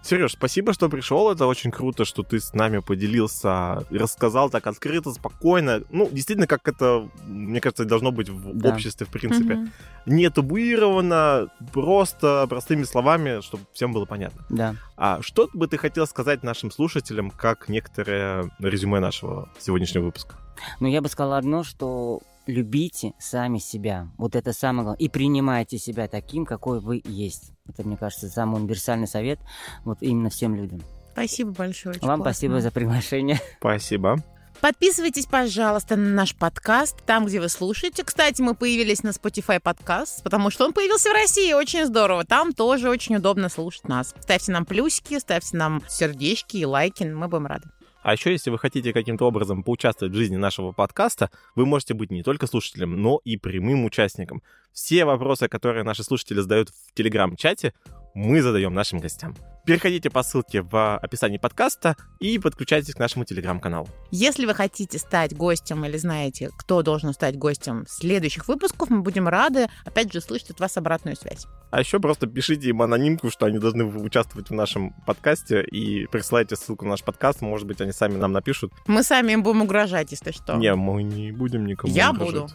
Сереж, 0.03 0.33
спасибо, 0.33 0.73
что 0.73 0.89
пришел. 0.89 1.31
Это 1.31 1.47
очень 1.47 1.71
круто, 1.71 2.05
что 2.07 2.23
ты 2.23 2.41
с 2.41 2.55
нами 2.55 2.79
поделился 2.79 3.85
и 3.91 3.99
рассказал 3.99 4.49
так 4.49 4.67
открыто, 4.67 5.13
спокойно. 5.13 5.83
Ну, 5.91 6.09
действительно, 6.11 6.47
как 6.47 6.67
это, 6.69 7.09
мне 7.27 7.61
кажется, 7.61 7.85
должно 7.85 8.11
быть 8.11 8.29
в 8.31 8.57
Да. 8.59 8.71
обществе, 8.71 9.07
в 9.07 9.11
принципе. 9.11 9.55
Мгм. 9.55 9.73
Не 10.07 10.31
табуировано, 10.31 11.49
просто 11.73 12.47
простыми 12.49 12.85
словами, 12.85 13.43
чтобы 13.43 13.65
всем 13.73 13.93
было 13.93 14.07
понятно. 14.07 14.45
Да. 14.49 14.75
А 14.97 15.21
что 15.23 15.49
бы 15.53 15.67
ты 15.69 15.77
хотел 15.77 16.07
сказать 16.07 16.43
нашим 16.43 16.71
слушателям, 16.71 17.31
как 17.31 17.69
некоторое 17.69 18.51
резюме 18.59 19.01
нашего 19.01 19.51
сегодняшнего 19.59 20.05
выпуска? 20.05 20.35
Но 20.81 20.89
я 20.89 21.03
бы 21.03 21.09
сказал 21.09 21.35
одно, 21.35 21.63
что 21.63 22.21
любите 22.51 23.13
сами 23.19 23.59
себя. 23.59 24.09
Вот 24.19 24.37
это 24.37 24.53
самое 24.53 24.85
главное. 24.85 24.99
И 24.99 25.09
принимайте 25.09 25.79
себя 25.79 26.09
таким, 26.09 26.45
какой 26.45 26.81
вы 26.81 27.03
есть. 27.05 27.53
Это, 27.69 27.87
мне 27.87 27.97
кажется, 27.97 28.29
самый 28.29 28.61
универсальный 28.61 29.09
совет 29.09 29.39
вот 29.85 29.99
именно 30.01 30.31
всем 30.31 30.55
людям. 30.55 30.83
Спасибо 31.13 31.51
большое. 31.53 31.95
очень 31.95 32.07
Вам 32.07 32.21
классно. 32.21 32.33
спасибо 32.33 32.61
за 32.61 32.71
приглашение. 32.71 33.41
Спасибо. 33.59 34.23
Подписывайтесь, 34.61 35.25
пожалуйста, 35.25 35.97
на 35.97 36.11
наш 36.11 36.35
подкаст, 36.37 37.03
там, 37.07 37.25
где 37.25 37.41
вы 37.41 37.49
слушаете. 37.49 38.05
Кстати, 38.05 38.43
мы 38.43 38.55
появились 38.55 39.03
на 39.03 39.09
Spotify 39.09 39.59
подкаст, 39.59 40.23
потому 40.23 40.51
что 40.51 40.67
он 40.67 40.75
появился 40.75 41.09
в 41.09 41.15
России, 41.15 41.55
очень 41.55 41.87
здорово. 41.87 42.25
Там 42.25 42.53
тоже 42.53 42.91
очень 42.91 43.17
удобно 43.17 43.49
слушать 43.49 43.89
нас. 43.89 44.15
Ставьте 44.21 44.53
нам 44.53 44.67
плюсики, 44.67 45.19
ставьте 45.19 45.57
нам 45.57 45.83
сердечки 45.89 46.59
и 46.59 46.67
лайки, 46.67 47.05
мы 47.05 47.29
будем 47.29 47.47
рады. 47.47 47.69
А 48.03 48.13
еще, 48.13 48.33
если 48.33 48.51
вы 48.51 48.59
хотите 48.59 48.93
каким-то 48.93 49.27
образом 49.27 49.63
поучаствовать 49.63 50.15
в 50.15 50.17
жизни 50.17 50.37
нашего 50.37 50.73
подкаста, 50.73 51.31
вы 51.55 51.67
можете 51.67 51.95
быть 51.95 52.11
не 52.11 52.23
только 52.23 52.47
слушателем, 52.47 53.01
но 53.01 53.21
и 53.25 53.37
прямым 53.37 53.85
участником. 53.85 54.43
Все 54.73 55.05
вопросы, 55.05 55.49
которые 55.49 55.85
наши 55.85 56.03
слушатели 56.03 56.41
задают 56.41 56.71
в 56.71 56.95
телеграм-чате, 56.95 57.75
мы 58.15 58.43
задаем 58.43 58.75
нашим 58.75 58.99
гостям. 58.99 59.35
Переходите 59.65 60.11
по 60.11 60.23
ссылке 60.23 60.63
в 60.63 60.97
описании 60.99 61.39
подкаста 61.39 61.97
и 62.19 62.39
подключайтесь 62.39 62.95
к 62.95 62.99
нашему 62.99 63.25
телеграм-каналу. 63.25 63.89
Если 64.11 64.47
вы 64.47 64.55
хотите 64.55 64.99
стать 64.99 65.37
гостем 65.37 65.85
или 65.85 65.97
знаете, 65.97 66.51
кто 66.57 66.83
должен 66.83 67.13
стать 67.13 67.37
гостем 67.37 67.85
следующих 67.89 68.49
выпусков, 68.49 68.91
мы 68.91 69.03
будем 69.03 69.29
рады, 69.29 69.69
опять 69.85 70.13
же, 70.13 70.21
слышать 70.21 70.51
от 70.51 70.61
вас 70.61 70.77
обратную 70.77 71.17
связь. 71.17 71.47
А 71.71 71.81
еще 71.81 72.01
просто 72.01 72.27
пишите 72.27 72.69
им 72.71 72.83
анонимку, 72.83 73.31
что 73.31 73.47
они 73.47 73.59
должны 73.59 73.85
участвовать 73.85 74.51
в 74.51 74.55
нашем 74.55 74.93
подкасте 75.07 75.63
и 75.63 76.07
присылайте 76.07 76.57
ссылку 76.57 76.85
на 76.85 76.93
наш 76.93 77.05
подкаст. 77.05 77.43
Может 77.43 77.67
быть, 77.67 77.81
они 77.81 77.93
сами 77.93 78.17
нам 78.17 78.33
напишут. 78.33 78.73
Мы 78.87 79.03
сами 79.03 79.33
им 79.33 79.43
будем 79.43 79.63
угрожать, 79.63 80.11
если 80.11 80.33
что. 80.33 80.57
Не, 80.57 80.75
мы 80.75 81.03
не 81.03 81.33
будем 81.33 81.67
никому 81.67 81.93
Я 81.93 82.11
угрожать. 82.11 82.35
буду. 82.35 82.49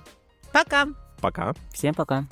Пока. 0.52 0.88
Пока. 1.22 1.54
Всем 1.74 1.94
пока. 1.94 2.28